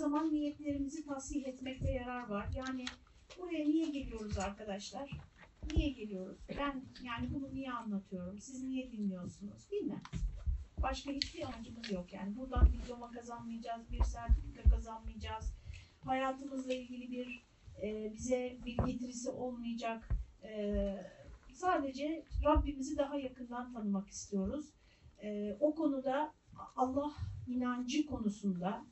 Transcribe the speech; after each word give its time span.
zaman 0.00 0.32
niyetlerimizi 0.32 1.06
tasih 1.06 1.46
etmekte 1.46 1.92
yarar 1.92 2.28
var. 2.28 2.48
Yani 2.54 2.84
buraya 3.38 3.64
niye 3.64 3.90
geliyoruz 3.90 4.38
arkadaşlar? 4.38 5.10
Niye 5.72 5.88
geliyoruz? 5.90 6.38
Ben 6.58 6.84
yani 7.02 7.34
bunu 7.34 7.54
niye 7.54 7.72
anlatıyorum? 7.72 8.38
Siz 8.38 8.62
niye 8.62 8.92
dinliyorsunuz? 8.92 9.70
Değil 9.70 9.82
mi? 9.82 10.00
Başka 10.82 11.10
hiçbir 11.10 11.42
amacımız 11.42 11.90
yok 11.90 12.12
yani. 12.12 12.36
Buradan 12.36 12.72
diploma 12.72 13.10
kazanmayacağız, 13.10 13.92
bir 13.92 14.04
sertifika 14.04 14.70
kazanmayacağız. 14.70 15.52
Hayatımızla 16.04 16.72
ilgili 16.72 17.10
bir 17.10 17.44
e, 17.82 18.14
bize 18.14 18.58
bir 18.64 18.76
getirisi 18.76 19.30
olmayacak. 19.30 20.08
E, 20.44 20.94
sadece 21.52 22.24
Rabbimizi 22.44 22.98
daha 22.98 23.16
yakından 23.16 23.72
tanımak 23.72 24.08
istiyoruz. 24.08 24.66
E, 25.22 25.56
o 25.60 25.74
konuda 25.74 26.32
Allah 26.76 27.12
inancı 27.46 28.06
konusunda, 28.06 28.84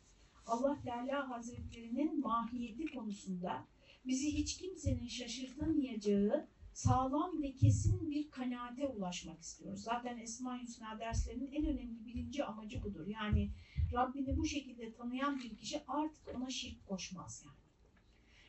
Allah 0.49 0.79
Teala 0.85 1.31
Hazretlerinin 1.31 2.21
mahiyeti 2.21 2.87
konusunda 2.87 3.67
bizi 4.07 4.33
hiç 4.33 4.57
kimsenin 4.57 5.09
şaşırtamayacağı 5.09 6.49
sağlam 6.73 7.43
ve 7.43 7.55
kesin 7.55 8.11
bir 8.11 8.31
kanaate 8.31 8.87
ulaşmak 8.87 9.41
istiyoruz. 9.41 9.81
Zaten 9.83 10.19
Esma 10.19 10.63
Hüsna 10.63 10.99
derslerinin 10.99 11.53
en 11.53 11.67
önemli 11.67 12.07
birinci 12.07 12.45
amacı 12.45 12.83
budur. 12.83 13.07
Yani 13.07 13.51
Rabbini 13.93 14.37
bu 14.37 14.47
şekilde 14.47 14.93
tanıyan 14.93 15.39
bir 15.39 15.57
kişi 15.57 15.83
artık 15.89 16.37
ona 16.37 16.51
şirk 16.51 16.87
koşmaz 16.89 17.45
yani. 17.47 17.57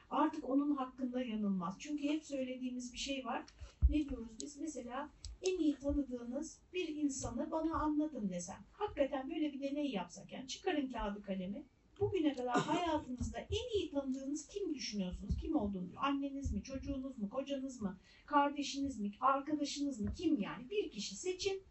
Artık 0.09 0.49
onun 0.49 0.75
hakkında 0.75 1.23
yanılmaz. 1.23 1.75
Çünkü 1.79 2.03
hep 2.03 2.25
söylediğimiz 2.25 2.93
bir 2.93 2.97
şey 2.97 3.25
var. 3.25 3.43
Ne 3.89 4.09
diyoruz 4.09 4.31
biz? 4.41 4.57
Mesela 4.57 5.09
en 5.41 5.59
iyi 5.59 5.75
tanıdığınız 5.75 6.61
bir 6.73 6.87
insanı 6.87 7.51
bana 7.51 7.75
anlatın 7.75 8.29
desem. 8.29 8.65
Hakikaten 8.71 9.29
böyle 9.29 9.53
bir 9.53 9.61
deney 9.61 9.91
yapsak 9.91 10.31
yani 10.31 10.47
çıkarın 10.47 10.91
kağıdı 10.91 11.21
kalemi. 11.21 11.63
Bugüne 11.99 12.35
kadar 12.35 12.57
hayatınızda 12.57 13.39
en 13.39 13.79
iyi 13.79 13.91
tanıdığınız 13.91 14.47
kim 14.47 14.73
düşünüyorsunuz? 14.73 15.37
Kim 15.41 15.55
olduğunu? 15.55 15.91
Anneniz 15.95 16.53
mi, 16.53 16.63
çocuğunuz 16.63 17.17
mu, 17.17 17.29
kocanız 17.29 17.81
mı, 17.81 17.99
kardeşiniz 18.25 18.99
mi, 18.99 19.11
arkadaşınız 19.19 19.99
mı? 19.99 20.13
Kim 20.13 20.39
yani? 20.39 20.69
Bir 20.69 20.91
kişi 20.91 21.15
seçin 21.15 21.63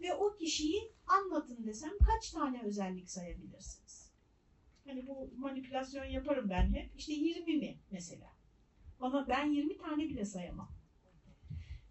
ve 0.00 0.14
o 0.14 0.36
kişiyi 0.36 0.92
anlatın 1.06 1.66
desem 1.66 1.98
kaç 2.06 2.30
tane 2.30 2.62
özellik 2.62 3.10
sayabilirsiniz? 3.10 4.12
Hani 4.86 5.06
bu 5.06 5.30
manipülasyon 5.36 6.04
yaparım 6.04 6.50
ben 6.50 6.74
hep. 6.74 6.90
İşte 6.96 7.12
20 7.12 7.56
mi 7.56 7.78
mesela? 7.90 8.32
Bana 9.00 9.28
ben 9.28 9.52
20 9.52 9.78
tane 9.78 10.08
bile 10.08 10.24
sayamam. 10.24 10.68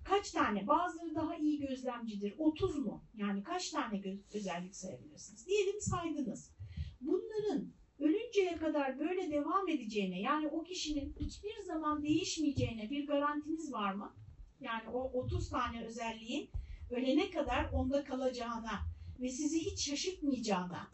Kaç 0.04 0.32
tane? 0.32 0.68
Bazıları 0.68 1.16
daha 1.16 1.36
iyi 1.36 1.60
gözlemcidir. 1.60 2.36
30 2.38 2.78
mu? 2.78 3.04
Yani 3.18 3.44
kaç 3.44 3.70
tane 3.70 4.18
özellik 4.34 4.76
sayabilirsiniz? 4.76 5.48
Diyelim 5.48 5.82
saydınız. 5.82 6.57
Bunların 7.02 7.68
ölünceye 8.00 8.56
kadar 8.56 9.00
böyle 9.00 9.32
devam 9.32 9.70
edeceğine 9.70 10.22
yani 10.22 10.48
o 10.48 10.64
kişinin 10.64 11.16
hiçbir 11.20 11.60
zaman 11.66 12.04
değişmeyeceğine 12.04 12.90
bir 12.90 13.08
garantiniz 13.08 13.74
var 13.74 13.94
mı? 13.94 14.14
Yani 14.60 14.90
o 14.90 15.12
30 15.20 15.50
tane 15.50 15.86
özelliğin 15.86 16.50
ölene 16.92 17.30
kadar 17.30 17.72
onda 17.72 18.04
kalacağına 18.04 18.80
ve 19.22 19.30
sizi 19.30 19.60
hiç 19.60 19.90
şaşırtmayacağına, 19.90 20.92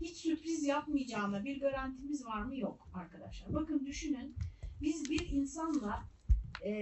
hiç 0.00 0.16
sürpriz 0.16 0.64
yapmayacağına 0.64 1.44
bir 1.44 1.60
garantimiz 1.60 2.26
var 2.26 2.42
mı? 2.42 2.56
Yok 2.56 2.88
arkadaşlar. 2.94 3.54
Bakın 3.54 3.86
düşünün 3.86 4.34
biz 4.82 5.10
bir 5.10 5.28
insanla 5.28 6.04
e, 6.64 6.72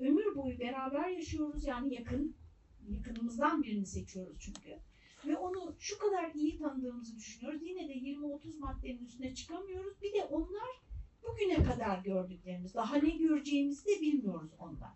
ömür 0.00 0.36
boyu 0.36 0.58
beraber 0.58 1.08
yaşıyoruz 1.08 1.66
yani 1.66 1.94
yakın, 1.94 2.36
yakınımızdan 2.88 3.62
birini 3.62 3.86
seçiyoruz 3.86 4.36
çünkü. 4.40 4.78
Ve 5.26 5.36
onu 5.36 5.74
şu 5.78 5.98
kadar 5.98 6.34
iyi 6.34 6.58
tanıdığımızı 6.58 7.16
düşünüyoruz. 7.16 7.62
Yine 7.62 7.88
de 7.88 7.92
20-30 7.92 8.58
maddenin 8.58 9.04
üstüne 9.04 9.34
çıkamıyoruz. 9.34 10.02
Bir 10.02 10.12
de 10.12 10.24
onlar 10.24 10.82
bugüne 11.22 11.62
kadar 11.62 11.98
gördüklerimiz. 11.98 12.74
Daha 12.74 12.96
ne 12.96 13.10
göreceğimizi 13.10 13.86
de 13.86 14.00
bilmiyoruz 14.00 14.50
ondan. 14.58 14.94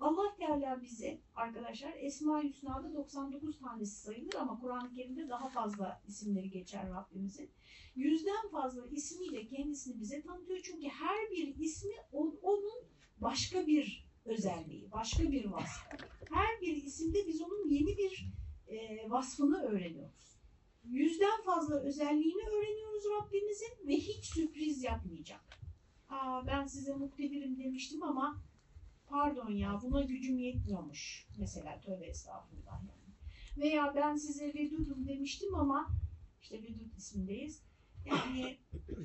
Allah 0.00 0.36
Teala 0.36 0.82
bize 0.82 1.20
arkadaşlar 1.34 1.92
Esma-i 1.98 2.48
Hüsna'da 2.48 2.94
99 2.94 3.58
tanesi 3.58 4.00
sayılır 4.00 4.34
ama 4.34 4.60
Kur'an-ı 4.60 4.94
Kerim'de 4.94 5.28
daha 5.28 5.48
fazla 5.48 6.02
isimleri 6.08 6.50
geçer 6.50 6.90
Rabbimizin. 6.90 7.50
Yüzden 7.96 8.48
fazla 8.52 8.86
ismiyle 8.86 9.46
kendisini 9.46 10.00
bize 10.00 10.22
tanıtıyor. 10.22 10.60
Çünkü 10.62 10.88
her 10.88 11.30
bir 11.30 11.56
ismi 11.58 11.94
onun 12.12 12.84
başka 13.20 13.66
bir 13.66 14.06
özelliği, 14.24 14.92
başka 14.92 15.32
bir 15.32 15.44
vasfı. 15.44 15.96
Her 16.32 16.60
bir 16.60 16.76
isimde 16.76 17.26
biz 17.26 17.42
onun 17.42 17.68
yeni 17.68 17.96
bir 17.96 18.26
e, 18.68 19.10
vasfını 19.10 19.62
öğreniyoruz. 19.62 20.38
Yüzden 20.84 21.42
fazla 21.44 21.80
özelliğini 21.80 22.48
öğreniyoruz 22.48 23.04
Rabbimizin 23.04 23.88
ve 23.88 23.92
hiç 23.92 24.24
sürpriz 24.24 24.82
yapmayacak. 24.82 25.40
Aa, 26.08 26.46
ben 26.46 26.66
size 26.66 26.94
muktedirim 26.94 27.58
demiştim 27.58 28.02
ama 28.02 28.42
pardon 29.06 29.50
ya 29.50 29.80
buna 29.82 30.02
gücüm 30.02 30.38
yetmiyormuş. 30.38 31.26
Mesela 31.38 31.80
tövbe 31.80 32.06
estağfurullah 32.06 32.82
yani. 32.82 33.04
Veya 33.56 33.94
ben 33.96 34.16
size 34.16 34.54
vedudum 34.54 35.08
demiştim 35.08 35.54
ama 35.54 35.88
işte 36.42 36.62
vedud 36.62 36.96
ismindeyiz. 36.96 37.62
Yani 38.06 38.58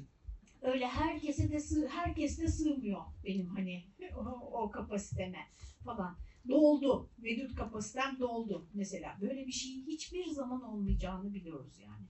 öyle 0.61 0.87
herkese 0.87 1.51
de 1.51 1.59
sığ, 1.59 1.87
herkes 1.87 2.39
de 2.39 2.47
sığmıyor 2.47 3.01
benim 3.23 3.49
hani 3.49 3.83
o, 4.17 4.21
o 4.63 4.71
kapasiteme 4.71 5.47
falan 5.85 6.17
doldu. 6.47 7.09
Vedut 7.19 7.55
kapasitem 7.55 8.19
doldu 8.19 8.67
mesela. 8.73 9.17
Böyle 9.21 9.47
bir 9.47 9.51
şeyin 9.51 9.85
hiçbir 9.85 10.25
zaman 10.25 10.63
olmayacağını 10.63 11.33
biliyoruz 11.33 11.79
yani. 11.83 12.05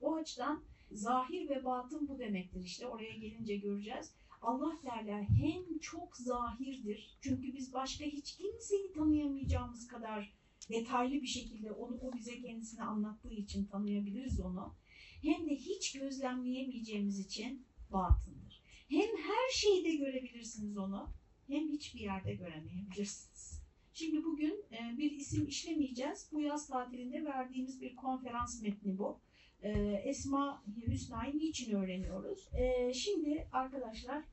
O 0.00 0.14
açıdan 0.14 0.62
zahir 0.92 1.48
ve 1.48 1.64
batın 1.64 2.08
bu 2.08 2.18
demektir 2.18 2.60
işte. 2.64 2.86
Oraya 2.86 3.12
gelince 3.12 3.56
göreceğiz. 3.56 4.12
Allah 4.42 4.80
Teala 4.82 5.22
hem 5.22 5.78
çok 5.78 6.16
zahirdir. 6.16 7.18
Çünkü 7.20 7.54
biz 7.54 7.72
başka 7.72 8.04
hiç 8.04 8.36
kimseyi 8.36 8.92
tanıyamayacağımız 8.92 9.86
kadar 9.86 10.34
detaylı 10.70 11.22
bir 11.22 11.26
şekilde 11.26 11.72
onu 11.72 11.98
o 12.00 12.12
bize 12.12 12.40
kendisini 12.40 12.82
anlattığı 12.82 13.34
için 13.34 13.64
tanıyabiliriz 13.64 14.40
onu. 14.40 14.74
Hem 15.22 15.46
de 15.50 15.54
hiç 15.54 15.92
gözlemleyemeyeceğimiz 15.92 17.18
için 17.18 17.66
batındır. 17.92 18.62
Hem 18.88 19.16
her 19.16 19.52
şeyde 19.52 19.94
görebilirsiniz 19.96 20.76
onu 20.76 21.08
hem 21.46 21.68
hiçbir 21.68 22.00
yerde 22.00 22.34
göremeyebilirsiniz. 22.34 23.53
Şimdi 23.96 24.24
bugün 24.24 24.64
e, 24.72 24.98
bir 24.98 25.10
isim 25.10 25.46
işlemeyeceğiz. 25.48 26.28
Bu 26.32 26.40
yaz 26.40 26.68
tatilinde 26.68 27.24
verdiğimiz 27.24 27.80
bir 27.80 27.96
konferans 27.96 28.62
metni 28.62 28.98
bu. 28.98 29.20
E, 29.62 29.70
Esma 30.04 30.62
Hüsna'yı 30.86 31.38
niçin 31.38 31.76
öğreniyoruz? 31.76 32.50
E, 32.54 32.92
şimdi 32.92 33.48
arkadaşlar 33.52 34.24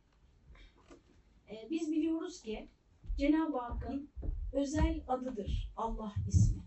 biz 1.70 1.92
biliyoruz 1.92 2.42
ki 2.42 2.70
Cenab-ı 3.18 3.58
Hakk'ın 3.58 4.10
özel 4.54 5.04
adıdır 5.08 5.74
Allah 5.78 6.14
ismi. 6.28 6.64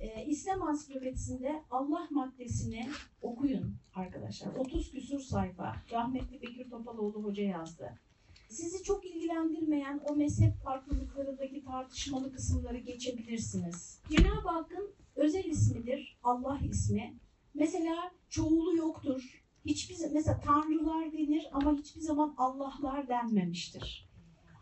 E, 0.00 0.26
İslam 0.26 0.62
Ansiklopedisinde 0.62 1.62
Allah 1.70 2.08
maddesini 2.10 2.88
okuyun 3.22 3.76
arkadaşlar. 3.94 4.54
30 4.54 4.90
küsur 4.90 5.20
sayfa. 5.20 5.76
Rahmetli 5.92 6.42
Bekir 6.42 6.70
Topaloğlu 6.70 7.24
Hoca 7.24 7.42
yazdı 7.42 8.05
sizi 8.48 8.82
çok 8.82 9.06
ilgilendirmeyen 9.06 10.00
o 10.08 10.16
mezhep 10.16 10.62
farklılıklarındaki 10.64 11.64
tartışmalı 11.64 12.32
kısımları 12.32 12.78
geçebilirsiniz. 12.78 14.00
Cenab-ı 14.10 14.48
Hakk'ın 14.48 14.90
özel 15.16 15.44
ismidir, 15.44 16.18
Allah 16.22 16.60
ismi. 16.70 17.14
Mesela 17.54 18.10
çoğulu 18.28 18.76
yoktur. 18.76 19.42
Hiçbir 19.66 19.96
mesela 20.12 20.40
tanrılar 20.40 21.12
denir 21.12 21.46
ama 21.52 21.78
hiçbir 21.78 22.00
zaman 22.00 22.34
Allah'lar 22.36 23.08
denmemiştir. 23.08 24.08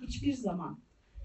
Hiçbir 0.00 0.32
zaman. 0.32 0.78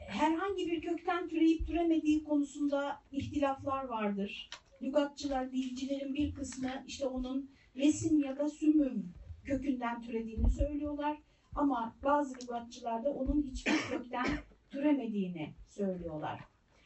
Herhangi 0.08 0.68
bir 0.68 0.82
kökten 0.82 1.30
türeyip 1.30 1.68
türemediği 1.68 2.24
konusunda 2.24 3.04
ihtilaflar 3.12 3.84
vardır. 3.86 4.50
Lügatçılar, 4.82 5.52
dilcilerin 5.52 6.14
bir 6.14 6.34
kısmı 6.34 6.84
işte 6.88 7.08
onun 7.08 7.52
resim 7.76 8.20
ya 8.20 8.38
da 8.38 8.50
sümüm 8.50 9.14
kökünden 9.44 10.02
türediğini 10.02 10.52
söylüyorlar. 10.52 11.18
Ama 11.56 11.96
bazı 12.04 12.36
lügatçılar 12.36 13.04
da 13.04 13.10
onun 13.10 13.42
hiçbir 13.42 13.78
kökten 13.90 14.28
türemediğini 14.70 15.54
söylüyorlar. 15.68 16.40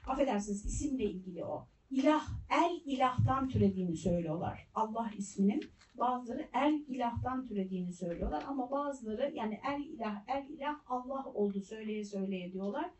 Affedersiniz 0.07 0.65
isimle 0.65 1.03
ilgili 1.03 1.45
o. 1.45 1.67
İlah, 1.91 2.27
el 2.49 2.81
ilahtan 2.85 3.47
türediğini 3.47 3.97
söylüyorlar. 3.97 4.67
Allah 4.75 5.11
isminin 5.17 5.61
bazıları 5.95 6.47
el 6.53 6.83
ilahtan 6.87 7.45
türediğini 7.45 7.93
söylüyorlar 7.93 8.43
ama 8.47 8.71
bazıları 8.71 9.31
yani 9.35 9.59
el 9.73 9.83
ilah, 9.83 10.23
el 10.27 10.49
ilah 10.49 10.75
Allah 10.87 11.25
oldu 11.33 11.61
söyleye 11.61 12.03
söyleye 12.03 12.53
diyorlar. 12.53 12.91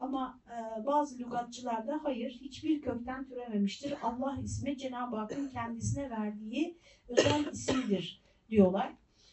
Ama 0.00 0.40
e, 0.46 0.86
bazı 0.86 1.18
lügatçılar 1.18 1.86
da 1.86 2.00
hayır 2.02 2.30
hiçbir 2.30 2.80
kökten 2.80 3.24
türememiştir. 3.24 3.94
Allah 4.02 4.38
ismi 4.44 4.78
Cenab-ı 4.78 5.16
Hakk'ın 5.16 5.48
kendisine 5.48 6.10
verdiği 6.10 6.78
özel 7.08 7.46
ismidir 7.52 8.22
diyorlar. 8.48 8.92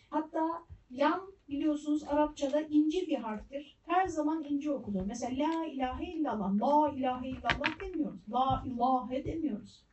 Hatta 0.09 0.63
lam 0.91 1.36
biliyorsunuz 1.49 2.03
Arapçada 2.03 2.61
ince 2.61 3.07
bir 3.07 3.17
harftir. 3.17 3.77
Her 3.85 4.07
zaman 4.07 4.43
ince 4.43 4.71
okunur. 4.71 5.01
Mesela 5.05 5.47
la 5.47 5.65
ilahe 5.65 6.05
illallah, 6.05 6.53
la 6.53 6.91
ilahe 6.91 7.29
illallah 7.29 7.81
demiyoruz. 7.81 8.19
La 8.29 8.63
ilahe 8.65 9.25
demiyoruz. 9.25 9.85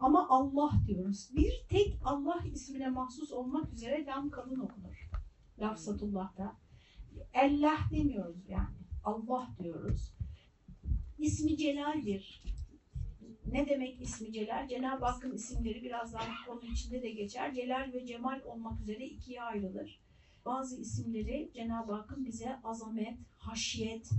Ama 0.00 0.28
Allah 0.28 0.70
diyoruz. 0.86 1.30
Bir 1.36 1.66
tek 1.68 1.98
Allah 2.04 2.40
ismine 2.52 2.88
mahsus 2.88 3.32
olmak 3.32 3.72
üzere 3.72 4.06
lam 4.06 4.30
kalın 4.30 4.60
okunur. 4.60 5.10
Lafzatullah'ta. 5.60 6.56
Allah 7.34 7.78
demiyoruz 7.92 8.48
yani. 8.48 8.76
Allah 9.04 9.48
diyoruz. 9.62 10.12
İsmi 11.18 11.56
Celal'dir. 11.56 12.42
Ne 13.46 13.68
demek 13.68 14.02
ismi 14.02 14.32
Celal? 14.32 14.68
Cenab-ı 14.68 15.04
Hakk'ın 15.04 15.32
isimleri 15.32 15.82
birazdan 15.82 16.22
konu 16.46 16.64
içinde 16.64 17.02
de 17.02 17.10
geçer. 17.10 17.54
Celal 17.54 17.92
ve 17.92 18.06
Cemal 18.06 18.40
olmak 18.44 18.80
üzere 18.80 19.06
ikiye 19.06 19.42
ayrılır. 19.42 20.00
Bazı 20.46 20.80
isimleri 20.80 21.50
Cenab-ı 21.54 21.92
Hakk'ın 21.92 22.24
bize 22.26 22.60
azamet, 22.64 23.18
haşyet, 23.38 24.10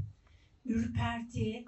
ürperti, 0.66 1.66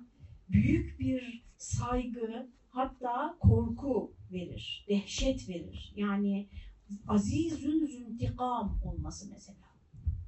büyük 0.49 0.99
bir 0.99 1.43
saygı, 1.57 2.49
hatta 2.69 3.37
korku 3.39 4.13
verir, 4.31 4.85
dehşet 4.89 5.49
verir. 5.49 5.93
Yani 5.95 6.47
azizün 7.07 7.85
züntikam 7.85 8.79
olması 8.83 9.29
mesela. 9.29 9.65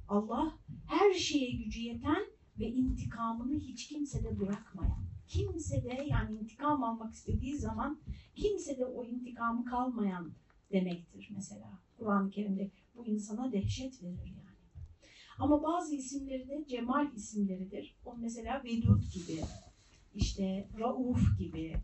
Allah 0.08 0.58
her 0.86 1.14
şeye 1.14 1.50
gücü 1.50 1.80
yeten 1.80 2.26
ve 2.58 2.66
intikamını 2.68 3.58
hiç 3.58 3.88
kimsede 3.88 4.40
bırakmayan. 4.40 5.04
Kimsede 5.26 6.06
yani 6.06 6.38
intikam 6.38 6.84
almak 6.84 7.14
istediği 7.14 7.58
zaman 7.58 8.00
kimsede 8.34 8.84
o 8.84 9.04
intikamı 9.04 9.64
kalmayan 9.64 10.32
demektir 10.72 11.30
mesela. 11.34 11.78
Kur'an-ı 11.98 12.30
Kerim'de 12.30 12.70
bu 12.98 13.06
insana 13.06 13.52
dehşet 13.52 14.02
verir 14.02 14.26
yani. 14.26 14.48
Ama 15.38 15.62
bazı 15.62 15.94
isimleri 15.94 16.48
de 16.48 16.64
cemal 16.68 17.14
isimleridir. 17.14 17.96
O 18.04 18.16
mesela 18.16 18.62
Vedud 18.64 19.02
gibi, 19.12 19.40
işte 20.14 20.68
Rauf 20.78 21.38
gibi, 21.38 21.76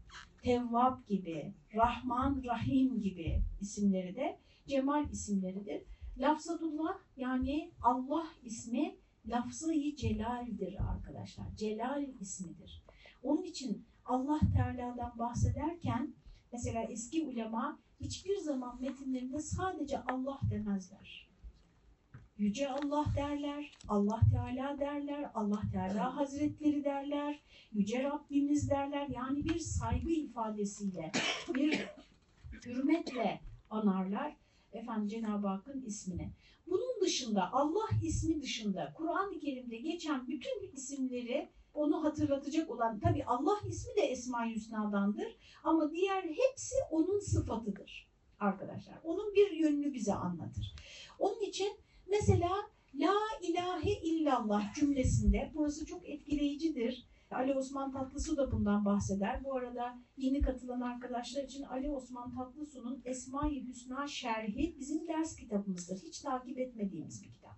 Tevvab 0.42 1.06
gibi, 1.08 1.54
Rahman, 1.74 2.42
Rahim 2.44 3.00
gibi 3.00 3.42
isimleri 3.60 4.16
de 4.16 4.38
cemal 4.66 5.10
isimleridir. 5.10 5.82
Lafzatullah 6.18 6.98
yani 7.16 7.72
Allah 7.82 8.26
ismi 8.42 8.96
lafzayı 9.26 9.96
celaldir 9.96 10.76
arkadaşlar. 10.90 11.46
Celal 11.56 12.04
ismidir. 12.20 12.82
Onun 13.22 13.42
için 13.42 13.84
Allah 14.04 14.40
Teala'dan 14.56 15.18
bahsederken 15.18 16.14
mesela 16.52 16.82
eski 16.82 17.26
ulema 17.26 17.78
hiçbir 18.00 18.36
zaman 18.36 18.80
metinlerinde 18.80 19.40
sadece 19.40 19.98
Allah 19.98 20.40
demezler. 20.50 21.28
Yüce 22.38 22.68
Allah 22.68 23.04
derler, 23.16 23.72
Allah 23.88 24.20
Teala 24.32 24.78
derler, 24.78 25.30
Allah 25.34 25.62
Teala 25.72 26.16
Hazretleri 26.16 26.84
derler, 26.84 27.40
Yüce 27.72 28.02
Rabbimiz 28.02 28.70
derler. 28.70 29.08
Yani 29.08 29.44
bir 29.44 29.58
saygı 29.58 30.10
ifadesiyle, 30.10 31.12
bir 31.54 31.88
hürmetle 32.66 33.40
anarlar 33.70 34.36
efendim 34.72 35.08
Cenab-ı 35.08 35.46
Hakk'ın 35.46 35.82
ismini. 35.82 36.32
Bunun 36.66 37.00
dışında 37.02 37.52
Allah 37.52 37.88
ismi 38.02 38.42
dışında 38.42 38.92
Kur'an-ı 38.96 39.38
Kerim'de 39.38 39.76
geçen 39.76 40.28
bütün 40.28 40.72
isimleri 40.72 41.48
onu 41.74 42.04
hatırlatacak 42.04 42.70
olan 42.70 43.00
tabi 43.00 43.24
Allah 43.24 43.56
ismi 43.68 43.96
de 43.96 44.00
Esma-i 44.00 44.54
Hüsna'dandır 44.54 45.36
ama 45.64 45.90
diğer 45.90 46.22
hepsi 46.22 46.74
onun 46.90 47.18
sıfatıdır 47.18 48.08
arkadaşlar. 48.40 48.94
Onun 49.04 49.34
bir 49.34 49.50
yönünü 49.50 49.94
bize 49.94 50.14
anlatır. 50.14 50.74
Onun 51.18 51.40
için 51.40 51.76
mesela 52.06 52.50
La 52.94 53.14
ilahe 53.42 53.92
illallah 54.02 54.74
cümlesinde 54.74 55.52
burası 55.54 55.86
çok 55.86 56.08
etkileyicidir. 56.08 57.06
Ali 57.30 57.54
Osman 57.54 57.92
Tatlısu 57.92 58.36
da 58.36 58.52
bundan 58.52 58.84
bahseder. 58.84 59.44
Bu 59.44 59.56
arada 59.56 59.98
yeni 60.16 60.40
katılan 60.40 60.80
arkadaşlar 60.80 61.42
için 61.42 61.62
Ali 61.62 61.90
Osman 61.90 62.34
Tatlısu'nun 62.34 63.02
Esma-i 63.04 63.68
Hüsna 63.68 64.06
şerhi 64.06 64.76
bizim 64.78 65.08
ders 65.08 65.36
kitabımızdır. 65.36 65.98
Hiç 66.02 66.20
takip 66.20 66.58
etmediğimiz 66.58 67.22
bir 67.22 67.32
kitap. 67.32 67.56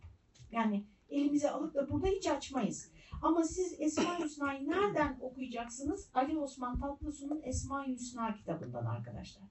Yani 0.50 0.84
elimize 1.10 1.50
alıp 1.50 1.74
da 1.74 1.90
burada 1.90 2.06
hiç 2.06 2.26
açmayız. 2.26 2.90
Ama 3.22 3.44
siz 3.44 3.80
Esma-i 3.80 4.24
Hüsna'yı 4.24 4.68
nereden 4.68 5.18
okuyacaksınız? 5.20 6.10
Ali 6.14 6.38
Osman 6.38 6.80
Tatlısu'nun 6.80 7.40
Esma-i 7.42 7.92
Hüsna 7.92 8.34
kitabından 8.34 8.86
arkadaşlar. 8.86 9.42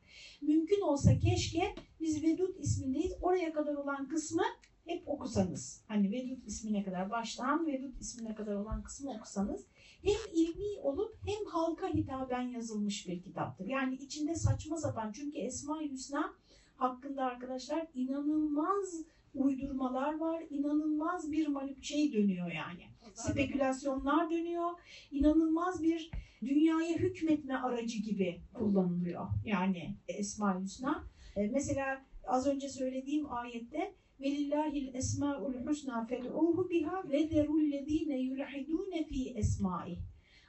Mümkün 0.42 0.82
olsa 0.82 1.20
keşke 1.20 1.76
biz 2.00 2.24
Vedud 2.24 2.56
ismindeyiz. 2.60 3.14
Oraya 3.22 3.54
kadar 3.54 3.76
olan 3.76 4.08
kısmı 4.08 4.44
hep 4.86 5.08
okusanız. 5.08 5.84
Hani 5.88 6.12
Vedud 6.12 6.46
ismine 6.46 6.84
kadar 6.84 7.10
baştan 7.10 7.68
Vedud 7.68 8.00
ismine 8.00 8.36
kadar 8.36 8.56
olan 8.56 8.84
kısmı 8.84 9.12
okusanız 9.12 9.66
hem 10.04 10.34
ilmi 10.34 10.80
olup 10.82 11.16
hem 11.26 11.46
halka 11.46 11.88
hitaben 11.88 12.42
yazılmış 12.42 13.08
bir 13.08 13.22
kitaptır. 13.22 13.66
Yani 13.66 13.96
içinde 13.96 14.36
saçma 14.36 14.78
sapan 14.78 15.12
çünkü 15.12 15.38
Esma-i 15.38 15.92
Hüsna 15.92 16.34
hakkında 16.78 17.26
arkadaşlar 17.26 17.88
inanılmaz 17.94 19.06
uydurmalar 19.34 20.18
var. 20.18 20.44
inanılmaz 20.50 21.32
bir 21.32 21.48
manip 21.48 21.84
şey 21.84 22.14
dönüyor 22.14 22.52
yani. 22.52 22.84
Spekülasyonlar 23.14 24.32
dönüyor. 24.32 24.72
İnanılmaz 25.12 25.84
bir 25.84 26.12
dünyaya 26.42 26.96
hükmetme 26.96 27.56
aracı 27.56 27.98
gibi 27.98 28.42
kullanılıyor. 28.54 29.28
Yani 29.46 29.96
Esma-i 30.08 30.64
Hüsna. 30.64 31.04
Ee, 31.36 31.48
mesela 31.48 32.06
az 32.28 32.48
önce 32.48 32.70
söylediğim 32.70 33.32
ayette 33.32 33.96
velillahil 34.20 34.96
esmaul 34.96 35.54
husna 35.54 36.06
fed'uhu 36.06 36.70
biha 36.70 37.04
ve 37.10 37.28
zerullezine 37.28 38.20
yulhidune 38.20 39.04
fi 39.04 39.30
esma'i. 39.30 39.98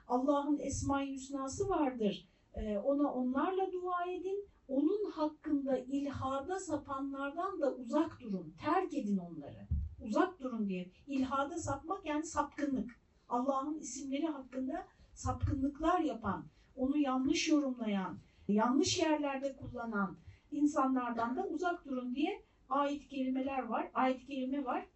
Allah'ın 0.09 0.59
esma-i 0.59 1.13
hüsnası 1.13 1.69
vardır. 1.69 2.29
Ee, 2.55 2.79
ona 2.79 3.13
onlarla 3.13 3.73
dua 3.73 4.11
edin. 4.11 4.49
Onun 4.69 5.11
hakkında 5.11 5.79
ilhada 5.79 6.61
sapanlardan 6.61 7.61
da 7.61 7.75
uzak 7.75 8.21
durun. 8.21 8.55
Terk 8.65 8.95
edin 8.95 9.17
onları. 9.17 9.67
Uzak 10.01 10.41
durun 10.41 10.69
diye. 10.69 10.91
İlhada 11.07 11.59
sapmak 11.59 12.07
yani 12.07 12.25
sapkınlık. 12.25 13.01
Allah'ın 13.29 13.79
isimleri 13.79 14.27
hakkında 14.27 14.87
sapkınlıklar 15.15 16.01
yapan, 16.01 16.47
onu 16.77 16.99
yanlış 16.99 17.49
yorumlayan, 17.49 18.19
yanlış 18.49 18.99
yerlerde 18.99 19.57
kullanan 19.57 20.17
insanlardan 20.51 21.37
da 21.37 21.47
uzak 21.47 21.85
durun 21.85 22.15
diye 22.15 22.43
ayet 22.69 23.09
kelimeler 23.09 23.63
var, 23.63 23.91
ayet 23.95 24.27
kelime 24.27 24.65
var. 24.65 24.87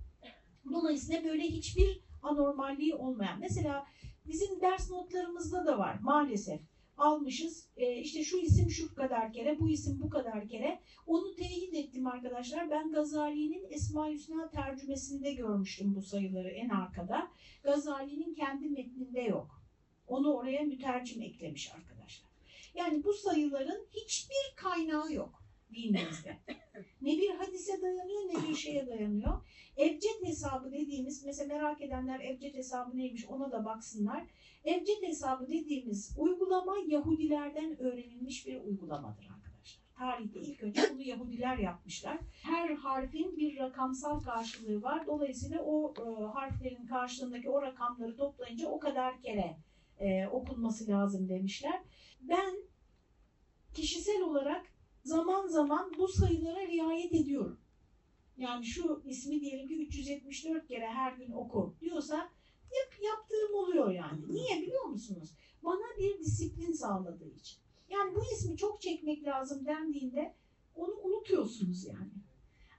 Dolayısıyla 0.72 1.24
böyle 1.24 1.42
hiçbir 1.42 2.00
anormalliği 2.22 2.94
olmayan. 2.94 3.40
Mesela 3.40 3.86
bizim 4.26 4.60
ders 4.60 4.90
notlarımızda 4.90 5.66
da 5.66 5.78
var 5.78 5.98
maalesef. 6.02 6.60
Almışız 7.00 7.68
e, 7.76 7.96
işte 7.96 8.24
şu 8.24 8.38
isim 8.38 8.70
şu 8.70 8.94
kadar 8.94 9.32
kere, 9.32 9.58
bu 9.60 9.70
isim 9.70 10.00
bu 10.02 10.10
kadar 10.10 10.48
kere. 10.48 10.80
Onu 11.06 11.34
teyit 11.34 11.74
ettim 11.74 12.06
arkadaşlar. 12.06 12.70
Ben 12.70 12.92
Gazali'nin 12.92 13.66
Esma-i 13.70 14.14
Hüsna 14.14 14.50
tercümesinde 14.50 15.32
görmüştüm 15.32 15.94
bu 15.94 16.02
sayıları 16.02 16.48
en 16.48 16.68
arkada. 16.68 17.30
Gazali'nin 17.62 18.34
kendi 18.34 18.68
metninde 18.68 19.20
yok. 19.20 19.62
Onu 20.06 20.34
oraya 20.34 20.62
mütercim 20.62 21.22
eklemiş 21.22 21.72
arkadaşlar. 21.74 22.30
Yani 22.74 23.04
bu 23.04 23.12
sayıların 23.12 23.86
hiçbir 23.90 24.56
kaynağı 24.56 25.12
yok 25.12 25.39
dinimizde. 25.74 26.38
Ne 27.02 27.10
bir 27.18 27.30
hadise 27.30 27.82
dayanıyor 27.82 28.20
ne 28.28 28.48
bir 28.48 28.54
şeye 28.54 28.86
dayanıyor. 28.86 29.46
Ebced 29.78 30.26
hesabı 30.26 30.72
dediğimiz, 30.72 31.24
mesela 31.24 31.54
merak 31.54 31.82
edenler 31.82 32.20
ebced 32.20 32.54
hesabı 32.54 32.96
neymiş 32.96 33.26
ona 33.26 33.52
da 33.52 33.64
baksınlar. 33.64 34.26
Ebced 34.64 35.02
hesabı 35.02 35.48
dediğimiz 35.48 36.14
uygulama 36.18 36.76
Yahudilerden 36.88 37.80
öğrenilmiş 37.80 38.46
bir 38.46 38.60
uygulamadır 38.60 39.24
arkadaşlar. 39.24 39.80
Tarihte 39.98 40.40
ilk 40.40 40.62
önce 40.62 40.82
bunu 40.92 41.02
Yahudiler 41.02 41.58
yapmışlar. 41.58 42.18
Her 42.42 42.70
harfin 42.70 43.36
bir 43.36 43.58
rakamsal 43.58 44.20
karşılığı 44.20 44.82
var. 44.82 45.06
Dolayısıyla 45.06 45.62
o 45.62 45.94
e, 45.98 46.24
harflerin 46.24 46.86
karşılığındaki 46.86 47.50
o 47.50 47.62
rakamları 47.62 48.16
toplayınca 48.16 48.68
o 48.68 48.78
kadar 48.78 49.22
kere 49.22 49.56
e, 49.98 50.26
okunması 50.26 50.88
lazım 50.88 51.28
demişler. 51.28 51.82
Ben 52.20 52.54
kişisel 53.74 54.22
olarak 54.22 54.66
zaman 55.04 55.46
zaman 55.46 55.92
bu 55.98 56.08
sayılara 56.08 56.66
riayet 56.66 57.14
ediyorum. 57.14 57.60
Yani 58.36 58.64
şu 58.64 59.02
ismi 59.06 59.40
diyelim 59.40 59.68
ki 59.68 59.86
374 59.86 60.68
kere 60.68 60.86
her 60.86 61.12
gün 61.12 61.32
oku 61.32 61.74
diyorsa 61.80 62.16
yap, 62.16 63.02
yaptığım 63.02 63.54
oluyor 63.54 63.90
yani. 63.90 64.20
Niye 64.28 64.62
biliyor 64.62 64.84
musunuz? 64.84 65.30
Bana 65.64 65.98
bir 65.98 66.18
disiplin 66.18 66.72
sağladığı 66.72 67.28
için. 67.28 67.58
Yani 67.88 68.14
bu 68.14 68.20
ismi 68.34 68.56
çok 68.56 68.80
çekmek 68.80 69.24
lazım 69.24 69.66
dendiğinde 69.66 70.34
onu 70.74 70.94
unutuyorsunuz 71.02 71.86
yani. 71.86 72.12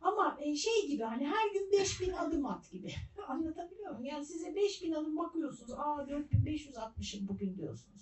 Ama 0.01 0.37
e, 0.41 0.55
şey 0.55 0.87
gibi 0.87 1.03
hani 1.03 1.27
her 1.27 1.53
gün 1.53 1.71
5000 1.71 2.11
adım 2.19 2.45
at 2.45 2.71
gibi. 2.71 2.93
Anlatabiliyor 3.27 3.91
muyum? 3.91 4.05
Yani 4.05 4.25
size 4.25 4.55
5000 4.55 4.91
adım 4.91 5.17
bakıyorsunuz. 5.17 5.71
Aa 5.71 6.05
4560'ım 6.09 7.27
bugün 7.27 7.57
diyorsunuz. 7.57 8.01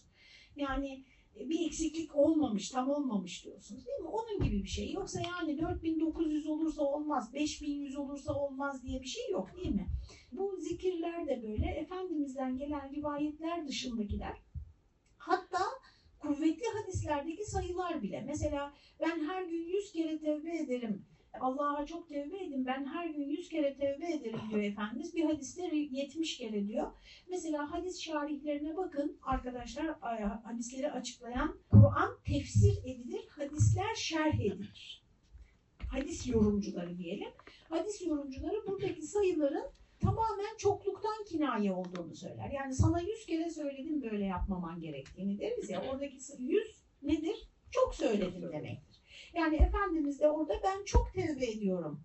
Yani 0.55 1.05
bir 1.39 1.65
eksiklik 1.65 2.15
olmamış, 2.15 2.69
tam 2.69 2.89
olmamış 2.89 3.45
diyorsunuz 3.45 3.85
değil 3.85 3.99
mi? 3.99 4.07
Onun 4.07 4.43
gibi 4.43 4.63
bir 4.63 4.69
şey. 4.69 4.91
Yoksa 4.91 5.21
yani 5.21 5.61
4900 5.61 6.47
olursa 6.47 6.83
olmaz, 6.83 7.33
5100 7.33 7.95
olursa 7.97 8.33
olmaz 8.33 8.83
diye 8.83 9.01
bir 9.01 9.07
şey 9.07 9.31
yok 9.31 9.49
değil 9.55 9.75
mi? 9.75 9.89
Bu 10.31 10.57
zikirler 10.59 11.27
de 11.27 11.43
böyle 11.43 11.65
Efendimiz'den 11.65 12.57
gelen 12.57 12.95
rivayetler 12.95 13.67
dışındakiler. 13.67 14.37
Hatta 15.17 15.63
kuvvetli 16.19 16.65
hadislerdeki 16.73 17.45
sayılar 17.45 18.01
bile. 18.01 18.23
Mesela 18.27 18.73
ben 18.99 19.23
her 19.23 19.43
gün 19.43 19.63
yüz 19.63 19.91
kere 19.91 20.19
tevbe 20.19 20.57
ederim. 20.57 21.05
Allah'a 21.39 21.85
çok 21.85 22.09
tevbe 22.09 22.43
edin 22.43 22.65
ben 22.65 22.85
her 22.85 23.07
gün 23.07 23.29
yüz 23.29 23.49
kere 23.49 23.77
tevbe 23.77 24.13
ederim 24.13 24.39
diyor 24.49 24.63
Efendimiz. 24.71 25.15
Bir 25.15 25.25
hadiste 25.25 25.75
70 25.75 26.37
kere 26.37 26.67
diyor. 26.67 26.91
Mesela 27.29 27.71
hadis 27.71 28.01
şarihlerine 28.01 28.77
bakın 28.77 29.19
arkadaşlar 29.21 29.99
hadisleri 30.43 30.91
açıklayan 30.91 31.59
Kur'an 31.69 32.17
tefsir 32.25 32.77
edilir, 32.85 33.27
hadisler 33.29 33.95
şerh 33.95 34.39
edilir. 34.39 35.03
Hadis 35.91 36.27
yorumcuları 36.27 36.97
diyelim. 36.97 37.29
Hadis 37.69 38.01
yorumcuları 38.07 38.67
buradaki 38.67 39.01
sayıların 39.01 39.71
tamamen 39.99 40.57
çokluktan 40.57 41.25
kinaye 41.29 41.71
olduğunu 41.71 42.15
söyler. 42.15 42.51
Yani 42.51 42.73
sana 42.73 43.01
yüz 43.01 43.25
kere 43.25 43.49
söyledim 43.49 44.01
böyle 44.01 44.25
yapmaman 44.25 44.79
gerektiğini 44.79 45.39
deriz 45.39 45.69
ya. 45.69 45.83
Oradaki 45.91 46.17
yüz 46.39 46.83
nedir? 47.01 47.49
Çok 47.71 47.95
söyledim 47.95 48.51
demektir. 48.51 48.88
Yani 49.33 49.55
Efendimiz 49.55 50.19
de 50.19 50.29
orada 50.29 50.53
ben 50.63 50.83
çok 50.85 51.13
tevbe 51.13 51.45
ediyorum 51.45 52.03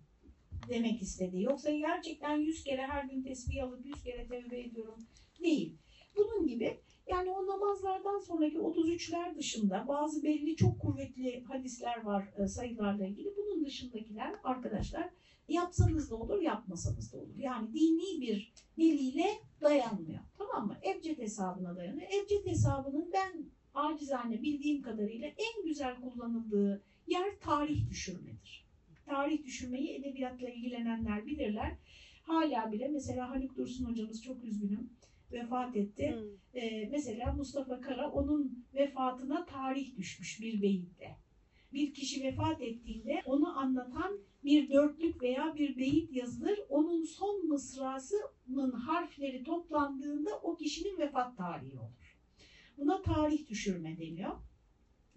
demek 0.69 1.01
istedi. 1.01 1.41
Yoksa 1.41 1.71
gerçekten 1.71 2.37
yüz 2.37 2.63
kere 2.63 2.81
her 2.81 3.03
gün 3.03 3.23
tesbih 3.23 3.63
alıp 3.63 3.85
yüz 3.85 4.03
kere 4.03 4.27
tevbe 4.27 4.59
ediyorum 4.59 5.05
değil. 5.43 5.77
Bunun 6.17 6.47
gibi 6.47 6.79
yani 7.07 7.29
o 7.29 7.47
namazlardan 7.47 8.19
sonraki 8.19 8.57
33'ler 8.57 9.37
dışında 9.37 9.85
bazı 9.87 10.23
belli 10.23 10.55
çok 10.55 10.79
kuvvetli 10.79 11.43
hadisler 11.43 12.03
var 12.03 12.33
e, 12.37 12.47
sayılarla 12.47 13.05
ilgili. 13.07 13.33
Bunun 13.37 13.65
dışındakiler 13.65 14.35
arkadaşlar 14.43 15.09
yapsanız 15.47 16.11
da 16.11 16.15
olur, 16.15 16.41
yapmasanız 16.41 17.13
da 17.13 17.17
olur. 17.17 17.37
Yani 17.37 17.73
dini 17.73 18.21
bir 18.21 18.53
delile 18.77 19.27
dayanmıyor. 19.61 20.19
Tamam 20.37 20.67
mı? 20.67 20.77
Ebced 20.83 21.17
hesabına 21.17 21.75
dayanıyor. 21.75 22.07
Ebced 22.07 22.45
hesabının 22.45 23.11
ben 23.13 23.45
acizane 23.73 24.41
bildiğim 24.41 24.81
kadarıyla 24.81 25.27
en 25.27 25.65
güzel 25.65 26.01
kullanıldığı 26.01 26.83
yer 27.07 27.39
tarih 27.39 27.89
düşürmedir. 27.89 28.65
Tarih 29.05 29.43
düşürmeyi 29.43 29.95
edebiyatla 29.95 30.49
ilgilenenler 30.49 31.25
bilirler. 31.25 31.77
Hala 32.21 32.71
bile 32.71 32.87
mesela 32.87 33.29
Haluk 33.29 33.57
Dursun 33.57 33.85
hocamız 33.85 34.23
çok 34.23 34.43
üzgünüm 34.43 34.89
vefat 35.31 35.75
etti. 35.75 36.15
Hmm. 36.15 36.61
Ee, 36.61 36.89
mesela 36.91 37.33
Mustafa 37.33 37.81
Kara 37.81 38.11
onun 38.11 38.65
vefatına 38.73 39.45
tarih 39.45 39.97
düşmüş 39.97 40.41
bir 40.41 40.61
beyitte. 40.61 41.17
Bir 41.73 41.93
kişi 41.93 42.23
vefat 42.23 42.61
ettiğinde 42.61 43.21
onu 43.25 43.59
anlatan 43.59 44.19
bir 44.43 44.69
dörtlük 44.69 45.21
veya 45.21 45.55
bir 45.55 45.77
beyit 45.77 46.13
yazılır. 46.13 46.59
Onun 46.69 47.03
son 47.03 47.47
mısrasının 47.47 48.71
harfleri 48.71 49.43
toplandığında 49.43 50.39
o 50.43 50.55
kişinin 50.55 50.97
vefat 50.97 51.37
tarihi 51.37 51.79
olur. 51.79 52.17
Buna 52.77 53.01
tarih 53.01 53.49
düşürme 53.49 53.97
deniyor. 53.97 54.37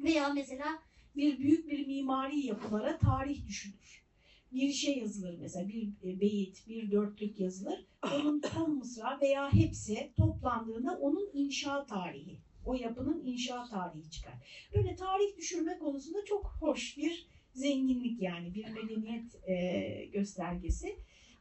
Veya 0.00 0.32
mesela 0.32 0.78
bir 1.16 1.38
büyük 1.38 1.70
bir 1.70 1.86
mimari 1.86 2.46
yapılara 2.46 2.98
tarih 2.98 3.46
düşünür. 3.46 4.04
Bir 4.52 4.72
şey 4.72 4.98
yazılır 4.98 5.38
mesela 5.40 5.68
bir 5.68 5.88
e, 6.04 6.20
beyit, 6.20 6.68
bir 6.68 6.90
dörtlük 6.90 7.40
yazılır. 7.40 7.86
Onun 8.14 8.42
son 8.54 8.74
mısra 8.74 9.18
veya 9.22 9.52
hepsi 9.52 10.10
toplandığında 10.16 10.98
onun 10.98 11.30
inşa 11.32 11.86
tarihi, 11.86 12.38
o 12.64 12.74
yapının 12.74 13.26
inşa 13.26 13.64
tarihi 13.64 14.10
çıkar. 14.10 14.34
Böyle 14.74 14.96
tarih 14.96 15.36
düşürme 15.36 15.78
konusunda 15.78 16.24
çok 16.24 16.56
hoş 16.60 16.96
bir 16.96 17.26
zenginlik 17.54 18.22
yani 18.22 18.54
bir 18.54 18.68
medeniyet 18.68 19.48
e, 19.48 20.04
göstergesi. 20.12 20.96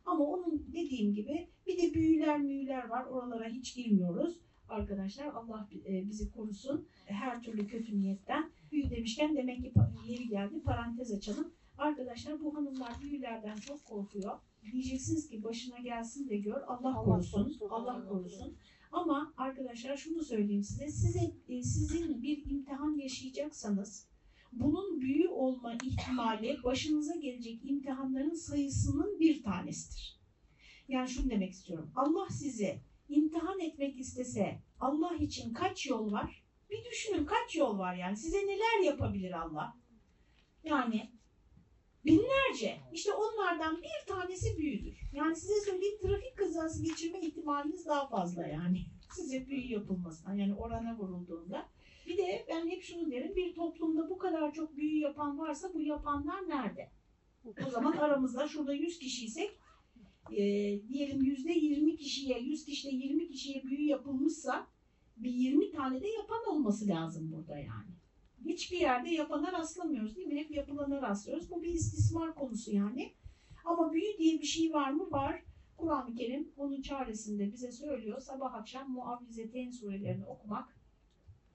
Ama 0.05 0.25
onun 0.25 0.67
dediğim 0.73 1.13
gibi 1.13 1.47
bir 1.67 1.77
de 1.77 1.93
büyüler 1.93 2.39
müyüler 2.39 2.87
var. 2.87 3.05
Oralara 3.05 3.47
hiç 3.47 3.75
girmiyoruz 3.75 4.35
arkadaşlar. 4.69 5.25
Allah 5.25 5.69
e, 5.87 6.09
bizi 6.09 6.31
korusun 6.31 6.87
her 7.05 7.43
türlü 7.43 7.67
kötü 7.67 7.99
niyetten. 7.99 8.51
Büyü 8.71 8.89
demişken 8.89 9.35
demek 9.35 9.61
ki 9.61 9.73
yeri 10.07 10.27
geldi 10.27 10.61
parantez 10.61 11.11
açalım. 11.11 11.53
Arkadaşlar 11.77 12.43
bu 12.43 12.55
hanımlar 12.55 13.01
büyülerden 13.01 13.55
çok 13.55 13.85
korkuyor. 13.85 14.39
Diyeceksiniz 14.71 15.29
ki 15.29 15.43
başına 15.43 15.79
gelsin 15.79 16.29
de 16.29 16.37
gör 16.37 16.61
Allah, 16.67 16.97
Allah 16.97 17.03
korusun, 17.03 17.43
korusun, 17.43 17.69
Allah 17.69 18.07
korusun. 18.09 18.57
Ama 18.91 19.33
arkadaşlar 19.37 19.97
şunu 19.97 20.23
söyleyeyim 20.23 20.63
size, 20.63 20.87
size 20.87 21.33
e, 21.47 21.63
sizin 21.63 22.21
bir 22.21 22.45
imtihan 22.51 22.97
yaşayacaksanız 22.97 24.07
bunun 24.51 25.01
büyü 25.01 25.27
olma 25.27 25.73
ihtimali 25.73 26.57
başınıza 26.63 27.15
gelecek 27.15 27.59
imtihanların 27.65 28.33
sayısının 28.33 29.19
bir 29.19 29.43
tanesidir. 29.43 30.19
Yani 30.87 31.09
şunu 31.09 31.29
demek 31.29 31.51
istiyorum. 31.51 31.91
Allah 31.95 32.27
sizi 32.29 32.81
imtihan 33.09 33.59
etmek 33.59 33.99
istese 33.99 34.59
Allah 34.79 35.15
için 35.15 35.53
kaç 35.53 35.87
yol 35.87 36.11
var? 36.11 36.46
Bir 36.69 36.85
düşünün 36.85 37.25
kaç 37.25 37.55
yol 37.55 37.79
var 37.79 37.95
yani. 37.95 38.17
Size 38.17 38.37
neler 38.37 38.83
yapabilir 38.83 39.31
Allah? 39.31 39.77
Yani 40.63 41.11
binlerce. 42.05 42.77
İşte 42.93 43.13
onlardan 43.13 43.77
bir 43.83 44.13
tanesi 44.13 44.57
büyüdür. 44.57 44.99
Yani 45.13 45.35
size 45.35 45.61
söyleyeyim 45.65 45.97
trafik 46.01 46.37
kazası 46.37 46.83
geçirme 46.83 47.19
ihtimaliniz 47.19 47.85
daha 47.85 48.07
fazla 48.07 48.47
yani. 48.47 48.85
Size 49.15 49.47
büyü 49.47 49.71
yapılmasından 49.71 50.33
yani 50.33 50.55
orana 50.55 50.97
vurulduğunda. 50.97 51.69
Bir 52.07 52.17
de 52.17 52.45
ben 52.49 52.69
hep 52.69 52.83
şunu 52.83 53.11
derim, 53.11 53.35
bir 53.35 53.55
toplumda 53.55 54.09
bu 54.09 54.17
kadar 54.17 54.53
çok 54.53 54.77
büyü 54.77 54.99
yapan 54.99 55.39
varsa 55.39 55.73
bu 55.73 55.81
yapanlar 55.81 56.49
nerede? 56.49 56.91
O 57.67 57.69
zaman 57.69 57.97
aramızda 57.97 58.47
şurada 58.47 58.73
100 58.73 58.99
kişiysek 58.99 59.59
e, 60.31 60.37
diyelim 60.87 61.23
yüzde 61.23 61.51
20 61.51 61.97
kişiye, 61.97 62.39
100 62.39 62.65
kişide 62.65 62.91
20 62.91 63.27
kişiye 63.27 63.63
büyü 63.63 63.87
yapılmışsa 63.87 64.67
bir 65.17 65.31
20 65.31 65.71
tane 65.71 66.01
de 66.01 66.07
yapan 66.07 66.55
olması 66.55 66.87
lazım 66.87 67.31
burada 67.31 67.57
yani. 67.57 67.91
Hiçbir 68.45 68.77
yerde 68.77 69.09
yapana 69.09 69.51
rastlamıyoruz 69.51 70.15
değil 70.15 70.27
mi? 70.27 70.39
Hep 70.39 70.51
yapılana 70.51 71.01
rastlıyoruz. 71.01 71.51
Bu 71.51 71.63
bir 71.63 71.73
istismar 71.73 72.35
konusu 72.35 72.71
yani. 72.71 73.13
Ama 73.65 73.93
büyü 73.93 74.17
diye 74.17 74.41
bir 74.41 74.45
şey 74.45 74.73
var 74.73 74.91
mı? 74.91 75.11
Var. 75.11 75.43
Kur'an-ı 75.77 76.15
Kerim 76.15 76.51
onun 76.57 76.81
çaresinde 76.81 77.51
bize 77.51 77.71
söylüyor. 77.71 78.21
Sabah 78.21 78.53
akşam 78.53 78.91
muavvizeteyn 78.91 79.71
surelerini 79.71 80.25
okumak, 80.25 80.77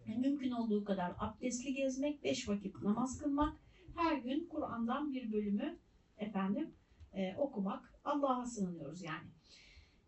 mümkün 0.07 0.51
olduğu 0.51 0.85
kadar 0.85 1.13
abdestli 1.19 1.75
gezmek, 1.75 2.25
beş 2.25 2.49
vakit 2.49 2.83
namaz 2.83 3.19
kılmak, 3.19 3.57
her 3.97 4.17
gün 4.17 4.47
Kur'an'dan 4.47 5.13
bir 5.13 5.33
bölümü 5.33 5.79
efendim 6.19 6.75
e, 7.13 7.37
okumak. 7.37 7.93
Allah'a 8.05 8.47
sığınıyoruz 8.47 9.03
yani. 9.03 9.29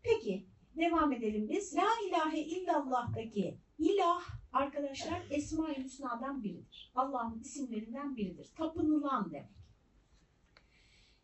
Peki 0.03 0.45
devam 0.77 1.11
edelim 1.11 1.49
biz. 1.49 1.75
La 1.75 1.87
ilahe 2.07 2.39
illallah'taki 2.39 3.57
ilah 3.77 4.21
arkadaşlar 4.53 5.23
Esma-i 5.29 5.83
Hüsna'dan 5.83 6.43
biridir. 6.43 6.91
Allah'ın 6.95 7.39
isimlerinden 7.39 8.15
biridir. 8.15 8.51
Tapınılan 8.57 9.31
demek. 9.31 9.49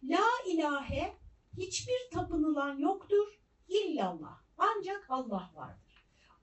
La 0.03 0.25
ilahe 0.47 1.13
hiçbir 1.57 2.09
tapınılan 2.13 2.77
yoktur 2.77 3.41
illallah. 3.67 4.41
Ancak 4.57 5.05
Allah 5.09 5.51
vardır 5.55 5.91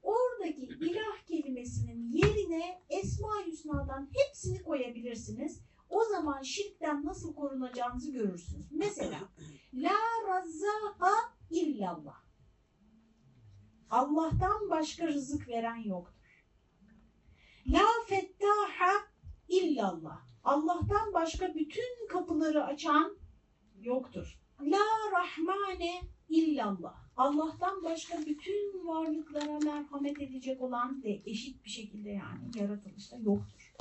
oradaki 0.08 0.66
ilah 0.66 1.26
kelimesinin 1.26 2.12
yerine 2.12 2.82
Esma-i 2.88 3.46
Hüsna'dan 3.46 4.08
hepsini 4.12 4.62
koyabilirsiniz. 4.62 5.60
O 5.90 6.04
zaman 6.04 6.42
şirkten 6.42 7.04
nasıl 7.04 7.34
korunacağınızı 7.34 8.12
görürsünüz. 8.12 8.66
Mesela 8.70 9.18
La 9.74 9.98
razzaka 10.28 11.14
illallah. 11.50 12.27
Allah'tan 13.90 14.70
başka 14.70 15.06
rızık 15.06 15.48
veren 15.48 15.82
yoktur. 15.84 16.44
La 17.66 17.86
fettaha 18.06 18.92
illallah. 19.48 20.20
Allah'tan 20.44 21.12
başka 21.12 21.54
bütün 21.54 22.08
kapıları 22.08 22.64
açan 22.64 23.16
yoktur. 23.80 24.38
La 24.60 24.86
rahmane 25.12 26.00
illallah. 26.28 26.94
Allah'tan 27.16 27.84
başka 27.84 28.18
bütün 28.26 28.86
varlıklara 28.86 29.58
merhamet 29.58 30.20
edecek 30.20 30.62
olan 30.62 31.02
de 31.02 31.22
eşit 31.26 31.64
bir 31.64 31.70
şekilde 31.70 32.10
yani 32.10 32.58
yaratılışta 32.58 33.16
yoktur. 33.16 33.74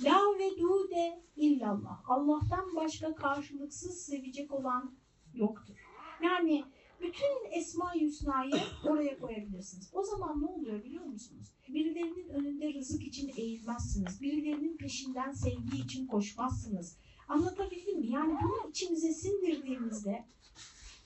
La 0.00 0.20
ve 0.38 0.50
de 0.90 1.22
illallah. 1.36 2.10
Allah'tan 2.10 2.76
başka 2.76 3.14
karşılıksız 3.14 4.00
sevecek 4.00 4.54
olan 4.54 4.94
yoktur. 5.34 5.76
Yani 6.22 6.64
bütün 7.00 7.58
Esma-i 7.58 8.00
Hüsna'yı 8.00 8.54
oraya 8.84 9.18
koyabilirsiniz. 9.18 9.90
O 9.92 10.02
zaman 10.02 10.42
ne 10.42 10.46
oluyor 10.46 10.84
biliyor 10.84 11.04
musunuz? 11.04 11.48
Birilerinin 11.68 12.28
önünde 12.28 12.74
rızık 12.74 13.02
için 13.02 13.32
eğilmezsiniz. 13.36 14.22
Birilerinin 14.22 14.76
peşinden 14.76 15.32
sevgi 15.32 15.76
için 15.76 16.06
koşmazsınız. 16.06 16.96
Anlatabildim 17.28 18.00
mi? 18.00 18.06
Yani 18.06 18.36
bunu 18.42 18.70
içimize 18.70 19.12
sindirdiğimizde 19.12 20.24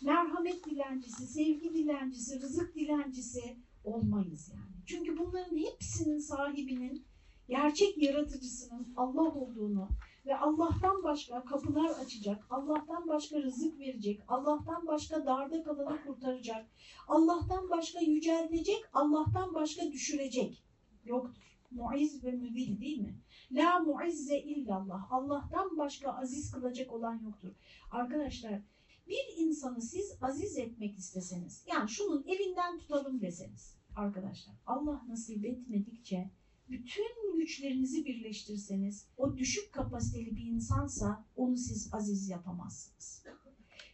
merhamet 0.02 0.64
dilencisi, 0.64 1.26
sevgi 1.26 1.74
dilencisi, 1.74 2.40
rızık 2.40 2.74
dilencisi 2.74 3.56
olmayız 3.84 4.50
yani. 4.54 4.72
Çünkü 4.86 5.18
bunların 5.18 5.56
hepsinin 5.56 6.18
sahibinin, 6.18 7.04
gerçek 7.48 8.02
yaratıcısının 8.02 8.92
Allah 8.96 9.34
olduğunu 9.34 9.88
ve 10.26 10.36
Allah'tan 10.36 11.02
başka 11.02 11.44
kapılar 11.44 11.90
açacak, 11.90 12.46
Allah'tan 12.50 13.08
başka 13.08 13.42
rızık 13.42 13.78
verecek, 13.78 14.20
Allah'tan 14.28 14.86
başka 14.86 15.26
darda 15.26 15.62
kalanı 15.62 16.04
kurtaracak, 16.06 16.66
Allah'tan 17.08 17.70
başka 17.70 18.00
yüceltecek, 18.00 18.84
Allah'tan 18.92 19.54
başka 19.54 19.92
düşürecek 19.92 20.64
yoktur. 21.04 21.58
muiz 21.70 22.24
ve 22.24 22.32
müzil 22.32 22.80
değil 22.80 23.00
mi? 23.00 23.20
La 23.52 23.78
muizze 23.78 24.38
illallah. 24.38 25.12
Allah'tan 25.12 25.78
başka 25.78 26.12
aziz 26.12 26.50
kılacak 26.50 26.92
olan 26.92 27.20
yoktur. 27.24 27.52
Arkadaşlar 27.90 28.62
bir 29.06 29.24
insanı 29.36 29.82
siz 29.82 30.18
aziz 30.22 30.58
etmek 30.58 30.98
isteseniz, 30.98 31.64
yani 31.66 31.88
şunun 31.88 32.24
elinden 32.26 32.78
tutalım 32.78 33.20
deseniz 33.20 33.76
arkadaşlar 33.96 34.54
Allah 34.66 35.02
nasip 35.08 35.44
etmedikçe 35.44 36.30
bütün 36.68 37.22
güçlerinizi 37.42 38.04
birleştirseniz 38.04 39.06
o 39.16 39.36
düşük 39.36 39.72
kapasiteli 39.72 40.36
bir 40.36 40.44
insansa 40.44 41.24
onu 41.36 41.56
siz 41.56 41.94
aziz 41.94 42.28
yapamazsınız. 42.28 43.24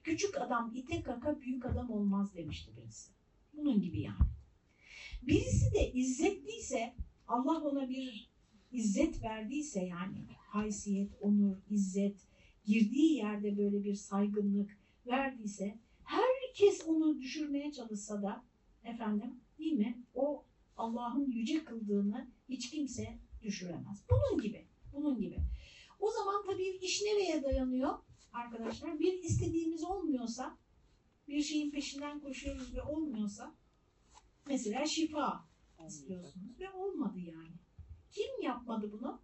Küçük 0.04 0.40
adam 0.40 0.72
ite 0.74 1.02
kaka 1.02 1.40
büyük 1.40 1.66
adam 1.66 1.90
olmaz 1.90 2.34
demişti 2.34 2.72
birisi. 2.76 3.10
Bunun 3.54 3.80
gibi 3.80 4.00
yani. 4.00 4.28
Birisi 5.22 5.74
de 5.74 5.92
izzetliyse 5.92 6.94
Allah 7.28 7.64
ona 7.64 7.88
bir 7.88 8.30
izzet 8.72 9.22
verdiyse 9.22 9.84
yani 9.84 10.26
haysiyet, 10.38 11.10
onur, 11.20 11.56
izzet 11.70 12.16
girdiği 12.64 13.14
yerde 13.14 13.58
böyle 13.58 13.84
bir 13.84 13.94
saygınlık 13.94 14.78
verdiyse 15.06 15.78
herkes 16.04 16.86
onu 16.86 17.20
düşürmeye 17.20 17.72
çalışsa 17.72 18.22
da 18.22 18.44
efendim 18.84 19.40
değil 19.58 19.72
mi? 19.72 20.02
O 20.14 20.44
Allah'ın 20.76 21.30
yüce 21.30 21.64
kıldığını 21.64 22.28
hiç 22.48 22.70
kimse 22.70 23.18
düşüremez. 23.42 24.04
Bunun 24.10 24.42
gibi. 24.42 24.66
Bunun 24.92 25.20
gibi. 25.20 25.40
O 26.00 26.10
zaman 26.10 26.46
tabii 26.46 26.68
iş 26.68 27.02
nereye 27.02 27.42
dayanıyor 27.42 27.98
arkadaşlar? 28.32 28.98
Bir 29.00 29.22
istediğimiz 29.22 29.84
olmuyorsa, 29.84 30.58
bir 31.28 31.42
şeyin 31.42 31.70
peşinden 31.70 32.20
koşuyoruz 32.20 32.74
ve 32.74 32.82
olmuyorsa, 32.82 33.54
mesela 34.46 34.86
şifa 34.86 35.48
istiyorsunuz 35.86 36.60
ve 36.60 36.70
olmadı 36.70 37.18
yani. 37.18 37.56
Kim 38.12 38.42
yapmadı 38.42 38.92
bunu? 38.92 39.20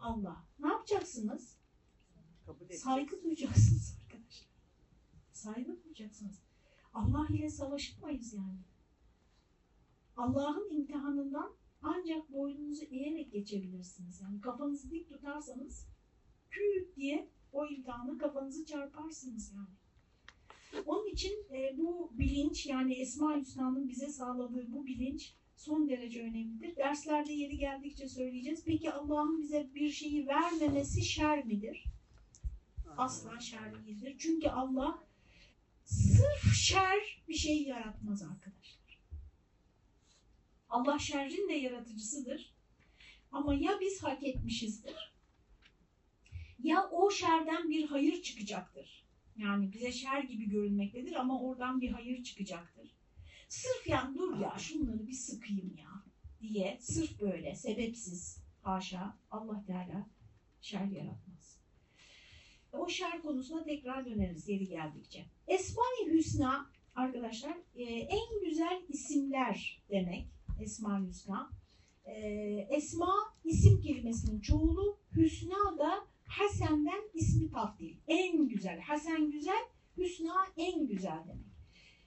Allah. 0.00 0.44
Ne 0.58 0.68
yapacaksınız? 0.68 1.56
Saygı 2.72 3.22
duyacaksınız 3.22 3.98
arkadaşlar. 4.04 4.48
Saygı 5.32 5.84
duyacaksınız. 5.84 6.42
Allah 6.94 7.26
ile 7.30 7.50
savaşmayız 7.50 8.34
yani. 8.34 8.58
Allah'ın 10.16 10.70
imtihanından 10.70 11.56
ancak 11.82 12.32
boynunuzu 12.32 12.84
eğerek 12.84 13.32
geçebilirsiniz. 13.32 14.20
Yani 14.20 14.40
kafanızı 14.40 14.90
dik 14.90 15.08
tutarsanız 15.08 15.86
küt 16.50 16.96
diye 16.96 17.28
o 17.52 17.66
imtihanı 17.66 18.18
kafanızı 18.18 18.66
çarparsınız 18.66 19.52
yani. 19.54 19.76
Onun 20.86 21.06
için 21.12 21.32
e, 21.54 21.78
bu 21.78 22.12
bilinç 22.14 22.66
yani 22.66 22.94
Esma 22.94 23.40
Hüsna'nın 23.40 23.88
bize 23.88 24.08
sağladığı 24.08 24.72
bu 24.72 24.86
bilinç 24.86 25.34
son 25.56 25.88
derece 25.88 26.22
önemlidir. 26.22 26.76
Derslerde 26.76 27.32
yeri 27.32 27.58
geldikçe 27.58 28.08
söyleyeceğiz. 28.08 28.64
Peki 28.64 28.92
Allah'ın 28.92 29.42
bize 29.42 29.70
bir 29.74 29.90
şeyi 29.90 30.26
vermemesi 30.26 31.04
şer 31.04 31.44
midir? 31.44 31.84
Asla 32.96 33.40
şer 33.40 33.86
değildir. 33.86 34.16
Çünkü 34.18 34.48
Allah 34.48 35.02
sırf 35.84 36.54
şer 36.54 37.22
bir 37.28 37.34
şey 37.34 37.62
yaratmaz 37.62 38.22
arkadaşlar. 38.22 38.85
Allah 40.68 40.98
şerrin 40.98 41.48
de 41.48 41.54
yaratıcısıdır. 41.54 42.52
Ama 43.32 43.54
ya 43.54 43.80
biz 43.80 44.02
hak 44.02 44.24
etmişizdir 44.24 45.16
ya 46.66 46.88
o 46.90 47.10
şerden 47.10 47.70
bir 47.70 47.86
hayır 47.86 48.22
çıkacaktır. 48.22 49.06
Yani 49.36 49.72
bize 49.72 49.92
şer 49.92 50.22
gibi 50.22 50.48
görünmektedir 50.48 51.12
ama 51.12 51.42
oradan 51.42 51.80
bir 51.80 51.90
hayır 51.90 52.24
çıkacaktır. 52.24 52.90
Sırf 53.48 53.86
yani 53.86 54.18
dur 54.18 54.38
ya 54.38 54.54
şunları 54.58 55.06
bir 55.06 55.12
sıkayım 55.12 55.76
ya 55.78 56.04
diye 56.40 56.78
sırf 56.80 57.20
böyle 57.20 57.54
sebepsiz 57.54 58.38
haşa 58.62 59.16
Allah 59.30 59.64
Teala 59.66 60.06
şer 60.60 60.84
yaratmaz. 60.84 61.60
O 62.72 62.88
şer 62.88 63.22
konusuna 63.22 63.64
tekrar 63.64 64.06
döneriz 64.06 64.48
yeri 64.48 64.68
geldikçe. 64.68 65.24
Esma-i 65.46 66.10
Hüsna 66.12 66.70
arkadaşlar 66.94 67.56
e, 67.76 67.82
en 67.84 68.40
güzel 68.44 68.82
isimler 68.88 69.82
demek 69.90 70.26
Esma-i 70.60 71.08
Hüsna. 71.08 71.50
E, 72.04 72.12
Esma 72.70 73.14
isim 73.44 73.80
kelimesinin 73.80 74.40
çoğulu, 74.40 74.98
Hüsna 75.16 75.78
da 75.78 76.06
Hasen'den 76.26 77.02
ismi 77.14 77.50
taftil. 77.50 77.96
En 78.08 78.48
güzel. 78.48 78.80
Hasen 78.80 79.30
güzel, 79.30 79.64
Hüsna 79.96 80.34
en 80.56 80.86
güzel 80.86 81.24
demek. 81.28 81.46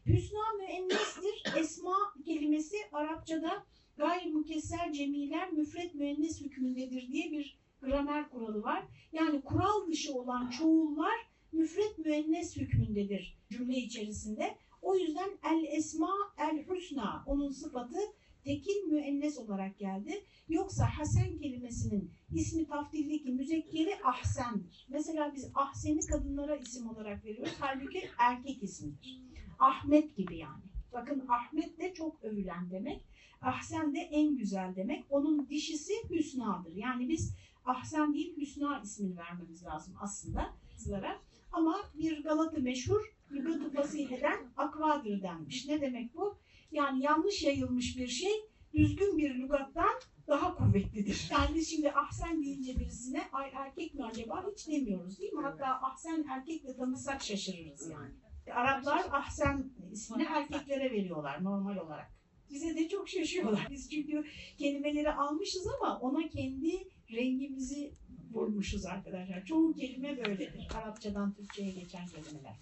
Hüsna 0.05 0.53
müennestir. 0.57 1.59
Esma 1.59 1.97
kelimesi 2.25 2.75
Arapçada 2.91 3.65
gayrimükesser 3.97 4.93
cemiler 4.93 5.51
müfret 5.51 5.95
müennes 5.95 6.41
hükmündedir 6.41 7.07
diye 7.07 7.31
bir 7.31 7.59
gramer 7.81 8.29
kuralı 8.29 8.63
var. 8.63 8.83
Yani 9.13 9.41
kural 9.41 9.87
dışı 9.87 10.13
olan 10.13 10.49
çoğullar 10.49 11.15
müfret 11.51 11.97
müennes 11.97 12.57
hükmündedir 12.57 13.37
cümle 13.49 13.77
içerisinde. 13.77 14.57
O 14.81 14.95
yüzden 14.95 15.29
el 15.43 15.63
esma 15.63 16.13
el 16.37 16.65
husna 16.65 17.23
onun 17.27 17.51
sıfatı 17.51 17.99
tekil 18.43 18.83
müennes 18.91 19.37
olarak 19.37 19.79
geldi. 19.79 20.23
Yoksa 20.49 20.85
hasen 20.97 21.37
kelimesinin 21.37 22.11
ismi 22.31 22.67
taftildeki 22.67 23.31
müzekkeri 23.31 23.95
ahsendir. 24.03 24.87
Mesela 24.89 25.33
biz 25.35 25.51
ahseni 25.55 25.99
kadınlara 25.99 26.55
isim 26.55 26.89
olarak 26.89 27.25
veriyoruz. 27.25 27.53
Halbuki 27.59 28.09
erkek 28.17 28.63
ismidir. 28.63 29.19
Ahmet 29.59 30.15
gibi 30.15 30.37
yani. 30.37 30.63
Bakın 30.93 31.25
Ahmet 31.27 31.79
de 31.79 31.93
çok 31.93 32.23
övülen 32.23 32.71
demek. 32.71 33.01
Ahsen 33.41 33.95
de 33.95 33.99
en 33.99 34.37
güzel 34.37 34.75
demek. 34.75 35.05
Onun 35.09 35.49
dişisi 35.49 35.93
Hüsna'dır. 36.09 36.75
Yani 36.75 37.09
biz 37.09 37.35
Ahsen 37.65 38.13
değil 38.13 38.37
Hüsna 38.37 38.81
ismini 38.83 39.17
vermemiz 39.17 39.63
lazım 39.63 39.93
aslında 39.99 40.49
kızlara. 40.75 41.19
Ama 41.51 41.75
bir 41.99 42.23
Galata 42.23 42.61
meşhur 42.61 43.15
lügat-ı 43.31 43.69
fasiheden 43.69 44.39
akvadır 44.57 45.21
denmiş. 45.21 45.67
Ne 45.67 45.81
demek 45.81 46.15
bu? 46.15 46.37
Yani 46.71 47.03
yanlış 47.03 47.43
yayılmış 47.43 47.97
bir 47.97 48.07
şey 48.07 48.31
düzgün 48.73 49.17
bir 49.17 49.35
lügattan 49.35 49.99
daha 50.27 50.55
kuvvetlidir. 50.55 51.29
Yani 51.31 51.65
şimdi 51.65 51.91
ahsen 51.91 52.43
deyince 52.43 52.79
birisine 52.79 53.21
ay 53.31 53.51
erkek 53.53 53.93
mi 53.93 54.05
acaba 54.05 54.45
hiç 54.51 54.67
demiyoruz 54.67 55.19
değil 55.19 55.33
mi? 55.33 55.41
Hatta 55.41 55.65
ahsen 55.65 56.25
erkekle 56.31 56.75
tanısak 56.75 57.21
şaşırırız 57.21 57.89
yani. 57.89 58.11
Araplar 58.53 59.05
ahsen 59.11 59.71
ismini 59.91 60.23
erkeklere 60.23 60.91
veriyorlar 60.91 61.43
normal 61.43 61.77
olarak. 61.77 62.11
Bize 62.49 62.75
de 62.75 62.89
çok 62.89 63.09
şaşıyorlar. 63.09 63.67
Biz 63.69 63.89
çünkü 63.89 64.23
kelimeleri 64.57 65.11
almışız 65.13 65.67
ama 65.67 65.99
ona 65.99 66.27
kendi 66.29 66.87
rengimizi 67.11 67.93
vurmuşuz 68.31 68.85
arkadaşlar. 68.85 69.45
Çoğu 69.45 69.73
kelime 69.73 70.17
böyledir. 70.17 70.67
Arapçadan 70.75 71.33
Türkçe'ye 71.33 71.71
geçen 71.71 72.07
kelimeler. 72.07 72.55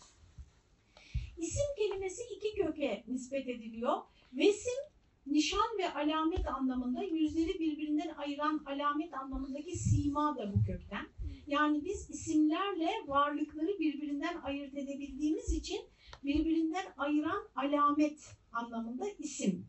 İsim 1.38 1.66
kelimesi 1.78 2.22
iki 2.36 2.56
köke 2.56 3.04
nispet 3.08 3.48
ediliyor. 3.48 3.98
Vesim 4.34 4.74
nişan 5.28 5.78
ve 5.80 5.94
alamet 5.94 6.48
anlamında 6.48 7.04
yüzleri 7.04 7.60
birbirinden 7.60 8.16
ayıran 8.18 8.64
alamet 8.66 9.14
anlamındaki 9.14 9.78
sima 9.78 10.38
da 10.38 10.54
bu 10.54 10.64
kökten. 10.64 11.08
Yani 11.48 11.86
biz 11.86 12.10
isimlerle 12.10 12.92
varlıkları 13.08 13.80
birbirinden 13.80 14.38
ayırt 14.44 14.74
edebildiğimiz 14.74 15.54
için 15.54 15.80
birbirinden 16.24 16.86
ayıran 16.98 17.48
alamet 17.56 18.20
anlamında 18.52 19.06
isim 19.20 19.68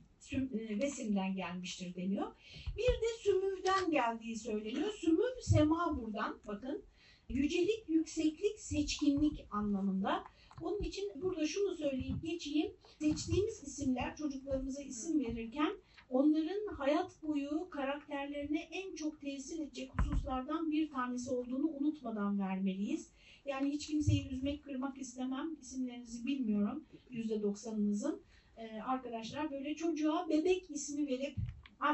vesimden 0.53 1.37
gelmiştir 1.37 1.95
deniyor. 1.95 2.33
Bir 2.77 2.83
de 2.83 3.23
sümüvden 3.23 3.91
geldiği 3.91 4.37
söyleniyor. 4.37 4.93
Sümüv 4.93 5.41
sema 5.43 6.01
buradan 6.01 6.39
bakın. 6.47 6.83
Yücelik, 7.29 7.89
yükseklik, 7.89 8.61
seçkinlik 8.61 9.47
anlamında. 9.51 10.25
Onun 10.61 10.83
için 10.83 11.11
burada 11.15 11.47
şunu 11.47 11.75
söyleyip 11.75 12.23
geçeyim. 12.23 12.73
Seçtiğimiz 12.99 13.63
isimler 13.63 14.17
çocuklarımıza 14.17 14.83
isim 14.83 15.21
verirken 15.21 15.73
onların 16.11 16.75
hayat 16.75 17.23
boyu 17.23 17.71
karakterlerine 17.71 18.61
en 18.61 18.95
çok 18.95 19.21
tesir 19.21 19.59
edecek 19.59 19.91
hususlardan 19.99 20.71
bir 20.71 20.91
tanesi 20.91 21.31
olduğunu 21.31 21.69
unutmadan 21.69 22.39
vermeliyiz. 22.39 23.09
Yani 23.45 23.71
hiç 23.71 23.87
kimseyi 23.87 24.29
üzmek, 24.29 24.65
kırmak 24.65 24.99
istemem. 24.99 25.57
İsimlerinizi 25.61 26.27
bilmiyorum 26.27 26.85
%90'ınızın. 27.11 28.21
Ee, 28.57 28.81
arkadaşlar 28.81 29.51
böyle 29.51 29.75
çocuğa 29.75 30.29
bebek 30.29 30.71
ismi 30.71 31.07
verip 31.07 31.37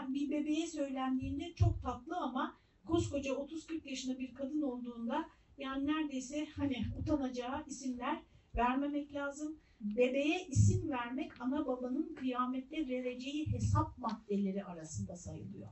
bir 0.09 0.31
bebeğe 0.31 0.67
söylendiğinde 0.67 1.55
çok 1.55 1.83
tatlı 1.83 2.17
ama 2.17 2.57
koskoca 2.87 3.33
30-40 3.33 3.89
yaşında 3.89 4.19
bir 4.19 4.35
kadın 4.35 4.63
olduğunda 4.63 5.29
yani 5.59 5.87
neredeyse 5.87 6.47
hani 6.57 6.77
utanacağı 7.01 7.65
isimler 7.67 8.23
vermemek 8.57 9.15
lazım. 9.15 9.59
Bebeğe 9.81 10.47
isim 10.47 10.91
vermek 10.91 11.41
ana 11.41 11.67
babanın 11.67 12.15
kıyamette 12.15 12.89
vereceği 12.89 13.53
hesap 13.53 13.99
maddeleri 13.99 14.65
arasında 14.65 15.17
sayılıyor. 15.17 15.69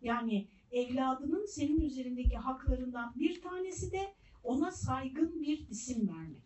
Yani 0.00 0.48
evladının 0.72 1.46
senin 1.46 1.80
üzerindeki 1.80 2.36
haklarından 2.36 3.14
bir 3.16 3.42
tanesi 3.42 3.92
de 3.92 4.14
ona 4.42 4.70
saygın 4.70 5.42
bir 5.42 5.68
isim 5.68 6.08
vermek. 6.08 6.42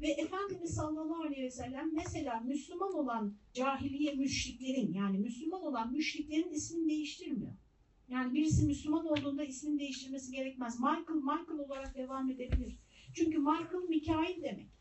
Ve 0.00 0.08
Efendimiz 0.08 0.74
sallallahu 0.74 1.22
aleyhi 1.22 1.42
ve 1.42 1.50
sellem 1.50 1.94
mesela 1.94 2.40
Müslüman 2.40 2.94
olan 2.94 3.36
cahiliye 3.52 4.14
müşriklerin 4.14 4.92
yani 4.92 5.18
Müslüman 5.18 5.62
olan 5.62 5.92
müşriklerin 5.92 6.50
ismini 6.50 6.88
değiştirmiyor. 6.88 7.52
Yani 8.08 8.34
birisi 8.34 8.66
Müslüman 8.66 9.06
olduğunda 9.06 9.44
ismini 9.44 9.78
değiştirmesi 9.78 10.32
gerekmez. 10.32 10.80
Michael, 10.80 11.14
Michael 11.14 11.58
olarak 11.58 11.94
devam 11.94 12.30
edebilir. 12.30 12.78
Çünkü 13.14 13.38
Michael 13.38 13.88
Mikail 13.88 14.42
demek. 14.42 14.79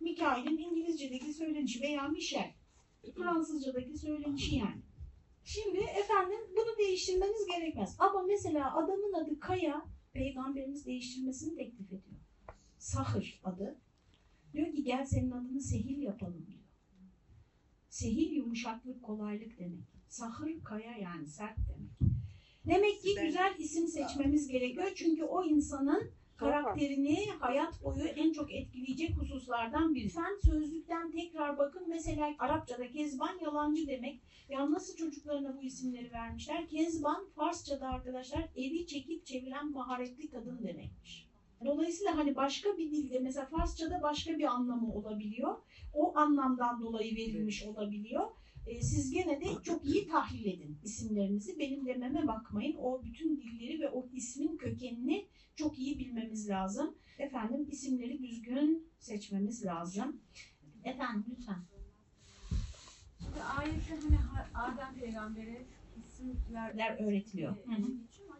Mikail'in 0.00 0.58
İngilizce'deki 0.58 1.32
söylenişi 1.32 1.80
veya 1.80 2.08
Michel 2.08 2.54
Fransızca'daki 3.14 3.98
söylenişi 3.98 4.56
yani. 4.56 4.82
Şimdi 5.44 5.78
efendim 5.78 6.38
bunu 6.56 6.78
değiştirmeniz 6.78 7.46
gerekmez. 7.46 7.96
Ama 7.98 8.22
mesela 8.22 8.76
adamın 8.76 9.12
adı 9.12 9.40
Kaya, 9.40 9.86
peygamberimiz 10.12 10.86
değiştirmesini 10.86 11.56
teklif 11.56 11.86
ediyor. 11.86 12.20
Sahır 12.78 13.40
adı. 13.44 13.76
Diyor 14.52 14.72
ki 14.72 14.82
gel 14.82 15.04
senin 15.04 15.30
adını 15.30 15.60
Sehil 15.60 16.02
yapalım 16.02 16.46
diyor. 16.46 16.60
Sehil 17.88 18.32
yumuşaklık, 18.32 19.02
kolaylık 19.02 19.58
demek. 19.58 19.84
Sahır 20.08 20.64
kaya 20.64 20.96
yani 20.96 21.26
sert 21.26 21.56
demek. 21.58 22.12
Demek 22.66 23.02
ki 23.02 23.14
güzel 23.22 23.54
isim 23.58 23.88
seçmemiz 23.88 24.48
gerekiyor. 24.48 24.92
Çünkü 24.94 25.24
o 25.24 25.44
insanın 25.44 26.10
karakterini 26.36 27.26
hayat 27.40 27.84
boyu 27.84 28.04
en 28.04 28.32
çok 28.32 28.54
etkileyecek 28.54 29.16
hususlardan 29.16 29.94
biri. 29.94 30.10
Sen 30.10 30.36
sözlükten 30.44 31.10
tekrar 31.10 31.58
bakın. 31.58 31.82
Mesela 31.88 32.34
Arapçada 32.38 32.90
kezban 32.90 33.38
yalancı 33.42 33.86
demek. 33.86 34.20
Ya 34.48 34.70
nasıl 34.70 34.96
çocuklarına 34.96 35.56
bu 35.56 35.62
isimleri 35.62 36.12
vermişler? 36.12 36.68
Kezban 36.68 37.26
Farsçada 37.36 37.88
arkadaşlar 37.88 38.48
evi 38.56 38.86
çekip 38.86 39.26
çeviren 39.26 39.70
maharetli 39.70 40.30
kadın 40.30 40.58
demekmiş. 40.62 41.26
Dolayısıyla 41.64 42.16
hani 42.16 42.36
başka 42.36 42.78
bir 42.78 42.90
dilde 42.90 43.18
mesela 43.18 43.46
Farsçada 43.46 44.02
başka 44.02 44.38
bir 44.38 44.44
anlamı 44.44 44.94
olabiliyor. 44.94 45.56
O 45.94 46.16
anlamdan 46.18 46.80
dolayı 46.80 47.16
verilmiş 47.16 47.64
olabiliyor. 47.64 48.30
Ee, 48.66 48.82
siz 48.82 49.10
gene 49.10 49.40
de 49.40 49.46
çok 49.62 49.84
iyi 49.84 50.06
tahlil 50.08 50.46
edin 50.46 50.78
isimlerinizi. 50.82 51.58
Benim 51.58 51.86
dememe 51.86 52.26
bakmayın. 52.26 52.76
O 52.78 53.02
bütün 53.02 53.40
dilleri 53.40 53.80
ve 53.80 53.88
o 53.88 54.08
ismin 54.12 54.56
kökenini 54.56 55.26
çok 55.56 55.78
iyi 55.78 55.98
bilmemiz 55.98 56.48
lazım. 56.48 56.94
Efendim 57.18 57.66
isimleri 57.70 58.22
düzgün 58.22 58.88
seçmemiz 58.98 59.64
lazım. 59.64 60.20
Efendim 60.84 61.24
lütfen. 61.30 61.58
Şimdi 63.22 63.42
ayette 63.42 63.94
hani 64.02 64.16
Ha- 64.16 64.46
Adem 64.54 64.94
peygambere 64.94 65.64
isimler 66.06 66.96
öğretiliyor. 67.00 67.56
e, 67.56 67.60
Hı 67.66 67.72
hı. 67.82 67.86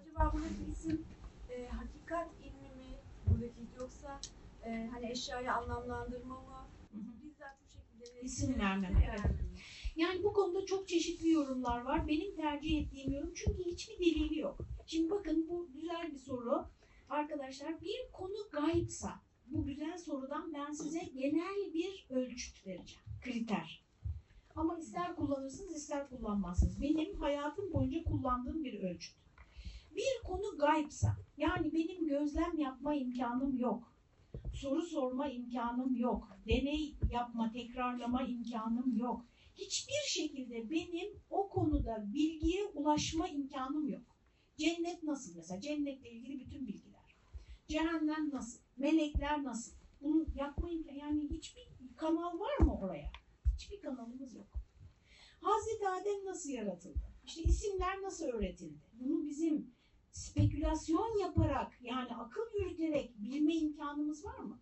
Acaba 0.01 0.33
buradaki 0.33 0.71
isim 0.73 1.05
e, 1.51 1.67
hakikat 1.69 2.29
ilmi 2.43 2.69
mi 2.77 2.97
buradaki 3.31 3.61
yoksa 3.79 4.21
e, 4.65 4.89
hani 4.93 5.11
eşyayı 5.11 5.53
anlamlandırma 5.53 6.35
mı? 6.35 6.67
Hı 6.93 6.97
hı. 6.99 7.23
Bizzat 7.25 7.57
bu 7.65 7.69
şekilde 7.73 8.21
İsim 8.23 8.59
verme, 8.59 8.87
isim 8.89 9.03
evet. 9.09 9.21
Yani 9.97 10.23
bu 10.23 10.33
konuda 10.33 10.67
çok 10.67 10.89
çeşitli 10.89 11.31
yorumlar 11.31 11.81
var. 11.81 12.09
Benim 12.09 12.37
tercih 12.37 12.81
ettiğim 12.81 13.13
yorum 13.13 13.33
çünkü 13.35 13.65
hiçbir 13.65 13.99
delili 13.99 14.39
yok. 14.39 14.59
Şimdi 14.87 15.11
bakın 15.11 15.47
bu 15.49 15.69
güzel 15.73 16.13
bir 16.13 16.19
soru. 16.19 16.67
Arkadaşlar 17.11 17.81
bir 17.81 18.13
konu 18.13 18.37
gayipsa 18.53 19.21
bu 19.47 19.67
güzel 19.67 19.99
sorudan 19.99 20.55
ben 20.55 20.73
size 20.73 20.99
genel 20.99 21.75
bir 21.75 22.07
ölçüt 22.11 22.67
vereceğim. 22.67 23.03
Kriter. 23.25 23.87
Ama 24.57 24.79
ister 24.79 25.17
kullanırsınız 25.17 25.77
ister 25.77 26.09
kullanmazsınız. 26.09 26.83
Benim 26.83 27.21
hayatım 27.21 27.73
boyunca 27.73 28.05
kullandığım 28.05 28.65
bir 28.65 28.83
ölçüt. 28.83 29.17
Bir 29.97 30.23
konu 30.25 30.59
gayipsa 30.59 31.17
yani 31.37 31.73
benim 31.73 32.09
gözlem 32.09 32.59
yapma 32.59 32.95
imkanım 32.95 33.59
yok. 33.59 33.93
Soru 34.55 34.83
sorma 34.83 35.29
imkanım 35.29 35.97
yok. 35.97 36.29
Deney 36.49 36.95
yapma, 37.13 37.53
tekrarlama 37.53 38.23
imkanım 38.23 38.97
yok 38.97 39.25
hiçbir 39.57 40.09
şekilde 40.09 40.71
benim 40.71 41.21
o 41.31 41.49
konuda 41.49 42.05
bilgiye 42.15 42.65
ulaşma 42.65 43.29
imkanım 43.29 43.89
yok. 43.89 44.03
Cennet 44.57 45.03
nasıl 45.03 45.37
mesela? 45.37 45.61
Cennetle 45.61 46.11
ilgili 46.11 46.41
bütün 46.41 46.69
bilgiler. 46.69 47.17
Cehennem 47.69 48.31
nasıl? 48.33 48.61
Melekler 48.77 49.45
nasıl? 49.45 49.73
Bunu 50.01 50.27
yapma 50.35 50.71
imkanı 50.71 50.99
yani 50.99 51.31
hiçbir 51.31 51.69
kanal 51.97 52.41
var 52.41 52.59
mı 52.59 52.81
oraya? 52.81 53.11
Hiçbir 53.55 53.81
kanalımız 53.81 54.35
yok. 54.35 54.47
Hazreti 55.41 55.89
Adem 55.89 56.25
nasıl 56.25 56.51
yaratıldı? 56.51 56.99
İşte 57.25 57.43
isimler 57.43 58.03
nasıl 58.03 58.27
öğretildi? 58.27 58.79
Bunu 58.93 59.27
bizim 59.27 59.75
spekülasyon 60.13 61.21
yaparak 61.21 61.73
yani 61.81 62.17
akıl 62.17 62.43
yürüterek 62.61 63.19
bilme 63.19 63.55
imkanımız 63.55 64.25
var 64.25 64.39
mı? 64.39 64.61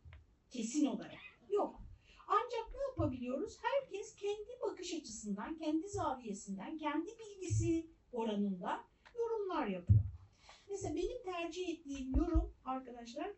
Kesin 0.50 0.86
olarak. 0.86 1.18
Yok. 1.50 1.80
Ancak 2.28 2.73
yapabiliyoruz? 2.94 3.58
Herkes 3.62 4.14
kendi 4.14 4.60
bakış 4.62 4.94
açısından, 4.94 5.58
kendi 5.58 5.88
zaviyesinden, 5.88 6.78
kendi 6.78 7.10
bilgisi 7.18 7.86
oranında 8.12 8.84
yorumlar 9.18 9.66
yapıyor. 9.66 10.00
Mesela 10.70 10.94
benim 10.94 11.22
tercih 11.24 11.68
ettiğim 11.68 12.16
yorum 12.16 12.54
arkadaşlar 12.64 13.30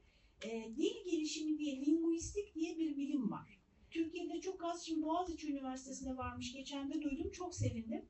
e, 0.44 0.76
dil 0.76 1.10
gelişimi 1.10 1.58
diye, 1.58 1.86
linguistik 1.86 2.54
diye 2.54 2.78
bir 2.78 2.96
bilim 2.96 3.30
var. 3.30 3.60
Türkiye'de 3.90 4.40
çok 4.40 4.64
az, 4.64 4.86
şimdi 4.86 5.02
Boğaziçi 5.02 5.52
Üniversitesi'nde 5.52 6.16
varmış, 6.16 6.52
geçen 6.52 6.90
de 6.90 7.02
duydum, 7.02 7.30
çok 7.30 7.54
sevindim. 7.54 8.08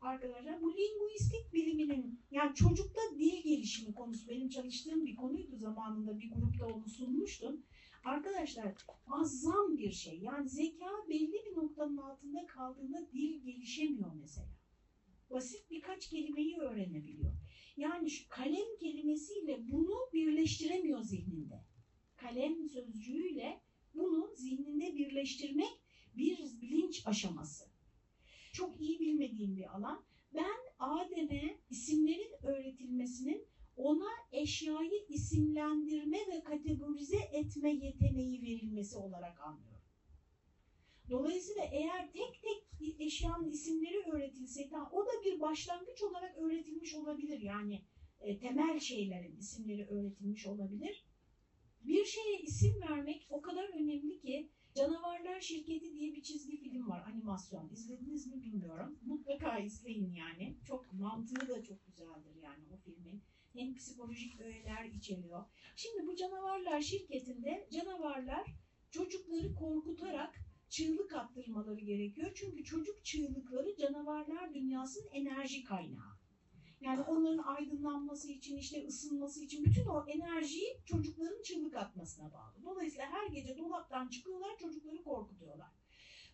Arkadaşlar 0.00 0.62
bu 0.62 0.74
linguistik 0.76 1.52
biliminin 1.52 2.20
yani 2.30 2.54
çocukta 2.54 3.00
dil 3.18 3.42
gelişimi 3.42 3.94
konusu 3.94 4.28
benim 4.28 4.48
çalıştığım 4.48 5.06
bir 5.06 5.16
konuydu 5.16 5.56
zamanında 5.56 6.18
bir 6.18 6.30
grupta 6.30 6.66
onu 6.66 6.88
sunmuştum. 6.88 7.62
Arkadaşlar 8.04 8.74
muazzam 9.06 9.78
bir 9.78 9.92
şey. 9.92 10.18
Yani 10.18 10.48
zeka 10.48 10.90
belli 11.08 11.32
bir 11.32 11.56
noktanın 11.56 11.96
altında 11.96 12.46
kaldığında 12.46 13.12
dil 13.12 13.44
gelişemiyor 13.44 14.12
mesela. 14.14 14.48
Basit 15.30 15.70
birkaç 15.70 16.08
kelimeyi 16.08 16.56
öğrenebiliyor. 16.58 17.32
Yani 17.76 18.10
şu 18.10 18.28
kalem 18.28 18.76
kelimesiyle 18.80 19.70
bunu 19.70 19.94
birleştiremiyor 20.12 21.02
zihninde. 21.02 21.64
Kalem 22.16 22.68
sözcüğüyle 22.68 23.60
bunu 23.94 24.34
zihninde 24.36 24.96
birleştirmek 24.96 25.82
bir 26.16 26.38
bilinç 26.62 27.06
aşaması. 27.06 27.64
Çok 28.52 28.80
iyi 28.80 29.00
bilmediğim 29.00 29.56
bir 29.56 29.76
alan. 29.76 30.04
Ben 30.34 30.56
Adem'e 30.78 31.58
isimlerin 31.70 32.32
öğretilmesinin 32.42 33.46
ona 33.76 34.10
eşyayı 34.32 35.06
isimlendirme 35.08 36.18
ve 36.18 36.42
kategorize 36.44 37.18
etme 37.32 37.72
yeteneği 37.72 38.42
verilmesi 38.42 38.96
olarak 38.96 39.40
anlıyorum. 39.40 39.72
Dolayısıyla 41.10 41.64
eğer 41.72 42.12
tek 42.12 42.42
tek 42.42 43.00
eşyanın 43.00 43.50
isimleri 43.50 44.02
öğretilse 44.12 44.70
o 44.92 45.06
da 45.06 45.24
bir 45.24 45.40
başlangıç 45.40 46.02
olarak 46.02 46.38
öğretilmiş 46.38 46.94
olabilir. 46.94 47.40
Yani 47.40 47.82
e, 48.20 48.38
temel 48.38 48.80
şeylerin 48.80 49.36
isimleri 49.36 49.86
öğretilmiş 49.86 50.46
olabilir. 50.46 51.04
Bir 51.84 52.04
şeye 52.04 52.40
isim 52.40 52.80
vermek 52.82 53.26
o 53.30 53.42
kadar 53.42 53.68
önemli 53.68 54.20
ki 54.20 54.50
Canavarlar 54.74 55.40
Şirketi 55.40 55.92
diye 55.94 56.12
bir 56.12 56.22
çizgi 56.22 56.56
film 56.56 56.88
var, 56.88 57.04
animasyon. 57.06 57.70
İzlediniz 57.72 58.26
mi 58.26 58.42
bilmiyorum. 58.42 58.98
Mutlaka 59.02 59.58
izleyin 59.58 60.12
yani. 60.12 60.56
Çok 60.66 60.92
mantığı 60.92 61.48
da 61.48 61.62
çok 61.62 61.86
güzeldir 61.86 62.42
yani 62.42 62.64
o 62.74 62.76
filmin 62.76 63.22
hem 63.54 63.74
psikolojik 63.74 64.40
öğeler 64.40 64.84
içeriyor. 64.84 65.44
Şimdi 65.76 66.06
bu 66.06 66.16
canavarlar 66.16 66.80
şirketinde 66.80 67.68
canavarlar 67.72 68.46
çocukları 68.90 69.54
korkutarak 69.54 70.34
çığlık 70.68 71.14
attırmaları 71.14 71.80
gerekiyor. 71.80 72.32
Çünkü 72.34 72.64
çocuk 72.64 73.04
çığlıkları 73.04 73.76
canavarlar 73.76 74.54
dünyasının 74.54 75.08
enerji 75.12 75.64
kaynağı. 75.64 76.12
Yani 76.80 77.00
onların 77.02 77.42
aydınlanması 77.42 78.32
için, 78.32 78.56
işte 78.56 78.86
ısınması 78.86 79.44
için 79.44 79.64
bütün 79.64 79.86
o 79.86 80.04
enerjiyi 80.08 80.80
çocukların 80.86 81.42
çığlık 81.42 81.76
atmasına 81.76 82.32
bağlı. 82.32 82.64
Dolayısıyla 82.64 83.06
her 83.06 83.26
gece 83.26 83.58
dolaptan 83.58 84.08
çıkıyorlar, 84.08 84.58
çocukları 84.58 85.02
korkutuyorlar. 85.02 85.70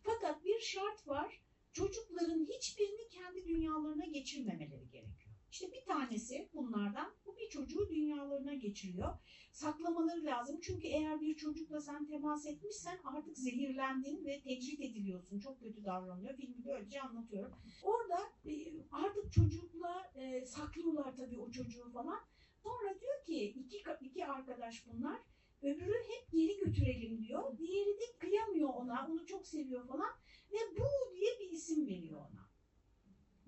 Fakat 0.03 0.45
bir 0.45 0.61
şart 0.61 1.09
var, 1.09 1.43
çocukların 1.73 2.45
hiçbirini 2.45 3.09
kendi 3.09 3.49
dünyalarına 3.49 4.07
geçirmemeleri 4.07 4.91
gerekiyor. 4.91 5.28
İşte 5.51 5.73
bir 5.73 5.85
tanesi 5.87 6.49
bunlardan 6.55 7.13
bu 7.27 7.37
bir 7.37 7.49
çocuğu 7.49 7.89
dünyalarına 7.91 8.55
geçiriyor. 8.55 9.15
Saklamaları 9.53 10.25
lazım 10.25 10.59
çünkü 10.63 10.87
eğer 10.87 11.21
bir 11.21 11.37
çocukla 11.37 11.81
sen 11.81 12.07
temas 12.07 12.47
etmişsen 12.47 12.99
artık 13.05 13.39
zehirlendin 13.39 14.25
ve 14.25 14.41
tecrit 14.41 14.81
ediliyorsun. 14.81 15.41
Çok 15.41 15.61
kötü 15.61 15.85
davranıyor. 15.85 16.37
Filmi 16.37 16.65
böylece 16.65 17.01
anlatıyorum. 17.01 17.53
Orada 17.83 18.19
e, 18.47 18.53
artık 18.93 19.33
çocukla 19.33 20.13
e, 20.15 20.47
saklıyorlar 20.47 21.17
tabii 21.17 21.39
o 21.39 21.51
çocuğu 21.51 21.91
falan. 21.93 22.21
Sonra 22.63 23.01
diyor 23.01 23.25
ki 23.27 23.45
iki, 23.45 23.85
iki 24.01 24.27
arkadaş 24.27 24.87
bunlar. 24.87 25.19
Öbürü 25.63 25.95
hep 25.95 26.33
geri 26.33 26.59
götürelim 26.65 27.23
diyor. 27.23 27.59
Diğeri 27.59 28.01
de 28.01 28.19
kıyamıyor 28.19 28.69
ona. 28.69 29.07
Onu 29.11 29.27
çok 29.27 29.47
seviyor 29.47 29.87
falan. 29.87 30.11
Ve 30.53 30.59
bu 30.79 31.15
diye 31.15 31.39
bir 31.41 31.51
isim 31.51 31.87
veriyor 31.87 32.21
ona. 32.21 32.48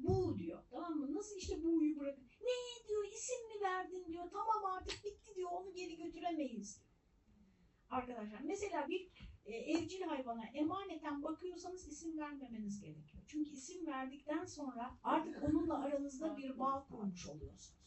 Bu 0.03 0.39
diyor. 0.39 0.63
Tamam 0.71 0.99
mı? 0.99 1.15
Nasıl 1.15 1.37
işte 1.37 1.63
bu'yu 1.63 1.99
bırakın. 1.99 2.25
Ne 2.41 2.89
diyor 2.89 3.05
isim 3.13 3.49
mi 3.49 3.61
verdin 3.63 4.05
diyor. 4.07 4.25
Tamam 4.33 4.65
artık 4.65 5.05
bitti 5.05 5.35
diyor. 5.37 5.51
Onu 5.53 5.75
geri 5.75 5.97
götüremeyiz 5.97 6.81
diyor. 6.81 6.91
Arkadaşlar 7.91 8.41
mesela 8.41 8.89
bir 8.89 9.11
e, 9.45 9.55
evcil 9.55 10.03
hayvana 10.03 10.47
emaneten 10.55 11.23
bakıyorsanız 11.23 11.89
isim 11.89 12.19
vermemeniz 12.19 12.81
gerekiyor. 12.81 13.23
Çünkü 13.27 13.51
isim 13.51 13.87
verdikten 13.87 14.45
sonra 14.45 14.99
artık 15.03 15.43
onunla 15.43 15.85
aranızda 15.85 16.37
bir 16.37 16.59
bağ 16.59 16.87
kurmuş 16.89 17.27
oluyorsunuz. 17.27 17.81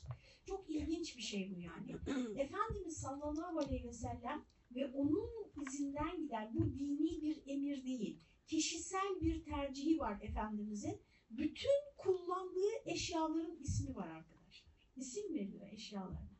Çok 0.46 0.70
ilginç 0.70 1.18
bir 1.18 1.22
şey 1.22 1.56
bu 1.56 1.60
yani. 1.60 1.92
Efendimiz 2.40 2.98
sallallahu 2.98 3.60
aleyhi 3.60 3.88
ve 3.88 3.94
sellem 3.94 4.46
ve 4.76 4.88
onun 4.88 5.30
izinden 5.68 6.18
gider. 6.18 6.50
Bu 6.54 6.74
dini 6.80 7.22
bir 7.22 7.44
emir 7.48 7.84
değil. 7.86 8.20
Kişisel 8.48 9.22
bir 9.22 9.44
tercihi 9.44 10.00
var 10.00 10.20
Efendimizin. 10.22 11.02
Bütün 11.38 11.94
kullandığı 11.98 12.74
eşyaların 12.86 13.58
ismi 13.62 13.96
var 13.96 14.08
arkadaşlar. 14.08 14.66
İsim 14.96 15.34
veriyor 15.34 15.70
eşyalarına. 15.72 16.34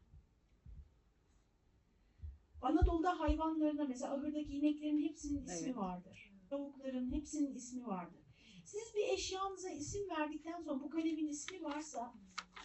Anadolu'da 2.62 3.20
hayvanlarına 3.20 3.86
mesela 3.86 4.14
ahırdaki 4.14 4.54
ineklerin 4.54 5.10
hepsinin 5.10 5.46
ismi 5.46 5.66
Evet. 5.68 5.78
vardır. 5.78 6.34
Tavukların 6.50 7.12
hepsinin 7.12 7.56
ismi 7.56 7.86
vardır. 7.88 8.22
Siz 8.66 8.94
bir 8.96 9.14
eşyanıza 9.14 9.70
isim 9.70 10.10
verdikten 10.10 10.62
sonra 10.62 10.80
bu 10.84 10.90
kalemin 10.90 11.28
ismi 11.28 11.64
varsa 11.64 12.14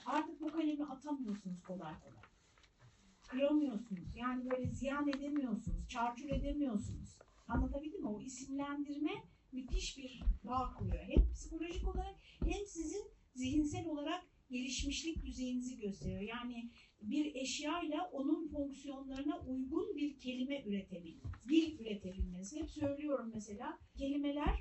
artık 0.06 0.40
bu 0.40 0.46
kalemi 0.46 0.84
atamıyorsunuz 0.84 1.62
kolay 1.62 1.94
kolay. 2.00 2.22
Kıramıyorsunuz. 3.28 4.16
Yani 4.16 4.50
böyle 4.50 4.70
ziyan 4.70 5.08
edemiyorsunuz. 5.08 5.88
Çarçur 5.88 6.28
edemiyorsunuz. 6.28 7.18
Anlatabildim 7.48 8.00
mi? 8.00 8.08
O 8.08 8.20
isimlendirme 8.20 9.24
müthiş 9.52 9.98
bir 9.98 10.22
bağ 10.44 10.74
kuruyor. 10.78 11.04
Hem 11.04 11.32
psikolojik 11.32 11.88
olarak 11.88 12.16
hem 12.44 12.66
sizin 12.66 13.04
zihinsel 13.34 13.86
olarak 13.86 14.26
gelişmişlik 14.50 15.24
düzeyinizi 15.24 15.78
gösteriyor. 15.78 16.20
Yani 16.20 16.70
bir 17.02 17.34
eşyayla 17.34 18.10
onun 18.12 18.48
fonksiyonlarına 18.48 19.40
uygun 19.46 19.96
bir 19.96 20.18
kelime 20.18 20.62
üretebilmeniz, 20.64 21.48
dil 21.48 21.78
üretebilmeniz. 21.80 22.56
Hep 22.56 22.70
söylüyorum 22.70 23.30
mesela 23.34 23.78
kelimeler 23.98 24.58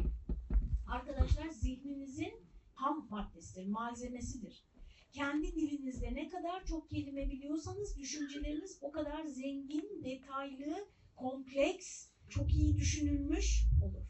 arkadaşlar 0.87 1.49
zihninizin 1.49 2.33
ham 2.73 3.07
maddesidir, 3.09 3.67
malzemesidir. 3.67 4.63
Kendi 5.11 5.55
dilinizde 5.55 6.13
ne 6.13 6.29
kadar 6.29 6.65
çok 6.65 6.89
kelime 6.89 7.29
biliyorsanız 7.29 7.97
düşünceleriniz 7.97 8.79
o 8.81 8.91
kadar 8.91 9.23
zengin, 9.23 10.03
detaylı, 10.03 10.87
kompleks, 11.15 12.09
çok 12.29 12.53
iyi 12.53 12.77
düşünülmüş 12.77 13.63
olur. 13.83 14.06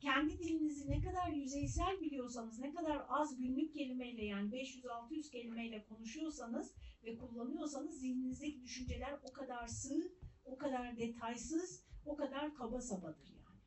Kendi 0.00 0.38
dilinizi 0.38 0.90
ne 0.90 1.00
kadar 1.00 1.32
yüzeysel 1.32 2.00
biliyorsanız, 2.00 2.58
ne 2.58 2.74
kadar 2.74 3.06
az 3.08 3.38
günlük 3.38 3.74
kelimeyle 3.74 4.24
yani 4.24 4.50
500-600 4.50 5.30
kelimeyle 5.30 5.84
konuşuyorsanız 5.84 6.74
ve 7.04 7.16
kullanıyorsanız 7.16 8.00
zihninizdeki 8.00 8.62
düşünceler 8.62 9.18
o 9.22 9.32
kadar 9.32 9.66
sığ, 9.66 10.12
o 10.44 10.58
kadar 10.58 10.98
detaysız, 10.98 11.84
o 12.06 12.16
kadar 12.16 12.54
kaba 12.54 12.80
sabadır 12.80 13.28
yani. 13.28 13.58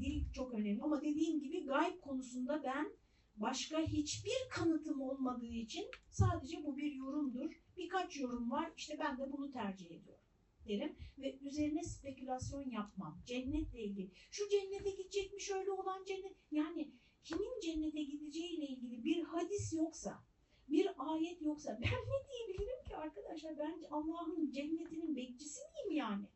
Dil 0.00 0.32
çok 0.32 0.54
önemli 0.54 0.82
ama 0.82 1.02
dediğim 1.02 1.40
gibi 1.40 1.64
gayb 1.64 2.00
konusunda 2.00 2.62
ben 2.64 2.92
başka 3.36 3.80
hiçbir 3.80 4.48
kanıtım 4.50 5.00
olmadığı 5.00 5.52
için 5.52 5.86
sadece 6.10 6.64
bu 6.64 6.76
bir 6.76 6.92
yorumdur. 6.92 7.52
Birkaç 7.76 8.16
yorum 8.16 8.50
var 8.50 8.72
işte 8.76 8.96
ben 9.00 9.18
de 9.18 9.32
bunu 9.32 9.52
tercih 9.52 9.86
ediyorum 9.86 10.23
derim 10.68 10.96
ve 11.18 11.38
üzerine 11.38 11.84
spekülasyon 11.84 12.70
yapmam. 12.70 13.22
Cennetle 13.26 13.82
ilgili. 13.82 14.10
Şu 14.30 14.48
cennete 14.48 14.90
gidecek 14.90 15.32
mi 15.32 15.40
şöyle 15.40 15.70
olan 15.70 16.04
cennet? 16.04 16.36
Yani 16.50 16.92
kimin 17.24 17.60
cennete 17.60 18.02
gideceğiyle 18.02 18.66
ilgili 18.66 19.04
bir 19.04 19.22
hadis 19.22 19.72
yoksa, 19.72 20.24
bir 20.68 20.88
ayet 20.98 21.42
yoksa 21.42 21.78
ben 21.82 21.90
ne 21.90 22.28
diyebilirim 22.28 22.84
ki 22.88 22.96
arkadaşlar? 22.96 23.58
Ben 23.58 23.82
Allah'ın 23.90 24.50
cennetinin 24.50 25.16
bekçisi 25.16 25.60
miyim 25.60 25.96
yani? 25.96 26.26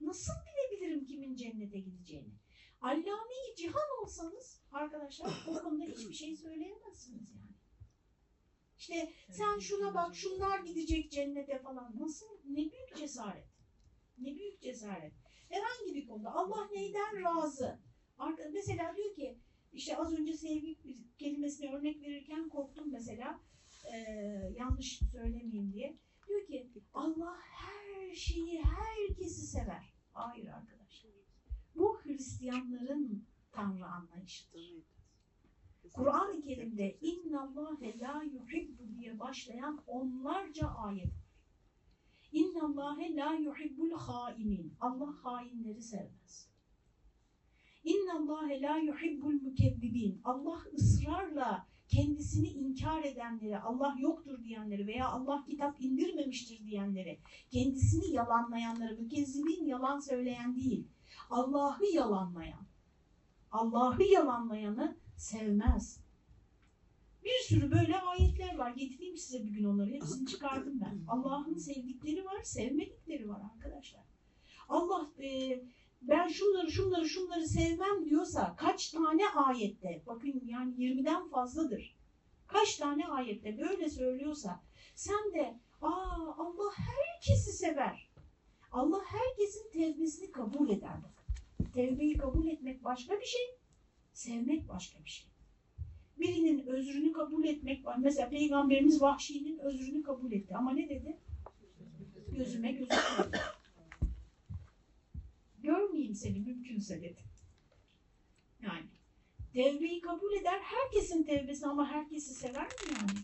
Nasıl 0.00 0.32
bilebilirim 0.46 1.04
kimin 1.04 1.36
cennete 1.36 1.78
gideceğini? 1.78 2.34
Allame-i 2.80 3.56
cihan 3.56 4.02
olsanız 4.02 4.62
arkadaşlar 4.72 5.44
o 5.48 5.62
konuda 5.62 5.84
hiçbir 5.84 6.14
şey 6.14 6.36
söyleyemezsiniz 6.36 7.34
yani. 7.34 7.48
İşte 8.78 9.12
sen 9.30 9.58
şuna 9.58 9.94
bak 9.94 10.16
şunlar 10.16 10.60
gidecek 10.60 11.12
cennete 11.12 11.58
falan. 11.58 11.94
Nasıl? 11.98 12.26
Ne 12.44 12.56
büyük 12.56 12.96
cesaret. 12.96 13.47
Ne 14.20 14.36
büyük 14.36 14.60
cesaret. 14.60 15.12
Herhangi 15.48 15.94
bir 15.94 16.06
konuda 16.06 16.34
Allah 16.34 16.68
neyden 16.74 17.22
razı? 17.22 17.78
Mesela 18.52 18.96
diyor 18.96 19.14
ki 19.14 19.38
işte 19.72 19.96
az 19.96 20.18
önce 20.18 20.32
sevgi 20.32 20.76
kelimesine 21.18 21.72
örnek 21.74 22.02
verirken 22.02 22.48
korktum 22.48 22.92
mesela 22.92 23.40
eee, 23.92 24.52
yanlış 24.56 25.00
söylemeyeyim 25.12 25.72
diye. 25.72 25.96
Diyor 26.28 26.46
ki 26.46 26.70
Allah 26.94 27.36
her 27.40 28.14
şeyi 28.14 28.62
herkesi 28.62 29.46
sever. 29.46 29.94
Hayır 30.12 30.46
arkadaşlar. 30.46 31.12
Bu 31.76 32.00
Hristiyanların 32.02 33.24
Tanrı 33.52 33.86
anlayışıdır. 33.86 34.84
Kur'an-ı 35.94 36.40
Kerim'de 36.42 36.98
innallâhe 37.00 37.98
la 37.98 38.22
yuhibbu 38.22 38.82
diye 38.94 39.18
başlayan 39.18 39.82
onlarca 39.86 40.68
ayet 40.68 41.12
var. 42.32 42.40
İnnallâhe 42.40 43.16
la 43.16 43.32
yuhibbul 43.32 43.92
hainin. 43.92 44.74
Allah 44.80 45.14
hainleri 45.22 45.82
sevmez. 45.82 46.48
İnnallâhe 47.84 48.62
la 48.62 48.76
yuhibbul 48.76 49.32
mükezzibin. 49.32 50.20
Allah 50.24 50.58
ısrarla 50.74 51.66
kendisini 51.88 52.48
inkar 52.48 53.04
edenleri, 53.04 53.58
Allah 53.58 53.96
yoktur 53.98 54.42
diyenleri 54.44 54.86
veya 54.86 55.08
Allah 55.08 55.44
kitap 55.48 55.80
indirmemiştir 55.80 56.66
diyenleri, 56.66 57.20
kendisini 57.50 58.14
yalanlayanları, 58.14 58.96
mükezzibin 58.96 59.64
yalan 59.64 60.00
söyleyen 60.00 60.56
değil, 60.56 60.88
Allah'ı 61.30 61.86
yalanlayan, 61.94 62.66
Allah'ı 63.50 64.02
yalanlayanı 64.02 64.96
sevmez. 65.16 66.07
Bir 67.28 67.44
sürü 67.44 67.70
böyle 67.70 68.00
ayetler 68.00 68.58
var. 68.58 68.70
Getireyim 68.70 69.16
size 69.16 69.44
bir 69.44 69.50
gün 69.50 69.64
onları. 69.64 69.90
Hepsini 69.90 70.26
çıkardım 70.26 70.80
ben. 70.80 71.00
Allah'ın 71.08 71.54
sevdikleri 71.54 72.24
var, 72.24 72.42
sevmedikleri 72.42 73.28
var 73.28 73.40
arkadaşlar. 73.54 74.02
Allah 74.68 75.10
e, 75.22 75.60
ben 76.02 76.28
şunları 76.28 76.70
şunları 76.70 77.08
şunları 77.08 77.48
sevmem 77.48 78.04
diyorsa 78.04 78.56
kaç 78.56 78.90
tane 78.90 79.28
ayette 79.28 80.02
bakın 80.06 80.42
yani 80.46 80.74
20'den 80.74 81.28
fazladır. 81.28 81.96
Kaç 82.46 82.76
tane 82.76 83.06
ayette 83.06 83.58
böyle 83.58 83.90
söylüyorsa 83.90 84.60
sen 84.94 85.32
de 85.34 85.60
aa 85.82 86.34
Allah 86.38 86.72
herkesi 86.76 87.52
sever. 87.52 88.08
Allah 88.72 89.02
herkesin 89.04 89.70
tevbesini 89.72 90.32
kabul 90.32 90.68
eder. 90.68 90.96
Tevbeyi 91.74 92.16
kabul 92.16 92.46
etmek 92.46 92.84
başka 92.84 93.20
bir 93.20 93.26
şey, 93.26 93.58
sevmek 94.12 94.68
başka 94.68 95.04
bir 95.04 95.10
şey. 95.10 95.28
Birinin 96.20 96.66
özrünü 96.66 97.12
kabul 97.12 97.44
etmek 97.44 97.84
var. 97.84 97.96
Mesela 97.98 98.28
Peygamberimiz 98.28 99.02
Vahşi'nin 99.02 99.58
özrünü 99.58 100.02
kabul 100.02 100.32
etti. 100.32 100.56
Ama 100.56 100.70
ne 100.72 100.88
dedi? 100.88 101.16
Gözüme 102.32 102.78
dedi. 102.78 102.94
Görmeyeyim 105.58 106.14
seni 106.14 106.40
mümkünse 106.40 107.02
dedi. 107.02 107.20
Yani 108.62 108.86
tevbeyi 109.52 110.00
kabul 110.00 110.32
eder. 110.32 110.60
Herkesin 110.60 111.22
tevbesini 111.22 111.68
ama 111.68 111.90
herkesi 111.90 112.34
sever 112.34 112.66
mi 112.66 112.94
yani? 113.00 113.18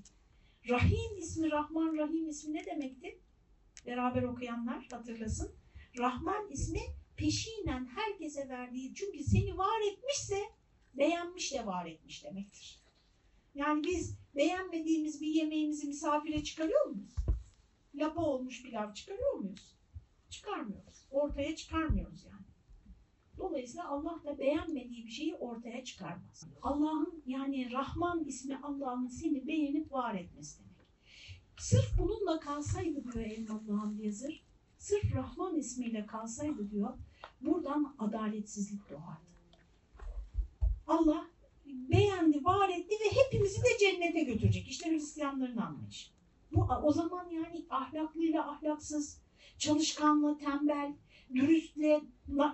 Rahim 0.69 1.19
ismi, 1.19 1.51
Rahman 1.51 1.97
Rahim 1.97 2.29
ismi 2.29 2.55
ne 2.55 2.67
demekti? 2.67 3.19
Beraber 3.87 4.23
okuyanlar 4.23 4.89
hatırlasın. 4.91 5.55
Rahman 5.99 6.51
ismi 6.51 6.81
peşinen 7.17 7.87
herkese 7.87 8.49
verdiği 8.49 8.95
çünkü 8.95 9.25
seni 9.25 9.59
var 9.59 9.93
etmişse 9.93 10.39
beğenmiş 10.95 11.53
de 11.53 11.67
var 11.67 11.87
etmiş 11.87 12.25
demektir. 12.25 12.84
Yani 13.55 13.85
biz 13.85 14.19
beğenmediğimiz 14.37 15.21
bir 15.21 15.27
yemeğimizi 15.27 15.87
misafire 15.87 16.45
çıkarıyor 16.45 16.87
muyuz? 16.87 17.17
Lapa 17.95 18.23
olmuş 18.23 18.63
pilav 18.63 18.95
çıkarıyor 18.95 19.35
muyuz? 19.35 19.77
Çıkarmıyoruz. 20.31 21.07
Ortaya 21.11 21.57
çıkarmıyoruz 21.57 22.25
yani. 22.25 22.45
Dolayısıyla 23.39 23.89
Allah 23.89 24.21
da 24.25 24.39
beğenmediği 24.39 25.07
bir 25.07 25.11
şeyi 25.11 25.35
ortaya 25.35 25.85
çıkarmaz. 25.85 26.45
Allah'ın 26.63 27.23
yani 27.27 27.73
Rahman 27.73 28.25
ismi 28.25 28.57
Allah'ın 28.63 29.07
seni 29.07 29.47
beğenip 29.47 29.93
var 29.93 30.15
etmesi 30.15 30.59
demek. 30.59 30.89
Sırf 31.59 31.99
bununla 31.99 32.41
kalsaydı 32.41 33.13
diyor 33.13 33.25
Elmalı 33.25 33.73
Hamdi 33.73 34.07
Yazır, 34.07 34.45
sırf 34.79 35.15
Rahman 35.15 35.57
ismiyle 35.57 36.07
kalsaydı 36.07 36.71
diyor, 36.71 36.99
buradan 37.41 37.95
adaletsizlik 37.99 38.91
doğardı. 38.91 39.35
Allah 40.87 41.34
beğendi, 41.75 42.45
var 42.45 42.69
etti 42.69 42.95
ve 43.05 43.17
hepimizi 43.23 43.63
de 43.63 43.79
cennete 43.81 44.25
götürecek. 44.25 44.69
İşte 44.69 44.91
Hristiyanların 44.91 45.57
anlayışı. 45.57 46.11
Bu 46.53 46.67
o 46.83 46.93
zaman 46.93 47.31
yani 47.31 47.65
ahlaklıyla 47.71 48.51
ahlaksız, 48.51 49.21
çalışkanla 49.59 50.39
tembel, 50.39 50.93
dürüstle 51.35 52.01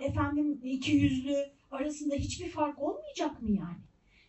efendim 0.00 0.60
iki 0.64 0.92
yüzlü 0.92 1.36
arasında 1.70 2.14
hiçbir 2.14 2.48
fark 2.48 2.78
olmayacak 2.78 3.42
mı 3.42 3.50
yani? 3.50 3.80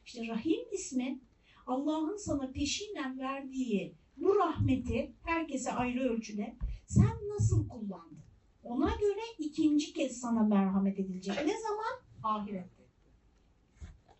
İşte 0.05 0.27
Rahim 0.27 0.61
ismi 0.71 1.19
Allah'ın 1.67 2.17
sana 2.17 2.51
peşinen 2.51 3.19
verdiği 3.19 3.95
bu 4.17 4.35
rahmeti 4.35 5.11
herkese 5.23 5.71
ayrı 5.71 6.09
ölçüde 6.09 6.55
sen 6.87 7.17
nasıl 7.29 7.69
kullandın? 7.69 8.21
Ona 8.63 8.95
göre 8.95 9.21
ikinci 9.39 9.93
kez 9.93 10.19
sana 10.19 10.43
merhamet 10.43 10.99
edilecek. 10.99 11.35
Ne 11.35 11.53
zaman? 11.59 12.01
Ahirette. 12.23 12.80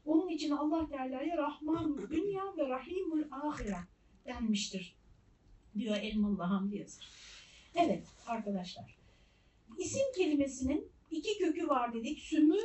Onun 0.05 0.29
için 0.29 0.51
Allah 0.51 0.89
Teala'ya 0.89 1.37
Rahman 1.37 2.09
dünya 2.09 2.57
ve 2.57 2.69
Rahimul 2.69 3.23
ahire 3.31 3.77
denmiştir 4.25 4.95
diyor 5.77 5.95
Elmalı 5.95 6.43
Hamdi 6.43 6.77
Yazır. 6.77 7.09
Evet 7.75 8.03
arkadaşlar. 8.27 8.97
İsim 9.77 10.05
kelimesinin 10.17 10.87
iki 11.11 11.37
kökü 11.37 11.67
var 11.67 11.93
dedik. 11.93 12.19
Sümü 12.19 12.59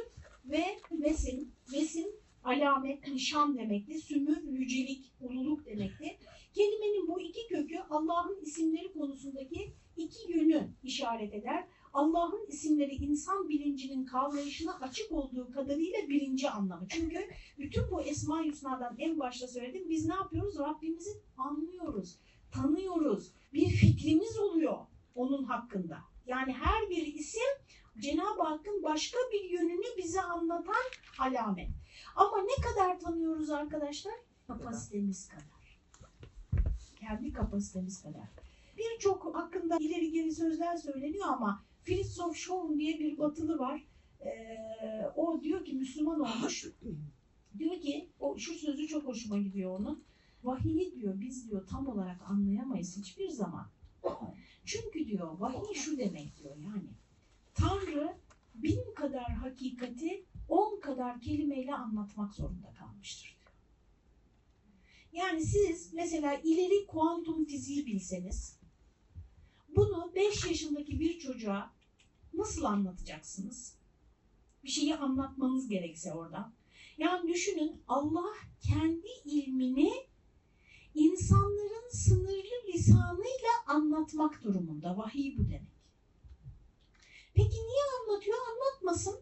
ve 0.45 0.65
vesim. 0.91 1.53
Vesim 1.73 2.07
alamet, 2.45 3.09
nişan 3.09 3.59
demekti. 3.59 3.99
Sümü 3.99 4.43
yücelik, 4.51 5.13
ululuk 5.21 5.67
demekti. 5.67 6.19
Kelimenin 6.55 7.09
bu 7.09 7.21
iki 7.21 7.49
kökü 7.49 7.79
Allah'ın 7.91 8.41
isimleri 8.43 8.93
konusundaki 8.93 9.73
iki 9.97 10.33
yönü 10.33 10.69
işaret 10.83 11.35
eder. 11.35 11.65
Allah'ın 11.97 12.47
isimleri 12.49 12.95
insan 12.95 13.49
bilincinin 13.49 14.05
kavrayışına 14.05 14.79
açık 14.81 15.13
olduğu 15.13 15.51
kadarıyla 15.51 16.09
birinci 16.09 16.51
anlamı. 16.51 16.87
Çünkü 16.89 17.29
bütün 17.59 17.91
bu 17.91 18.03
Esma-i 18.03 18.51
Hüsna'dan 18.51 18.97
en 18.99 19.19
başta 19.19 19.49
söyledim. 19.49 19.89
Biz 19.89 20.07
ne 20.07 20.15
yapıyoruz? 20.15 20.59
Rabbimizi 20.59 21.11
anlıyoruz, 21.37 22.19
tanıyoruz. 22.51 23.33
Bir 23.53 23.69
fikrimiz 23.69 24.39
oluyor 24.39 24.79
onun 25.15 25.45
hakkında. 25.45 25.99
Yani 26.27 26.53
her 26.53 26.91
bir 26.91 27.07
isim 27.07 27.53
Cenab-ı 27.99 28.43
Hakk'ın 28.43 28.83
başka 28.83 29.19
bir 29.33 29.51
yönünü 29.51 29.97
bize 29.99 30.23
anlatan 30.23 30.85
alamet. 31.19 31.71
Ama 32.17 32.43
ne 32.43 32.63
kadar 32.63 33.01
tanıyoruz 33.01 33.51
arkadaşlar? 33.51 34.15
Kapasitemiz 34.47 35.29
kadar. 35.29 35.81
Kendi 37.01 37.33
kapasitemiz 37.33 38.03
kadar. 38.03 38.29
Birçok 38.77 39.35
hakkında 39.35 39.77
ileri 39.81 40.11
geri 40.11 40.33
sözler 40.33 40.77
söyleniyor 40.77 41.27
ama 41.29 41.66
Fritzof 41.87 42.37
Schoen 42.37 42.79
diye 42.79 42.99
bir 42.99 43.19
batılı 43.19 43.59
var. 43.59 43.87
Ee, 44.21 45.07
o 45.17 45.43
diyor 45.43 45.65
ki 45.65 45.73
Müslüman 45.73 46.21
olmuş. 46.21 46.67
diyor 47.59 47.81
ki 47.81 48.09
o 48.21 48.39
şu 48.39 48.55
sözü 48.55 48.89
çok 48.89 49.05
hoşuma 49.05 49.39
gidiyor 49.39 49.81
onun. 49.81 50.05
Vahiyi 50.45 50.95
diyor 50.95 51.21
biz 51.21 51.51
diyor 51.51 51.67
tam 51.67 51.87
olarak 51.87 52.31
anlayamayız 52.31 52.97
hiçbir 52.97 53.29
zaman. 53.29 53.67
Çünkü 54.65 55.07
diyor 55.07 55.39
vahiy 55.39 55.75
şu 55.75 55.99
demek 55.99 56.39
diyor 56.39 56.57
yani. 56.57 56.89
Tanrı 57.55 58.17
bin 58.55 58.95
kadar 58.95 59.33
hakikati 59.33 60.25
on 60.49 60.81
kadar 60.81 61.21
kelimeyle 61.21 61.75
anlatmak 61.75 62.35
zorunda 62.35 62.73
kalmıştır 62.79 63.37
diyor. 63.41 63.53
Yani 65.25 65.43
siz 65.43 65.93
mesela 65.93 66.35
ileri 66.35 66.87
kuantum 66.87 67.45
fiziği 67.45 67.87
bilseniz 67.87 68.59
bunu 69.77 70.13
5 70.15 70.47
yaşındaki 70.47 71.01
bir 71.01 71.19
çocuğa 71.19 71.76
nasıl 72.37 72.65
anlatacaksınız? 72.65 73.77
Bir 74.65 74.69
şeyi 74.69 74.97
anlatmanız 74.97 75.69
gerekse 75.69 76.13
oradan. 76.13 76.53
Yani 76.99 77.29
düşünün 77.29 77.83
Allah 77.89 78.35
kendi 78.61 79.09
ilmini 79.25 79.93
insanların 80.95 81.91
sınırlı 81.91 82.73
lisanıyla 82.75 83.51
anlatmak 83.67 84.45
durumunda. 84.45 84.97
Vahiy 84.97 85.39
bu 85.39 85.45
demek. 85.45 85.77
Peki 87.35 87.57
niye 87.57 87.83
anlatıyor? 88.01 88.37
Anlatmasın. 88.53 89.21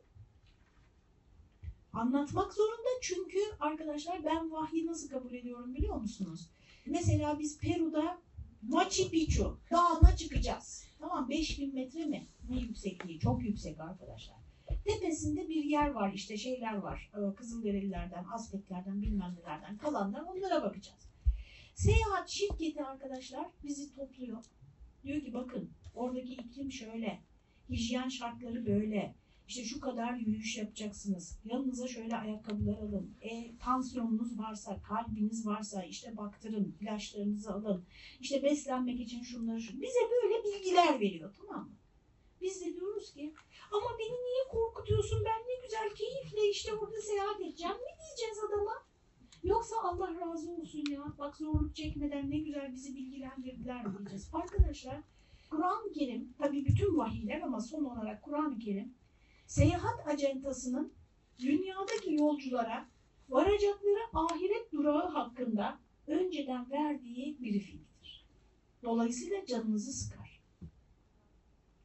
Anlatmak 1.92 2.54
zorunda 2.54 2.88
çünkü 3.02 3.38
arkadaşlar 3.60 4.24
ben 4.24 4.52
vahyi 4.52 4.86
nasıl 4.86 5.08
kabul 5.08 5.32
ediyorum 5.32 5.74
biliyor 5.74 5.96
musunuz? 5.96 6.50
Mesela 6.86 7.38
biz 7.38 7.58
Peru'da 7.58 8.18
Machu 8.68 9.10
Picchu 9.10 9.58
dağına 9.70 10.16
çıkacağız. 10.16 10.84
Tamam 10.98 11.28
5000 11.28 11.74
metre 11.74 12.04
mi? 12.04 12.26
Ne 12.48 12.60
yüksekliği? 12.60 13.18
Çok 13.18 13.42
yüksek 13.42 13.80
arkadaşlar. 13.80 14.36
Tepesinde 14.84 15.48
bir 15.48 15.64
yer 15.64 15.90
var 15.90 16.12
işte 16.12 16.36
şeyler 16.36 16.74
var. 16.74 17.10
Ee, 17.14 17.34
Kızılderililerden, 17.34 18.24
Azteklerden 18.24 19.02
bilmem 19.02 19.36
nelerden 19.38 19.76
kalanlar 19.76 20.22
onlara 20.22 20.62
bakacağız. 20.62 21.08
Seyahat 21.74 22.28
şirketi 22.28 22.84
arkadaşlar 22.84 23.46
bizi 23.64 23.94
topluyor. 23.94 24.44
Diyor 25.04 25.20
ki 25.20 25.34
bakın 25.34 25.70
oradaki 25.94 26.32
iklim 26.32 26.72
şöyle. 26.72 27.20
Hijyen 27.70 28.08
şartları 28.08 28.66
böyle. 28.66 29.14
İşte 29.48 29.64
şu 29.64 29.80
kadar 29.80 30.14
yürüyüş 30.14 30.56
yapacaksınız. 30.56 31.38
Yanınıza 31.44 31.88
şöyle 31.88 32.16
ayakkabılar 32.16 32.78
alın. 32.78 33.14
E, 33.20 33.58
tansiyonunuz 33.58 34.38
varsa, 34.38 34.82
kalbiniz 34.82 35.46
varsa 35.46 35.82
işte 35.82 36.16
baktırın, 36.16 36.76
ilaçlarınızı 36.80 37.52
alın. 37.52 37.84
İşte 38.20 38.42
beslenmek 38.42 39.00
için 39.00 39.22
şunları 39.22 39.60
şu. 39.60 39.80
Bize 39.80 40.00
böyle 40.10 40.44
bilgiler 40.44 41.00
veriyor 41.00 41.34
tamam 41.36 41.64
mı? 41.64 41.76
Biz 42.40 42.60
de 42.60 42.74
diyoruz 42.74 43.12
ki 43.12 43.34
ama 43.72 43.98
beni 43.98 44.16
niye 44.26 44.44
korkutuyorsun? 44.50 45.24
Ben 45.24 45.40
ne 45.48 45.64
güzel 45.64 45.94
keyifle 45.94 46.50
işte 46.50 46.74
orada 46.74 47.00
seyahat 47.00 47.40
edeceğim. 47.40 47.74
Ne 47.74 48.06
diyeceğiz 48.06 48.38
adama? 48.48 48.72
Yoksa 49.42 49.76
Allah 49.82 50.20
razı 50.20 50.50
olsun 50.50 50.84
ya. 50.90 51.04
Bak 51.18 51.36
zorluk 51.36 51.76
çekmeden 51.76 52.30
ne 52.30 52.38
güzel 52.38 52.72
bizi 52.72 52.96
bilgilendirdiler 52.96 53.98
diyeceğiz. 53.98 54.30
Arkadaşlar 54.32 55.00
Kur'an-ı 55.50 55.92
Kerim 55.92 56.34
tabii 56.38 56.64
bütün 56.64 56.96
vahiyler 56.96 57.40
ama 57.40 57.60
son 57.60 57.84
olarak 57.84 58.22
Kur'an-ı 58.22 58.58
Kerim 58.58 58.94
seyahat 59.46 60.08
acentasının 60.08 60.92
dünyadaki 61.38 62.14
yolculara 62.14 62.88
varacakları 63.28 64.00
ahiret 64.12 64.72
durağı 64.72 65.08
hakkında 65.08 65.78
önceden 66.06 66.70
verdiği 66.70 67.40
briefingdir. 67.40 68.26
Dolayısıyla 68.82 69.46
canınızı 69.46 69.92
sıkar. 69.92 70.40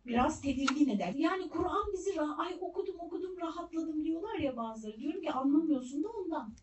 Biraz 0.05 0.41
tedirgin 0.41 0.89
eder. 0.89 1.13
Yani 1.13 1.49
Kur'an 1.49 1.93
bizi 1.93 2.21
ay 2.21 2.57
okudum 2.61 2.95
okudum 2.99 3.37
rahatladım 3.41 4.03
diyorlar 4.03 4.39
ya 4.39 4.57
bazıları. 4.57 4.99
Diyorum 4.99 5.21
ki 5.21 5.31
anlamıyorsun 5.31 6.03
da 6.03 6.09
ondan. 6.09 6.53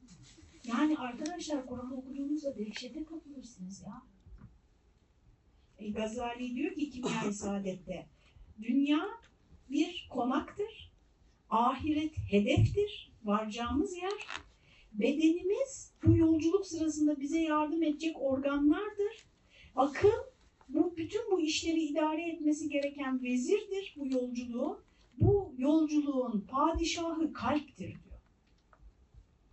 Yani 0.65 0.99
arkadaşlar 0.99 1.67
Kur'an 1.67 1.93
okuduğunuzda 1.93 2.57
dehşete 2.57 3.05
kapılırsınız 3.05 3.83
ya. 3.83 4.03
E, 5.79 5.91
Gazali 5.91 6.55
diyor 6.55 6.75
ki 6.75 6.91
Kimya-i 6.91 7.35
Saadet'te 7.35 8.07
dünya 8.63 9.09
bir 9.71 10.09
konaktır, 10.11 10.66
ahiret 11.57 12.19
hedeftir, 12.31 13.13
varacağımız 13.25 13.97
yer. 13.97 14.27
Bedenimiz 14.93 15.93
bu 16.05 16.17
yolculuk 16.17 16.67
sırasında 16.67 17.21
bize 17.21 17.41
yardım 17.41 17.83
edecek 17.83 18.17
organlardır. 18.21 19.27
Akıl 19.77 20.13
bu 20.69 20.97
bütün 20.97 21.21
bu 21.31 21.41
işleri 21.41 21.81
idare 21.81 22.29
etmesi 22.29 22.69
gereken 22.69 23.23
vezirdir 23.23 23.95
bu 23.97 24.07
yolculuğu. 24.07 24.83
Bu 25.21 25.55
yolculuğun 25.59 26.47
padişahı 26.51 27.33
kalptir 27.33 27.89
diyor. 27.89 28.21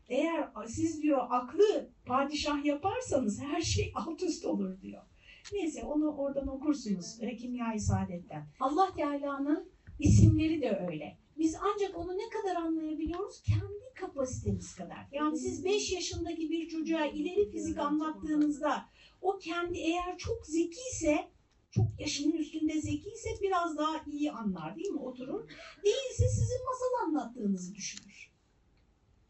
Eğer 0.09 0.49
siz 0.67 1.01
diyor 1.01 1.27
aklı 1.29 1.89
padişah 2.05 2.65
yaparsanız 2.65 3.41
her 3.41 3.61
şey 3.61 3.91
alt 3.95 4.23
üst 4.23 4.45
olur 4.45 4.81
diyor. 4.81 5.01
Neyse 5.53 5.83
onu 5.83 6.15
oradan 6.15 6.47
okursunuz 6.47 7.17
e, 7.21 7.35
Kimya-i 7.35 7.79
Saadet'ten. 7.79 8.47
Allah 8.59 8.93
Teala'nın 8.95 9.69
isimleri 9.99 10.61
de 10.61 10.85
öyle. 10.89 11.22
Biz 11.37 11.55
ancak 11.61 11.97
onu 11.97 12.17
ne 12.17 12.29
kadar 12.29 12.55
anlayabiliyoruz? 12.55 13.41
Kendi 13.41 13.93
kapasitemiz 13.95 14.75
kadar. 14.75 15.07
Yani 15.11 15.37
siz 15.37 15.65
5 15.65 15.91
yaşındaki 15.91 16.49
bir 16.49 16.67
çocuğa 16.67 17.05
ileri 17.05 17.51
fizik 17.51 17.77
anlattığınızda 17.77 18.85
o 19.21 19.37
kendi 19.37 19.77
eğer 19.77 20.17
çok 20.17 20.45
zekiyse 20.45 21.27
çok 21.71 21.85
yaşının 21.99 22.31
üstünde 22.31 22.81
zekiyse 22.81 23.29
biraz 23.41 23.77
daha 23.77 24.03
iyi 24.11 24.31
anlar 24.31 24.75
değil 24.75 24.89
mi? 24.89 24.99
Oturur. 24.99 25.49
Değilse 25.83 26.29
sizin 26.29 26.65
masal 26.65 27.07
anlattığınızı 27.07 27.75
düşünür. 27.75 28.33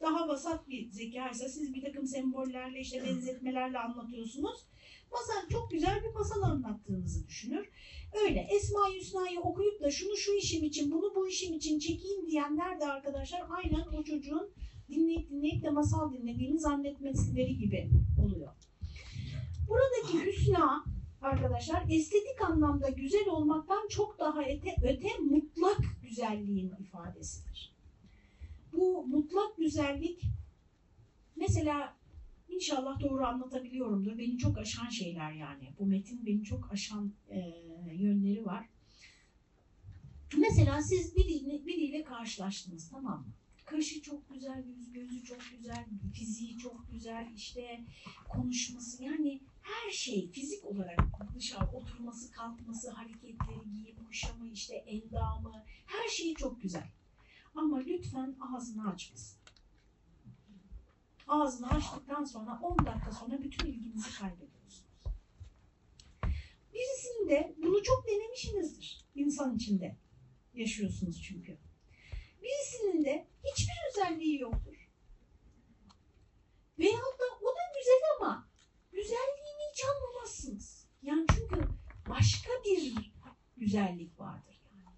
Daha 0.01 0.27
vasat 0.27 0.69
bir 0.69 0.91
zekaysa 0.91 1.49
siz 1.49 1.73
bir 1.73 1.81
takım 1.81 2.07
sembollerle 2.07 2.79
işte 2.79 3.03
benzetmelerle 3.03 3.79
anlatıyorsunuz. 3.79 4.65
Masal 5.11 5.49
çok 5.51 5.71
güzel 5.71 6.03
bir 6.03 6.13
masal 6.13 6.41
anlattığınızı 6.41 7.27
düşünür. 7.27 7.69
Öyle 8.13 8.47
Esma-i 8.51 8.99
Hüsna'yı 8.99 9.39
okuyup 9.39 9.81
da 9.81 9.91
şunu 9.91 10.17
şu 10.17 10.33
işim 10.33 10.63
için 10.63 10.91
bunu 10.91 11.15
bu 11.15 11.27
işim 11.27 11.53
için 11.53 11.79
çekeyim 11.79 12.27
diyenler 12.27 12.79
de 12.79 12.85
arkadaşlar 12.85 13.43
aynen 13.49 13.97
o 13.99 14.03
çocuğun 14.03 14.49
dinleyip 14.89 15.29
dinleyip 15.29 15.63
de 15.63 15.69
masal 15.69 16.13
dinlediğini 16.13 16.59
zannetmeleri 16.59 17.57
gibi 17.57 17.89
oluyor. 18.23 18.51
Buradaki 19.69 20.25
hüsna 20.25 20.85
arkadaşlar 21.21 21.83
estetik 21.89 22.41
anlamda 22.41 22.89
güzel 22.89 23.27
olmaktan 23.27 23.87
çok 23.89 24.19
daha 24.19 24.41
öte, 24.41 24.75
öte 24.83 25.09
mutlak 25.21 25.79
güzelliğin 26.01 26.73
ifadesidir. 26.79 27.73
Bu 28.73 29.07
mutlak 29.07 29.57
güzellik 29.57 30.21
mesela 31.35 31.95
İnşallah 32.49 32.99
doğru 32.99 33.25
anlatabiliyorumdur. 33.25 34.17
Beni 34.17 34.37
çok 34.37 34.57
aşan 34.57 34.89
şeyler 34.89 35.31
yani. 35.31 35.69
Bu 35.79 35.85
metin 35.85 36.25
beni 36.25 36.43
çok 36.43 36.71
aşan 36.71 37.13
e, 37.29 37.53
yönleri 37.91 38.45
var. 38.45 38.69
Mesela 40.37 40.81
siz 40.81 41.15
biriyle, 41.15 41.65
biriyle 41.65 42.03
karşılaştınız 42.03 42.89
tamam 42.89 43.19
mı? 43.19 43.33
Kaşı 43.65 44.01
çok 44.01 44.29
güzel, 44.33 44.63
yüz 44.67 44.93
gözü 44.93 45.23
çok 45.23 45.39
güzel, 45.57 45.85
fiziği 46.13 46.57
çok 46.57 46.91
güzel, 46.91 47.31
işte 47.35 47.83
konuşması 48.29 49.03
yani 49.03 49.41
her 49.61 49.91
şey 49.91 50.31
fizik 50.31 50.65
olarak 50.65 50.99
dışarı 51.35 51.71
oturması, 51.71 52.31
kalkması, 52.31 52.91
hareketleri, 52.91 53.71
giyim, 53.73 53.95
kuşamı, 54.07 54.49
işte 54.49 54.75
endamı 54.75 55.63
her 55.85 56.09
şeyi 56.09 56.35
çok 56.35 56.61
güzel. 56.61 56.91
Ama 57.55 57.77
lütfen 57.77 58.35
ağzını 58.39 58.89
açmasın. 58.89 59.39
Ağzını 61.27 61.69
açtıktan 61.69 62.23
sonra 62.23 62.59
10 62.61 62.85
dakika 62.85 63.11
sonra 63.11 63.41
bütün 63.41 63.67
ilginizi 63.67 64.19
kaybediyorsunuz. 64.19 64.62
Birisinde 66.73 67.55
bunu 67.57 67.83
çok 67.83 68.07
denemişsinizdir 68.07 69.05
insan 69.15 69.55
içinde. 69.55 69.97
Yaşıyorsunuz 70.53 71.21
çünkü. 71.21 71.57
Birisinin 72.41 73.05
de 73.05 73.27
hiçbir 73.43 73.73
özelliği 73.89 74.39
yoktur. 74.39 74.89
Veyahut 76.79 77.19
da 77.19 77.23
o 77.41 77.47
da 77.47 77.79
güzel 77.79 78.01
ama 78.19 78.49
güzelliğini 78.91 79.63
hiç 79.73 79.83
anlamazsınız. 79.85 80.87
Yani 81.01 81.25
çünkü 81.35 81.67
başka 82.09 82.51
bir 82.65 83.11
güzellik 83.57 84.19
vardır 84.19 84.61
yani. 84.75 84.95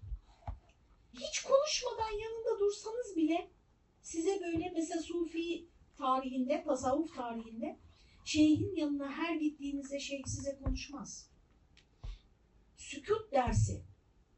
Hiç 1.14 1.42
konuşmadan 1.42 2.10
yanında 2.10 2.60
dursanız 2.60 3.16
bile 3.16 3.50
size 4.02 4.40
böyle 4.40 4.70
mesela 4.74 5.02
Sufi 5.02 5.68
tarihinde, 5.98 6.64
tasavvuf 6.64 7.16
tarihinde 7.16 7.78
şeyhin 8.24 8.76
yanına 8.76 9.10
her 9.12 9.34
gittiğinizde 9.34 10.00
şeyh 10.00 10.22
size 10.26 10.58
konuşmaz. 10.64 11.30
Sükut 12.76 13.32
dersi 13.32 13.82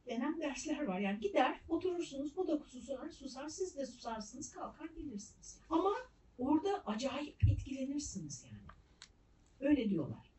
denen 0.06 0.40
dersler 0.40 0.82
var. 0.82 1.00
Yani 1.00 1.20
gider, 1.20 1.60
oturursunuz, 1.68 2.38
o 2.38 2.46
da 2.48 2.58
susar, 2.58 3.10
susar, 3.10 3.48
siz 3.48 3.76
de 3.76 3.86
susarsınız, 3.86 4.50
kalkar 4.50 4.86
gelirsiniz. 4.86 5.60
Ama 5.70 5.94
orada 6.38 6.82
acayip 6.86 7.48
etkilenirsiniz 7.50 8.44
yani. 8.44 8.68
Öyle 9.60 9.90
diyorlar. 9.90 10.30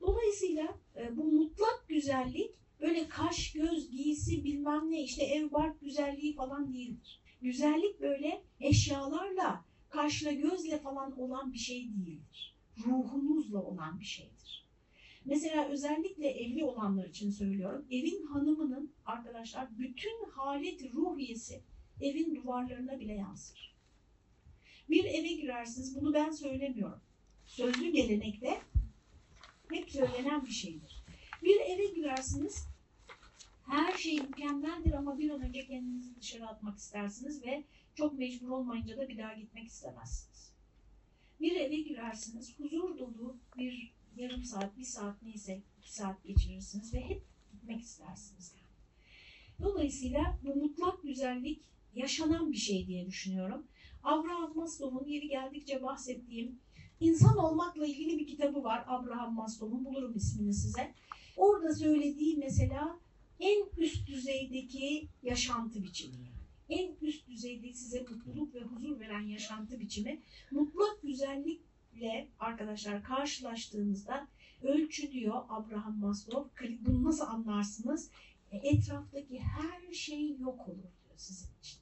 Dolayısıyla 0.00 0.78
e, 0.96 1.16
bu 1.16 1.24
mutlak 1.24 1.84
güzellik 1.88 2.54
böyle 2.80 3.08
kaş, 3.08 3.52
göz, 3.52 3.90
giysi 3.90 4.44
bilmem 4.44 4.90
ne 4.90 5.02
işte 5.02 5.24
ev 5.24 5.52
bark 5.52 5.80
güzelliği 5.80 6.34
falan 6.34 6.72
değildir. 6.72 7.22
Güzellik 7.42 8.00
böyle 8.00 8.42
eşyalarla, 8.60 9.64
kaşla, 9.88 10.32
gözle 10.32 10.78
falan 10.78 11.20
olan 11.20 11.52
bir 11.52 11.58
şey 11.58 11.88
değildir. 11.88 12.56
Ruhunuzla 12.86 13.62
olan 13.62 14.00
bir 14.00 14.04
şeydir. 14.04 14.57
Mesela 15.28 15.68
özellikle 15.68 16.28
evli 16.28 16.64
olanlar 16.64 17.04
için 17.04 17.30
söylüyorum. 17.30 17.86
Evin 17.90 18.26
hanımının 18.26 18.92
arkadaşlar 19.06 19.78
bütün 19.78 20.30
halet 20.30 20.94
ruhiyesi 20.94 21.62
evin 22.00 22.34
duvarlarına 22.34 23.00
bile 23.00 23.12
yansır. 23.12 23.76
Bir 24.90 25.04
eve 25.04 25.32
girersiniz, 25.32 26.00
bunu 26.00 26.14
ben 26.14 26.30
söylemiyorum. 26.30 27.00
Sözlü 27.46 27.92
gelenekte 27.92 28.60
hep 29.70 29.90
söylenen 29.90 30.46
bir 30.46 30.50
şeydir. 30.50 31.02
Bir 31.42 31.60
eve 31.60 31.86
girersiniz, 31.94 32.66
her 33.66 33.92
şey 33.92 34.20
mükemmeldir 34.20 34.92
ama 34.92 35.18
bir 35.18 35.30
an 35.30 35.42
önce 35.42 35.66
kendinizi 35.66 36.16
dışarı 36.16 36.46
atmak 36.46 36.78
istersiniz 36.78 37.46
ve 37.46 37.64
çok 37.94 38.18
mecbur 38.18 38.48
olmayınca 38.48 38.96
da 38.96 39.08
bir 39.08 39.18
daha 39.18 39.32
gitmek 39.32 39.66
istemezsiniz. 39.66 40.52
Bir 41.40 41.56
eve 41.56 41.76
girersiniz, 41.76 42.58
huzur 42.58 42.98
dolu 42.98 43.36
bir 43.58 43.97
yarım 44.18 44.44
saat, 44.44 44.78
bir 44.78 44.84
saat 44.84 45.22
neyse 45.22 45.62
iki 45.78 45.92
saat 45.92 46.24
geçirirsiniz 46.24 46.94
ve 46.94 47.00
hep 47.00 47.22
gitmek 47.52 47.80
istersiniz. 47.80 48.52
Dolayısıyla 49.62 50.38
bu 50.44 50.54
mutlak 50.54 51.02
güzellik 51.02 51.60
yaşanan 51.94 52.52
bir 52.52 52.56
şey 52.56 52.86
diye 52.86 53.06
düşünüyorum. 53.06 53.66
Abraham 54.04 54.56
Maslow'un 54.56 55.08
yeri 55.08 55.28
geldikçe 55.28 55.82
bahsettiğim 55.82 56.58
İnsan 57.00 57.36
olmakla 57.36 57.86
ilgili 57.86 58.18
bir 58.18 58.26
kitabı 58.26 58.64
var 58.64 58.84
Abraham 58.86 59.34
Maslow'un 59.34 59.84
bulurum 59.84 60.16
ismini 60.16 60.54
size. 60.54 60.94
Orada 61.36 61.74
söylediği 61.74 62.36
mesela 62.36 62.98
en 63.40 63.66
üst 63.76 64.08
düzeydeki 64.08 65.08
yaşantı 65.22 65.82
biçimi. 65.82 66.14
En 66.68 66.96
üst 67.02 67.28
düzeyde 67.28 67.72
size 67.72 68.00
mutluluk 68.00 68.54
ve 68.54 68.60
huzur 68.60 69.00
veren 69.00 69.20
yaşantı 69.20 69.80
biçimi 69.80 70.20
mutlak 70.50 71.02
güzellikle 71.98 72.28
arkadaşlar 72.38 73.02
karşılaştığınızda 73.02 74.28
ölçü 74.62 75.12
diyor 75.12 75.42
Abraham 75.48 75.98
Maslow. 75.98 76.68
Bunu 76.80 77.04
nasıl 77.04 77.24
anlarsınız? 77.24 78.10
E, 78.50 78.56
etraftaki 78.56 79.40
her 79.40 79.92
şey 79.92 80.36
yok 80.38 80.68
olur 80.68 80.82
diyor 80.82 81.16
sizin 81.16 81.48
için. 81.60 81.78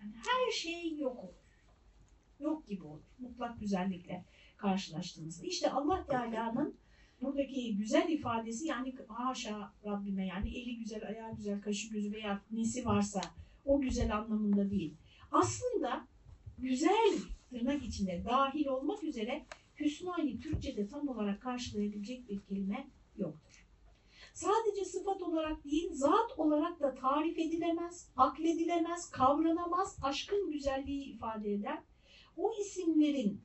Yani 0.00 0.12
her 0.16 0.52
şey 0.52 0.98
yok 0.98 1.18
olur 1.18 1.42
yok 2.40 2.66
gibi 2.66 2.84
olur. 2.84 3.02
Mutlak 3.18 3.60
güzellikle 3.60 4.24
karşılaştığınızda. 4.56 5.46
İşte 5.46 5.70
Allah 5.70 6.06
Teala'nın 6.06 6.76
buradaki 7.20 7.76
güzel 7.76 8.08
ifadesi 8.08 8.66
yani 8.66 8.94
haşa 9.08 9.72
Rabbime 9.84 10.26
yani 10.26 10.58
eli 10.58 10.78
güzel, 10.78 11.08
ayağı 11.08 11.36
güzel, 11.36 11.60
kaşı 11.60 11.88
gözü 11.88 12.12
veya 12.12 12.42
nesi 12.50 12.84
varsa 12.84 13.20
o 13.64 13.80
güzel 13.80 14.16
anlamında 14.16 14.70
değil. 14.70 14.94
Aslında 15.30 16.06
güzel 16.58 17.18
tırnak 17.52 17.84
içinde 17.84 18.22
dahil 18.24 18.66
olmak 18.66 19.04
üzere 19.04 19.46
hüsnayı 19.80 20.40
Türkçe'de 20.40 20.88
tam 20.88 21.08
olarak 21.08 21.42
karşılayabilecek 21.42 22.28
bir 22.28 22.40
kelime 22.40 22.86
yoktur. 23.16 23.66
Sadece 24.34 24.84
sıfat 24.84 25.22
olarak 25.22 25.64
değil, 25.64 25.90
zat 25.92 26.38
olarak 26.38 26.80
da 26.80 26.94
tarif 26.94 27.38
edilemez, 27.38 28.10
akledilemez, 28.16 29.10
kavranamaz, 29.10 29.98
aşkın 30.02 30.50
güzelliği 30.50 31.04
ifade 31.04 31.52
eder 31.52 31.78
o 32.36 32.52
isimlerin 32.60 33.40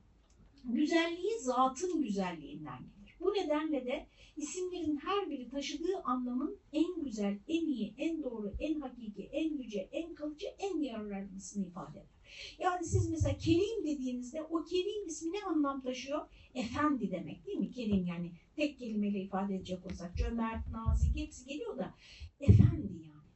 güzelliği 0.64 1.38
zatın 1.40 2.02
güzelliğinden 2.02 2.78
gelir. 2.78 2.97
Bu 3.20 3.34
nedenle 3.34 3.86
de 3.86 4.06
isimlerin 4.36 4.96
her 4.96 5.30
biri 5.30 5.48
taşıdığı 5.48 5.98
anlamın 6.04 6.58
en 6.72 7.04
güzel, 7.04 7.38
en 7.48 7.66
iyi, 7.66 7.94
en 7.98 8.22
doğru, 8.22 8.54
en 8.60 8.80
hakiki, 8.80 9.28
en 9.32 9.58
yüce, 9.58 9.88
en 9.92 10.14
kalıcı, 10.14 10.46
en 10.58 10.80
yararlısını 10.82 11.66
ifade 11.66 11.98
eder. 11.98 12.18
Yani 12.58 12.84
siz 12.84 13.10
mesela 13.10 13.38
Kerim 13.38 13.84
dediğinizde 13.84 14.42
o 14.42 14.64
Kerim 14.64 15.06
ismi 15.06 15.32
ne 15.32 15.44
anlam 15.44 15.80
taşıyor? 15.80 16.28
Efendi 16.54 17.10
demek 17.10 17.46
değil 17.46 17.58
mi? 17.58 17.70
Kerim 17.70 18.06
yani 18.06 18.32
tek 18.56 18.78
kelimeyle 18.78 19.18
ifade 19.18 19.54
edecek 19.54 19.86
olsak 19.86 20.16
cömert, 20.16 20.68
nazik 20.68 21.16
hepsi 21.16 21.46
geliyor 21.46 21.78
da 21.78 21.94
efendi 22.40 22.92
yani. 22.92 23.28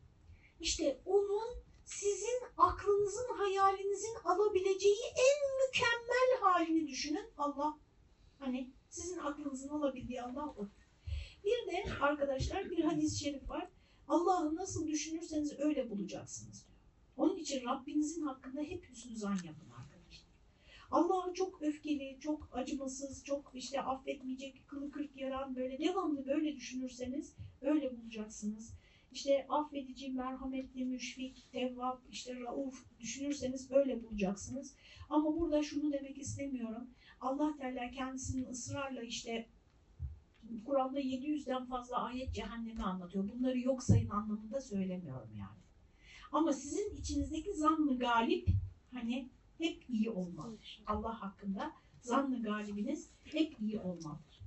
İşte 0.61 1.01
onun 1.07 1.57
sizin 1.85 2.41
aklınızın, 2.57 3.35
hayalinizin 3.37 4.15
alabileceği 4.25 4.97
en 5.17 5.67
mükemmel 5.67 6.41
halini 6.41 6.89
düşünün. 6.89 7.27
Allah 7.39 7.79
hani 8.39 8.71
sizin 8.93 9.19
aklınızın 9.19 9.69
alabildiği 9.69 10.23
Allah 10.23 10.47
o. 10.47 10.69
Bir 11.45 11.73
de 11.73 11.95
arkadaşlar 12.01 12.71
bir 12.71 12.85
hadis-i 12.85 13.25
şerif 13.25 13.49
var. 13.49 13.69
Allah'ı 14.09 14.57
nasıl 14.57 14.89
düşünürseniz 14.89 15.59
öyle 15.59 15.91
bulacaksınız 15.91 16.67
diyor. 16.67 16.79
Onun 17.17 17.37
için 17.37 17.67
Rabbinizin 17.67 18.23
hakkında 18.23 18.63
hep 18.63 18.91
hüsnü 18.91 19.17
zan 19.17 19.35
yapın 19.45 19.71
arkadaşlar. 19.71 20.29
Allah'ı 20.91 21.35
çok 21.35 21.63
öfkeli, 21.63 22.19
çok 22.21 22.49
acımasız, 22.53 23.25
çok 23.25 23.51
işte 23.55 23.83
affetmeyecek, 23.83 24.69
kılı 24.69 24.91
kırk 24.91 25.17
yaran 25.17 25.57
böyle 25.57 25.79
devamlı 25.79 26.27
böyle 26.27 26.57
düşünürseniz 26.57 27.37
öyle 27.61 27.97
bulacaksınız 27.97 28.73
işte 29.13 29.47
affedici, 29.49 30.11
merhametli, 30.11 30.85
müşfik, 30.85 31.53
tevvap, 31.53 32.03
işte 32.11 32.41
rauf 32.41 32.85
düşünürseniz 33.01 33.71
böyle 33.71 34.03
bulacaksınız. 34.03 34.75
Ama 35.11 35.41
burada 35.41 35.63
şunu 35.63 35.93
demek 35.93 36.19
istemiyorum. 36.19 36.91
Allah 37.23 37.57
Teala 37.57 37.91
kendisinin 37.91 38.51
ısrarla 38.51 39.03
işte 39.03 39.49
Kur'an'da 40.67 41.01
700'den 41.01 41.65
fazla 41.65 41.97
ayet 41.97 42.35
cehennemi 42.35 42.83
anlatıyor. 42.83 43.29
Bunları 43.29 43.59
yok 43.59 43.83
sayın 43.83 44.09
anlamında 44.09 44.61
söylemiyorum 44.61 45.31
yani. 45.39 45.61
Ama 46.33 46.53
sizin 46.53 46.97
içinizdeki 46.97 47.55
zannı 47.55 47.99
galip 47.99 48.49
hani 48.95 49.31
hep 49.59 49.91
iyi 49.91 50.11
olmalıdır. 50.11 50.83
Allah 50.87 51.23
hakkında 51.23 51.73
zannı 52.01 52.43
galibiniz 52.43 53.11
hep 53.25 53.61
iyi 53.61 53.81
olmalıdır. 53.81 54.43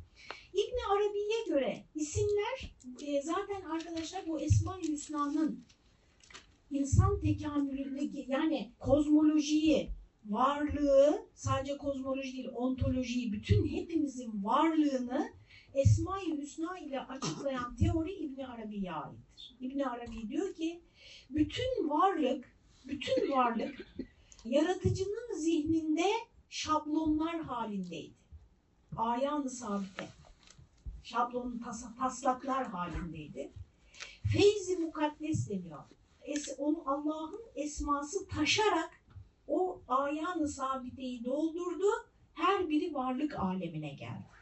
İbni 0.53 0.79
Arabi'ye 0.91 1.55
göre 1.55 1.85
isimler 1.95 2.75
e, 3.01 3.21
zaten 3.21 3.61
arkadaşlar 3.61 4.27
bu 4.27 4.39
Esma-i 4.39 4.87
Hüsna'nın 4.87 5.65
insan 6.71 7.19
tekamülündeki 7.19 8.25
yani 8.27 8.73
kozmolojiyi, 8.79 9.91
varlığı 10.29 11.25
sadece 11.33 11.77
kozmoloji 11.77 12.33
değil 12.33 12.49
ontolojiyi 12.53 13.33
bütün 13.33 13.67
hepimizin 13.67 14.43
varlığını 14.43 15.33
Esma-i 15.73 16.37
Hüsna 16.37 16.79
ile 16.79 16.99
açıklayan 16.99 17.75
teori 17.75 18.13
İbni 18.13 18.47
Arabi'ye 18.47 18.91
aittir. 18.91 19.55
İbni 19.59 19.85
Arabi 19.85 20.29
diyor 20.29 20.53
ki 20.53 20.81
bütün 21.29 21.89
varlık, 21.89 22.57
bütün 22.85 23.31
varlık 23.31 23.87
yaratıcının 24.45 25.37
zihninde 25.37 26.07
şablonlar 26.49 27.41
halindeydi. 27.41 28.13
Ayan-ı 28.97 29.49
sabite 29.49 30.07
şablon 31.03 31.59
tas 31.59 31.85
taslaklar 31.99 32.67
halindeydi. 32.67 33.51
Feyzi 34.33 34.77
mukaddes 34.77 35.49
deniyor. 35.49 35.83
Es, 36.21 36.55
onu 36.57 36.83
Allah'ın 36.85 37.41
esması 37.55 38.27
taşarak 38.27 39.04
o 39.47 39.81
ayanı 39.87 40.47
sabiteyi 40.47 41.25
doldurdu. 41.25 41.85
Her 42.33 42.69
biri 42.69 42.93
varlık 42.93 43.39
alemine 43.39 43.93
geldi. 43.93 44.35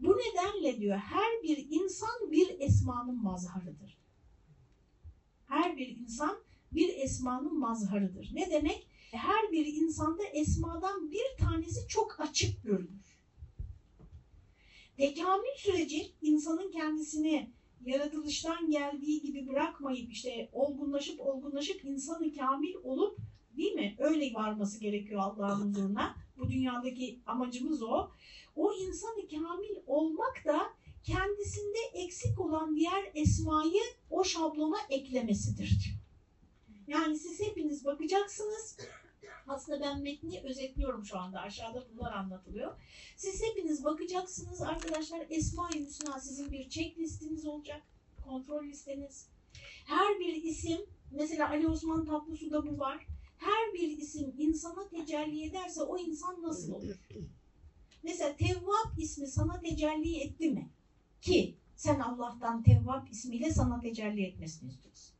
Bu 0.00 0.18
nedenle 0.18 0.80
diyor 0.80 0.96
her 0.96 1.42
bir 1.42 1.66
insan 1.70 2.30
bir 2.30 2.60
esmanın 2.60 3.22
mazharıdır. 3.22 3.98
Her 5.46 5.76
bir 5.76 5.96
insan 5.96 6.38
bir 6.72 6.88
esmanın 6.98 7.58
mazharıdır. 7.58 8.30
Ne 8.32 8.50
demek? 8.50 8.86
Her 9.12 9.52
bir 9.52 9.66
insanda 9.66 10.22
esmadan 10.24 11.10
bir 11.10 11.44
tanesi 11.44 11.88
çok 11.88 12.20
açık 12.20 12.62
görünür. 12.62 13.18
Tekamül 14.96 15.56
süreci 15.56 16.12
insanın 16.22 16.70
kendisini 16.70 17.50
yaratılıştan 17.86 18.70
geldiği 18.70 19.22
gibi 19.22 19.48
bırakmayıp 19.48 20.12
işte 20.12 20.48
olgunlaşıp 20.52 21.20
olgunlaşıp 21.20 21.84
insanı 21.84 22.34
kamil 22.34 22.74
olup 22.82 23.18
değil 23.56 23.72
mi? 23.72 23.96
Öyle 23.98 24.34
varması 24.34 24.80
gerekiyor 24.80 25.20
Allah'ın 25.20 25.68
huzuruna. 25.68 26.16
Bu 26.38 26.50
dünyadaki 26.50 27.20
amacımız 27.26 27.82
o. 27.82 28.10
O 28.56 28.72
insanı 28.72 29.28
kamil 29.28 29.76
olmak 29.86 30.44
da 30.44 30.70
kendisinde 31.02 31.78
eksik 31.94 32.40
olan 32.40 32.76
diğer 32.76 33.10
esmayı 33.14 33.82
o 34.10 34.24
şablona 34.24 34.76
eklemesidir. 34.90 35.94
Yani 36.86 37.18
siz 37.18 37.40
hepiniz 37.40 37.84
bakacaksınız. 37.84 38.76
Aslında 39.48 39.80
ben 39.80 40.02
metni 40.02 40.40
özetliyorum 40.44 41.04
şu 41.04 41.18
anda. 41.18 41.40
Aşağıda 41.40 41.84
bunlar 41.92 42.12
anlatılıyor. 42.12 42.76
Siz 43.16 43.42
hepiniz 43.42 43.84
bakacaksınız 43.84 44.62
arkadaşlar. 44.62 45.26
Esma-i 45.30 45.86
Hüsna 45.86 46.20
sizin 46.20 46.52
bir 46.52 46.68
checklistiniz 46.68 47.46
olacak. 47.46 47.82
Kontrol 48.24 48.64
listeniz. 48.64 49.26
Her 49.86 50.20
bir 50.20 50.42
isim, 50.42 50.80
mesela 51.10 51.48
Ali 51.48 51.68
Osman 51.68 52.04
Tatlısu'da 52.04 52.66
bu 52.66 52.78
var. 52.78 53.06
Bir 53.74 53.98
isim 53.98 54.34
insana 54.38 54.88
tecelli 54.88 55.44
ederse 55.44 55.82
o 55.82 55.98
insan 55.98 56.42
nasıl 56.42 56.72
olur? 56.72 56.94
Mesela 58.02 58.36
Tevvab 58.36 58.98
ismi 58.98 59.26
sana 59.26 59.60
tecelli 59.60 60.20
etti 60.20 60.50
mi? 60.50 60.70
Ki 61.20 61.54
sen 61.76 62.00
Allah'tan 62.00 62.62
Tevvab 62.62 63.06
ismiyle 63.10 63.52
sana 63.52 63.80
tecelli 63.80 64.22
etmesini 64.22 64.70
istiyorsun. 64.70 65.14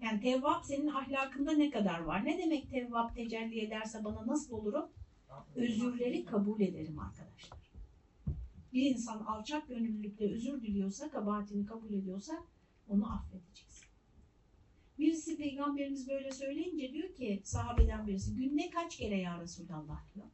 Yani 0.00 0.20
Tevvab 0.20 0.62
senin 0.64 0.88
ahlakında 0.88 1.52
ne 1.52 1.70
kadar 1.70 1.98
var? 1.98 2.24
Ne 2.24 2.38
demek 2.38 2.70
Tevvab 2.70 3.14
tecelli 3.14 3.60
ederse 3.60 4.04
bana 4.04 4.26
nasıl 4.26 4.52
olurum? 4.52 4.88
Özürleri 5.54 6.24
kabul 6.24 6.60
ederim 6.60 6.98
arkadaşlar. 6.98 7.58
Bir 8.72 8.90
insan 8.90 9.18
alçak 9.24 9.68
gönüllülükle 9.68 10.34
özür 10.34 10.62
diliyorsa, 10.62 11.10
kabahatini 11.10 11.66
kabul 11.66 11.92
ediyorsa 11.92 12.44
onu 12.88 13.12
affedeceksin. 13.12 13.73
Birisi 14.98 15.36
peygamberimiz 15.36 16.08
böyle 16.08 16.32
söyleyince 16.32 16.92
diyor 16.92 17.14
ki 17.14 17.40
sahabeden 17.44 18.06
birisi 18.06 18.34
günde 18.34 18.70
kaç 18.70 18.96
kere 18.96 19.20
ya 19.20 19.40
Resulallah 19.40 20.14
diyor. 20.14 20.26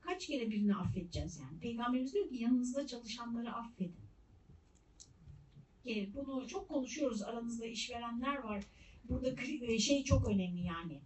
Kaç 0.00 0.26
kere 0.26 0.50
birini 0.50 0.76
affedeceğiz 0.76 1.38
yani. 1.38 1.60
Peygamberimiz 1.60 2.14
diyor 2.14 2.28
ki 2.28 2.36
yanınızda 2.36 2.86
çalışanları 2.86 3.52
affedin. 3.52 4.06
E, 5.86 6.14
Bunu 6.14 6.48
çok 6.48 6.68
konuşuyoruz 6.68 7.22
aranızda 7.22 7.66
işverenler 7.66 8.36
var. 8.36 8.64
Burada 9.04 9.34
e, 9.62 9.78
şey 9.78 10.04
çok 10.04 10.28
önemli 10.28 10.62
yani. 10.62 11.00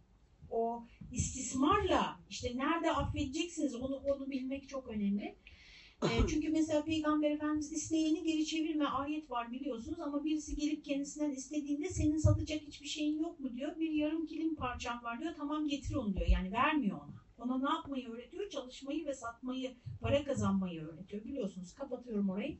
O 0.50 0.84
istismarla 1.12 2.20
işte 2.30 2.56
nerede 2.56 2.92
affedeceksiniz 2.92 3.74
onu 3.74 3.96
onu 3.96 4.30
bilmek 4.30 4.68
çok 4.68 4.88
önemli. 4.88 5.36
E, 6.02 6.08
çünkü 6.28 6.48
mesela 6.48 6.84
Peygamber 6.84 7.30
Efendimiz 7.30 7.72
isteyeni 7.72 8.22
geri 8.22 8.46
çevirme 8.46 8.84
ayet 8.84 9.30
var 9.30 9.52
biliyorsunuz 9.52 10.00
ama 10.00 10.24
birisi 10.24 10.56
gelip 10.56 10.84
kendisinden 10.84 11.30
istediğinde 11.30 11.88
senin 11.88 12.18
satacak 12.18 12.60
hiçbir 12.60 12.86
şeyin 12.86 13.22
yok 13.22 13.40
mu 13.40 13.56
diyor. 13.56 13.78
Bir 13.78 13.90
yarım 13.90 14.26
kilim 14.26 14.54
parçam 14.54 15.04
var 15.04 15.20
diyor. 15.20 15.34
Tamam 15.36 15.68
getir 15.68 15.94
onu 15.94 16.14
diyor. 16.14 16.26
Yani 16.28 16.52
vermiyor 16.52 16.96
ona. 16.96 17.20
Ona 17.38 17.58
ne 17.58 17.74
yapmayı 17.74 18.08
öğretiyor? 18.08 18.50
Çalışmayı 18.50 19.06
ve 19.06 19.14
satmayı, 19.14 19.76
para 20.00 20.24
kazanmayı 20.24 20.82
öğretiyor. 20.82 21.24
Biliyorsunuz 21.24 21.74
kapatıyorum 21.74 22.30
orayı. 22.30 22.58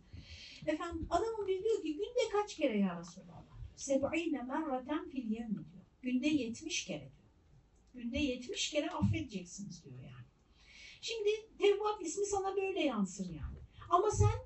Efendim 0.67 1.07
adamın 1.11 1.47
biri 1.47 1.63
diyor 1.65 1.83
ki 1.83 1.93
günde 1.95 2.33
kaç 2.33 2.55
kere 2.55 2.79
ya 2.79 3.01
Resulallah? 3.01 3.41
Seb'ine 3.77 4.43
merraten 4.43 5.09
fil 5.09 5.31
yevmi 5.31 5.55
diyor. 5.55 5.85
Günde 6.03 6.29
70 6.29 6.85
kere 6.85 7.01
diyor. 7.01 7.31
Günde 7.95 8.19
70 8.19 8.71
kere 8.71 8.91
affedeceksiniz 8.91 9.85
diyor 9.85 9.99
yani. 9.99 10.20
Şimdi 11.01 11.31
Tevvab 11.59 12.01
ismi 12.01 12.27
sana 12.27 12.57
böyle 12.57 12.83
yansır 12.83 13.27
yani. 13.27 13.59
Ama 13.91 14.11
sen 14.11 14.39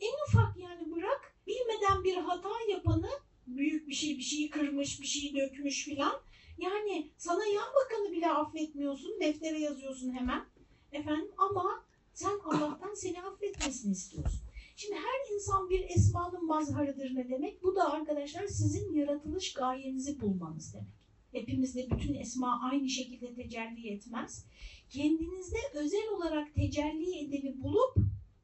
en 0.00 0.14
ufak 0.28 0.56
yani 0.56 0.90
bırak 0.96 1.34
bilmeden 1.46 2.04
bir 2.04 2.16
hata 2.16 2.48
yapanı 2.70 3.10
büyük 3.46 3.88
bir 3.88 3.94
şey 3.94 4.18
bir 4.18 4.22
şeyi 4.22 4.50
kırmış 4.50 5.00
bir 5.00 5.06
şeyi 5.06 5.34
dökmüş 5.34 5.84
filan 5.84 6.20
yani 6.58 7.10
sana 7.18 7.44
yan 7.46 7.68
bakanı 7.74 8.12
bile 8.12 8.30
affetmiyorsun 8.30 9.20
deftere 9.20 9.58
yazıyorsun 9.58 10.12
hemen 10.12 10.44
efendim 10.92 11.30
ama 11.38 11.84
sen 12.14 12.38
Allah'tan 12.44 12.94
seni 12.94 13.22
affetmesini 13.22 13.92
istiyorsun. 13.92 14.40
Şimdi 14.76 14.94
her 14.94 15.34
insan 15.34 15.70
bir 15.70 15.90
esmanın 15.90 16.46
mazharıdır 16.46 17.14
ne 17.14 17.28
demek? 17.28 17.62
Bu 17.62 17.76
da 17.76 17.92
arkadaşlar 17.92 18.46
sizin 18.46 18.92
yaratılış 18.92 19.52
gayenizi 19.52 20.20
bulmanız 20.20 20.74
demek. 20.74 20.98
Hepimizde 21.32 21.90
bütün 21.90 22.14
esma 22.14 22.60
aynı 22.70 22.88
şekilde 22.88 23.34
tecelli 23.34 23.88
etmez. 23.88 24.46
Kendinizde 24.90 25.58
özel 25.74 26.08
olarak 26.16 26.54
tecelli 26.54 27.18
edeni 27.18 27.62
bulup 27.62 27.96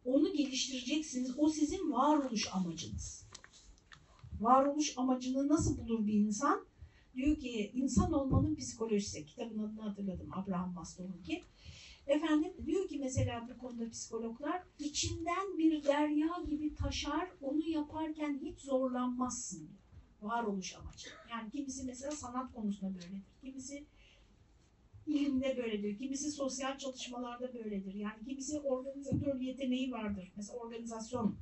onu 0.05 0.32
geliştireceksiniz. 0.32 1.34
O 1.38 1.49
sizin 1.49 1.92
varoluş 1.92 2.49
amacınız. 2.53 3.26
Varoluş 4.40 4.99
amacını 4.99 5.49
nasıl 5.49 5.78
bulur 5.78 6.07
bir 6.07 6.14
insan? 6.14 6.66
Diyor 7.14 7.36
ki 7.36 7.70
insan 7.74 8.12
olmanın 8.12 8.55
psikolojisi. 8.55 9.26
Kitabın 9.26 9.59
adını 9.59 9.82
hatırladım. 9.82 10.28
Abraham 10.32 10.72
Maslow'un 10.72 11.22
ki. 11.22 11.42
Efendim 12.07 12.53
diyor 12.66 12.88
ki 12.88 12.99
mesela 12.99 13.49
bu 13.49 13.59
konuda 13.59 13.90
psikologlar 13.90 14.62
içinden 14.78 15.59
bir 15.59 15.84
derya 15.84 16.30
gibi 16.49 16.74
taşar 16.74 17.28
onu 17.40 17.68
yaparken 17.68 18.40
hiç 18.42 18.61
zorlanmazsın 18.61 19.59
diyor. 19.59 19.78
Varoluş 20.22 20.74
amacı. 20.76 21.09
Yani 21.30 21.51
kimisi 21.51 21.84
mesela 21.84 22.12
sanat 22.12 22.53
konusunda 22.53 22.95
böyledir. 22.95 23.22
Kimisi 23.40 23.86
ilimde 25.07 25.57
böyledir. 25.57 25.98
Kimisi 25.98 26.30
sosyal 26.30 26.78
çalışmalarda 26.78 27.55
böyledir. 27.55 27.94
Yani 27.94 28.24
kimisi 28.24 28.61
organizatör 28.61 29.40
yeteneği 29.40 29.92
vardır. 29.92 30.32
Mesela 30.36 30.59
organizasyon. 30.59 31.36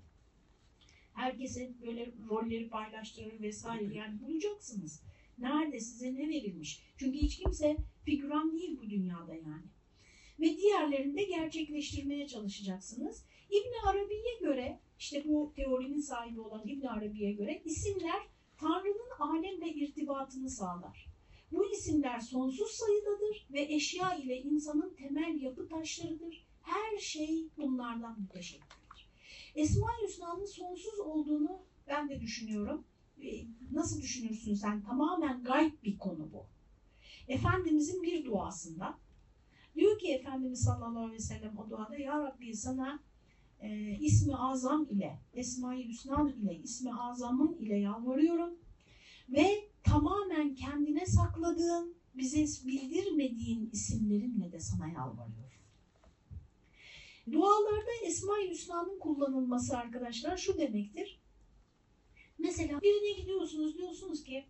Herkesin 1.14 1.76
böyle 1.86 2.12
rolleri 2.30 2.68
paylaştırır 2.68 3.40
vesaire. 3.40 3.94
Yani 3.94 4.20
bulacaksınız. 4.20 5.02
Nerede 5.38 5.80
size 5.80 6.14
ne 6.14 6.28
verilmiş? 6.28 6.82
Çünkü 6.96 7.18
hiç 7.18 7.38
kimse 7.38 7.76
figüran 8.04 8.52
değil 8.58 8.78
bu 8.82 8.90
dünyada 8.90 9.34
yani 9.34 9.62
ve 10.40 10.56
diğerlerini 10.56 11.16
de 11.16 11.24
gerçekleştirmeye 11.24 12.28
çalışacaksınız. 12.28 13.24
İbn 13.50 13.88
Arabi'ye 13.88 14.38
göre 14.40 14.80
işte 14.98 15.24
bu 15.28 15.52
teorinin 15.56 16.00
sahibi 16.00 16.40
olan 16.40 16.62
İbn 16.66 16.86
Arabi'ye 16.86 17.32
göre 17.32 17.62
isimler 17.64 18.22
Tanrı'nın 18.56 19.10
alemle 19.18 19.68
irtibatını 19.68 20.50
sağlar. 20.50 21.11
Bu 21.52 21.70
isimler 21.72 22.20
sonsuz 22.20 22.70
sayıdadır 22.70 23.46
ve 23.52 23.60
eşya 23.74 24.14
ile 24.14 24.36
insanın 24.36 24.94
temel 24.94 25.40
yapı 25.40 25.68
taşlarıdır. 25.68 26.46
Her 26.62 26.98
şey 26.98 27.46
bunlardan 27.56 28.20
müteşekkildir. 28.20 29.10
Esma-i 29.54 30.08
Hüsna'nın 30.08 30.46
sonsuz 30.46 31.00
olduğunu 31.00 31.62
ben 31.88 32.08
de 32.08 32.20
düşünüyorum. 32.20 32.84
Ee, 33.22 33.44
Nasıl 33.72 34.02
düşünürsün 34.02 34.54
sen? 34.54 34.82
Tamamen 34.82 35.42
gayb 35.42 35.72
bir 35.84 35.98
konu 35.98 36.32
bu. 36.32 36.46
Efendimizin 37.28 38.02
bir 38.02 38.24
duasında 38.24 38.98
Diyor 39.74 39.98
ki 39.98 40.12
Efendimiz 40.12 40.62
sallallahu 40.62 41.04
aleyhi 41.04 41.14
ve 41.14 41.18
sellem 41.18 41.58
o 41.58 41.70
duada 41.70 41.96
Ya 41.96 42.22
Rabbi 42.22 42.54
sana 42.54 43.00
e, 43.60 43.98
ismi 44.00 44.36
azam 44.36 44.86
ile, 44.90 45.18
Esma-i 45.34 45.88
Hüsna 45.88 46.30
ile, 46.30 46.54
ismi 46.54 46.94
azamın 46.94 47.56
ile 47.56 47.78
yalvarıyorum. 47.78 48.54
Ve 49.28 49.71
tamamen 49.92 50.54
kendine 50.54 51.06
sakladığın, 51.06 51.94
bize 52.14 52.66
bildirmediğin 52.66 53.70
isimlerinle 53.72 54.52
de 54.52 54.60
sana 54.60 54.88
yalvarıyorum. 54.88 55.52
Dualarda 57.32 57.90
Esma-i 58.04 58.50
Hüsna'nın 58.50 58.98
kullanılması 58.98 59.78
arkadaşlar 59.78 60.36
şu 60.36 60.58
demektir. 60.58 61.20
Mesela 62.38 62.80
birine 62.80 63.20
gidiyorsunuz 63.20 63.78
diyorsunuz 63.78 64.24
ki 64.24 64.46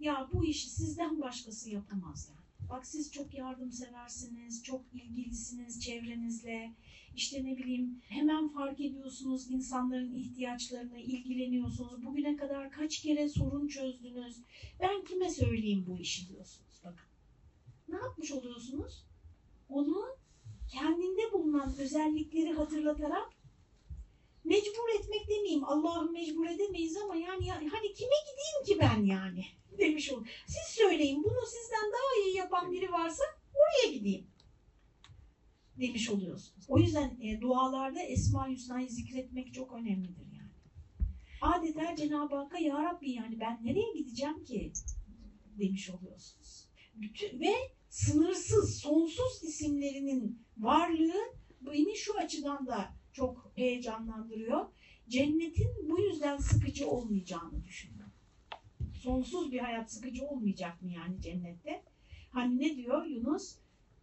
ya 0.00 0.28
bu 0.32 0.44
işi 0.44 0.70
sizden 0.70 1.20
başkası 1.20 1.70
yapamaz. 1.70 2.32
Bak 2.70 2.86
siz 2.86 3.12
çok 3.12 3.34
yardımseversiniz, 3.34 4.62
çok 4.62 4.82
ilgilisiniz 4.94 5.80
çevrenizle. 5.80 6.74
İşte 7.14 7.44
ne 7.44 7.56
bileyim 7.56 8.02
hemen 8.08 8.48
fark 8.48 8.80
ediyorsunuz 8.80 9.50
insanların 9.50 10.14
ihtiyaçlarını, 10.14 10.98
ilgileniyorsunuz. 10.98 12.04
Bugüne 12.04 12.36
kadar 12.36 12.70
kaç 12.70 12.98
kere 12.98 13.28
sorun 13.28 13.68
çözdünüz. 13.68 14.36
Ben 14.80 15.04
kime 15.04 15.30
söyleyeyim 15.30 15.84
bu 15.88 15.98
işi 15.98 16.28
diyorsunuz. 16.28 16.80
Bakın. 16.84 17.06
Ne 17.88 17.96
yapmış 17.96 18.32
oluyorsunuz? 18.32 19.04
Onu 19.68 20.04
kendinde 20.68 21.32
bulunan 21.32 21.74
özellikleri 21.78 22.52
hatırlatarak 22.52 23.37
mecbur 24.48 25.00
etmek 25.00 25.28
demeyeyim. 25.28 25.64
Allah'ı 25.64 26.10
mecbur 26.10 26.46
edemeyiz 26.46 26.96
ama 26.96 27.16
yani, 27.16 27.46
yani 27.46 27.68
hani 27.68 27.92
kime 27.92 28.16
gideyim 28.30 28.64
ki 28.66 28.78
ben 28.80 29.04
yani 29.04 29.44
demiş 29.78 30.12
olur. 30.12 30.28
Siz 30.46 30.74
söyleyin 30.74 31.24
bunu 31.24 31.46
sizden 31.46 31.92
daha 31.92 32.26
iyi 32.26 32.36
yapan 32.36 32.72
biri 32.72 32.92
varsa 32.92 33.22
oraya 33.54 33.92
gideyim. 33.92 34.26
demiş 35.80 36.10
oluyorsunuz. 36.10 36.64
O 36.68 36.78
yüzden 36.78 37.18
e, 37.20 37.40
dualarda 37.40 38.02
Esma-i 38.02 38.52
Hüsna'yı 38.52 38.88
zikretmek 38.88 39.54
çok 39.54 39.72
önemlidir 39.72 40.26
yani. 40.32 40.50
Adeta 41.42 41.96
Cenab-ı 41.96 42.36
Hakk'a 42.36 42.58
Ya 42.58 42.82
Rabbi 42.82 43.10
yani 43.10 43.40
ben 43.40 43.58
nereye 43.62 43.92
gideceğim 43.92 44.44
ki 44.44 44.72
demiş 45.58 45.90
oluyorsunuz. 45.90 46.68
Bütün, 46.94 47.40
ve 47.40 47.54
sınırsız, 47.88 48.78
sonsuz 48.78 49.42
isimlerinin 49.42 50.42
varlığı 50.58 51.34
beni 51.60 51.96
şu 51.96 52.18
açıdan 52.18 52.66
da 52.66 52.97
çok 53.18 53.52
heyecanlandırıyor. 53.54 54.66
Cennetin 55.08 55.68
bu 55.90 56.00
yüzden 56.00 56.36
sıkıcı 56.36 56.88
olmayacağını 56.88 57.64
düşünüyorum. 57.64 58.12
Sonsuz 58.94 59.52
bir 59.52 59.58
hayat 59.58 59.92
sıkıcı 59.92 60.26
olmayacak 60.26 60.82
mı 60.82 60.90
yani 60.90 61.20
cennette? 61.20 61.82
Hani 62.30 62.58
ne 62.58 62.76
diyor 62.76 63.06
Yunus? 63.06 63.56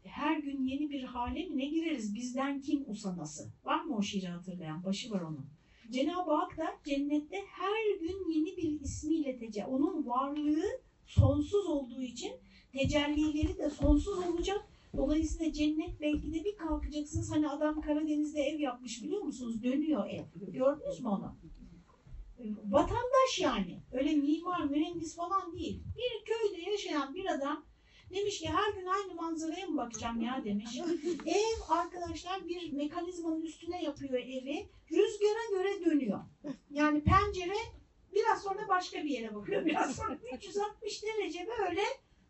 Her 0.04 0.38
gün 0.38 0.64
yeni 0.64 0.90
bir 0.90 1.04
hale 1.04 1.46
mi 1.46 1.58
ne 1.58 1.66
gireriz? 1.66 2.16
Bizden 2.16 2.62
kim 2.62 2.84
usanası? 2.88 3.50
Var 3.66 3.84
mı 3.84 3.98
o 3.98 4.02
şiiri 4.02 4.28
hatırlayan? 4.28 4.84
Başı 4.84 5.12
var 5.12 5.22
onun. 5.22 5.46
Cenab-ı 5.92 6.32
Hak 6.32 6.58
da 6.58 6.78
cennette 6.86 7.38
her 7.48 8.00
gün 8.00 8.32
yeni 8.32 8.58
bir 8.58 8.82
ismiyle 8.82 9.38
tecelli. 9.38 9.66
Onun 9.66 10.08
varlığı 10.08 10.82
sonsuz 11.06 11.66
olduğu 11.66 12.02
için 12.02 12.32
tecellileri 12.72 13.58
de 13.58 13.70
sonsuz 13.70 14.20
olacak. 14.20 14.66
Dolayısıyla 14.98 15.54
cennet 15.54 16.02
belki 16.02 16.34
de 16.34 16.44
bir 16.46 16.58
kalkacaksınız. 16.58 17.32
Hani 17.32 17.50
adam 17.50 17.82
Karadeniz'de 17.82 18.42
ev 18.42 18.60
yapmış 18.60 19.04
biliyor 19.04 19.22
musunuz? 19.22 19.64
Dönüyor 19.64 20.10
ev. 20.10 20.24
Gördünüz 20.52 21.00
mü 21.00 21.08
onu? 21.08 21.36
Vatandaş 22.70 23.40
yani. 23.40 23.84
Öyle 23.92 24.16
mimar, 24.16 24.64
mühendis 24.64 25.16
falan 25.16 25.54
değil. 25.54 25.84
Bir 25.98 26.26
köyde 26.26 26.72
yaşayan 26.72 27.16
bir 27.16 27.26
adam 27.26 27.66
demiş 28.16 28.40
ki 28.40 28.50
her 28.50 28.74
gün 28.74 28.86
aynı 28.86 29.16
manzaraya 29.16 29.68
mı 29.68 29.78
bakacağım 29.78 30.22
ya 30.22 30.42
demiş. 30.46 30.80
Ev 31.26 31.70
arkadaşlar 31.70 32.48
bir 32.48 32.74
mekanizmanın 32.74 33.42
üstüne 33.42 33.84
yapıyor 33.84 34.14
evi. 34.14 34.70
Rüzgara 34.92 35.50
göre 35.52 35.86
dönüyor. 35.86 36.20
Yani 36.70 37.04
pencere 37.04 37.58
biraz 38.14 38.42
sonra 38.42 38.68
başka 38.70 39.04
bir 39.04 39.10
yere 39.10 39.36
bakıyor. 39.36 39.66
Biraz 39.66 39.96
sonra 39.96 40.18
360 40.38 41.04
derece 41.04 41.48
böyle 41.60 41.82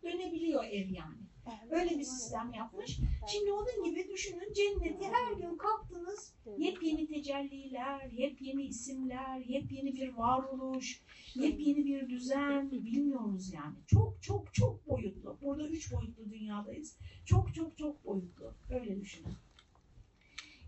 dönebiliyor 0.03 0.63
ev 0.63 0.89
yani. 0.89 1.24
Öyle 1.70 2.00
bir 2.00 2.04
sistem 2.04 2.54
yapmış. 2.54 3.00
Şimdi 3.28 3.52
onun 3.52 3.84
gibi 3.84 4.10
düşünün 4.10 4.54
cenneti 4.54 5.06
her 5.06 5.34
gün 5.34 5.58
kalktınız 5.58 6.34
yepyeni 6.58 7.08
tecelliler, 7.08 8.10
yepyeni 8.12 8.64
isimler, 8.64 9.39
yepyeni 9.39 9.96
bir 9.96 10.14
varoluş, 10.14 11.02
yepyeni 11.36 11.86
bir 11.86 12.10
düzen 12.10 12.72
bilmiyoruz 12.72 13.54
yani. 13.54 13.76
Çok 13.88 14.24
çok 14.24 14.54
çok 14.54 14.88
boyutlu. 14.89 15.38
Burada 15.41 15.68
üç 15.68 15.93
boyutlu 15.93 16.32
dünyadayız. 16.32 16.98
Çok 17.26 17.56
çok 17.56 17.78
çok 17.78 18.06
boyutlu. 18.06 18.54
Öyle 18.70 19.02
düşünün. 19.02 19.34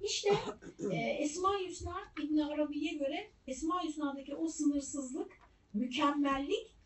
İşte 0.02 0.30
e, 0.92 0.96
Esma-i 0.96 1.68
Hüsna 1.68 1.96
İbn 2.24 2.38
Arabi'ye 2.38 2.94
göre 2.94 3.32
Esma-i 3.48 3.88
Hüsna'daki 3.88 4.36
o 4.36 4.48
sınırsızlık, 4.48 5.32
mükemmellik 5.74 6.77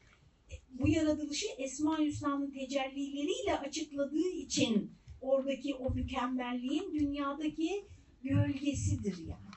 bu 0.73 0.87
yaratılışı 0.87 1.45
Esma-i 1.57 2.05
Hüsna'nın 2.05 2.51
tecellileriyle 2.51 3.59
açıkladığı 3.59 4.29
için 4.29 4.91
oradaki 5.21 5.75
o 5.75 5.93
mükemmelliğin 5.93 6.93
dünyadaki 6.93 7.85
gölgesidir 8.23 9.17
yani. 9.17 9.51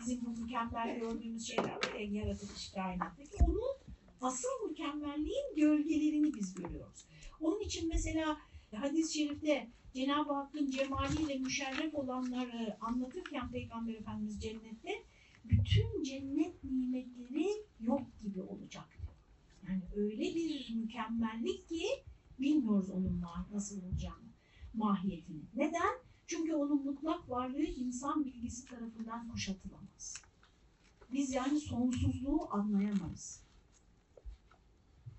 Bizim 0.00 0.24
bu 0.24 0.30
mükemmel 0.30 0.98
gördüğümüz 0.98 1.46
şeyler 1.46 1.64
var 1.64 2.00
ya 2.00 2.22
yaratılış 2.22 2.70
kainattaki 2.70 3.36
onun 3.46 3.76
asıl 4.20 4.68
mükemmelliğin 4.68 5.56
gölgelerini 5.56 6.34
biz 6.34 6.54
görüyoruz. 6.54 7.04
Onun 7.40 7.60
için 7.60 7.88
mesela 7.88 8.38
hadis-i 8.74 9.18
şerifte 9.18 9.68
Cenab-ı 9.94 10.32
Hakk'ın 10.32 10.70
cemaliyle 10.70 11.38
müşerref 11.38 11.94
olanları 11.94 12.76
anlatırken 12.80 13.50
Peygamber 13.50 13.94
Efendimiz 13.94 14.40
cennette 14.42 15.02
bütün 15.44 16.02
cennet 16.02 16.64
nimetleri 16.64 17.48
yok 17.80 18.02
gibi 18.22 18.40
olacak. 18.40 18.97
Yani 19.68 19.82
öyle 19.96 20.34
bir 20.34 20.74
mükemmellik 20.74 21.68
ki 21.68 21.84
bilmiyoruz 22.40 22.90
onun 22.90 23.24
nasıl 23.52 23.82
olacağını, 23.82 24.28
mahiyetini. 24.74 25.42
Neden? 25.54 25.98
Çünkü 26.26 26.54
onun 26.54 26.84
mutlak 26.84 27.30
varlığı 27.30 27.62
insan 27.62 28.24
bilgisi 28.24 28.64
tarafından 28.64 29.28
kuşatılamaz. 29.28 30.14
Biz 31.12 31.32
yani 31.32 31.60
sonsuzluğu 31.60 32.48
anlayamayız. 32.50 33.42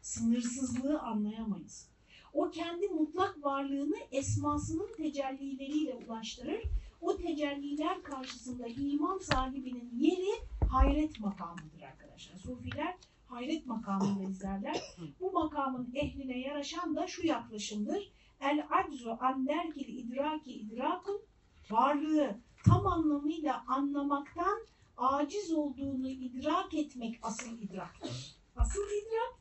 Sınırsızlığı 0.01 0.99
anlayamayız. 1.01 1.89
O 2.33 2.49
kendi 2.49 2.87
mutlak 2.87 3.43
varlığını 3.43 3.95
esmasının 4.11 4.89
tecellileriyle 4.97 5.95
ulaştırır. 5.95 6.63
O 7.01 7.17
tecelliler 7.17 8.03
karşısında 8.03 8.67
iman 8.67 9.17
sahibinin 9.17 9.91
yeri 9.99 10.31
hayret 10.71 11.19
makamıdır 11.19 11.81
arkadaşlar. 11.81 12.37
Sufiler 12.37 12.95
hayret 13.29 13.65
makamında 13.65 14.23
izlerler. 14.23 14.81
Bu 15.19 15.31
makamın 15.31 15.91
ehline 15.93 16.39
yaraşan 16.39 16.95
da 16.95 17.07
şu 17.07 17.27
yaklaşımdır. 17.27 18.11
El 18.41 18.67
aczu 18.69 19.17
an 19.19 19.47
derkil 19.47 19.87
idraki 19.97 20.53
idrakun 20.53 21.21
varlığı 21.69 22.37
tam 22.65 22.87
anlamıyla 22.87 23.63
anlamaktan 23.67 24.59
aciz 24.97 25.51
olduğunu 25.51 26.09
idrak 26.09 26.73
etmek 26.73 27.19
asıl 27.21 27.61
idraktır. 27.61 28.35
Asıl 28.55 28.81
idrak 28.81 29.39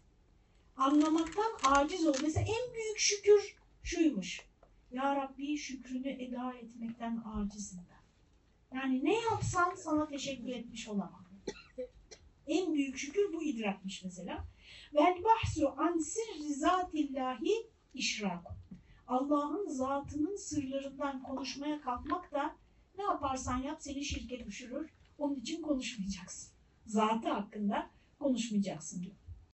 anlamaktan 0.76 1.52
aciz 1.64 2.06
ol. 2.06 2.14
Mesela 2.22 2.46
en 2.46 2.74
büyük 2.74 2.98
şükür 2.98 3.56
şuymuş. 3.82 4.48
Ya 4.90 5.16
Rabbi 5.16 5.58
şükrünü 5.58 6.08
eda 6.08 6.52
etmekten 6.52 7.22
acizim 7.34 7.80
ben. 7.90 7.98
Yani 8.78 9.04
ne 9.04 9.20
yapsam 9.20 9.76
sana 9.76 10.06
teşekkür 10.06 10.48
etmiş 10.48 10.88
olamam. 10.88 11.27
En 12.48 12.74
büyük 12.74 12.98
şükür 12.98 13.32
bu 13.32 13.42
idrakmış 13.42 14.04
mesela. 14.04 14.44
Vel 14.94 15.18
bahsu 15.24 15.74
an 15.76 15.98
sirri 15.98 16.54
zatillahi 16.54 17.52
işrakun. 17.94 18.56
Allah'ın 19.06 19.68
zatının 19.68 20.36
sırlarından 20.36 21.22
konuşmaya 21.22 21.80
kalkmak 21.80 22.32
da 22.32 22.56
ne 22.98 23.04
yaparsan 23.04 23.58
yap 23.58 23.76
seni 23.80 24.04
şirke 24.04 24.46
düşürür. 24.46 24.90
Onun 25.18 25.34
için 25.34 25.62
konuşmayacaksın. 25.62 26.52
Zatı 26.86 27.28
hakkında 27.28 27.90
konuşmayacaksın 28.18 29.02
diyor. 29.02 29.14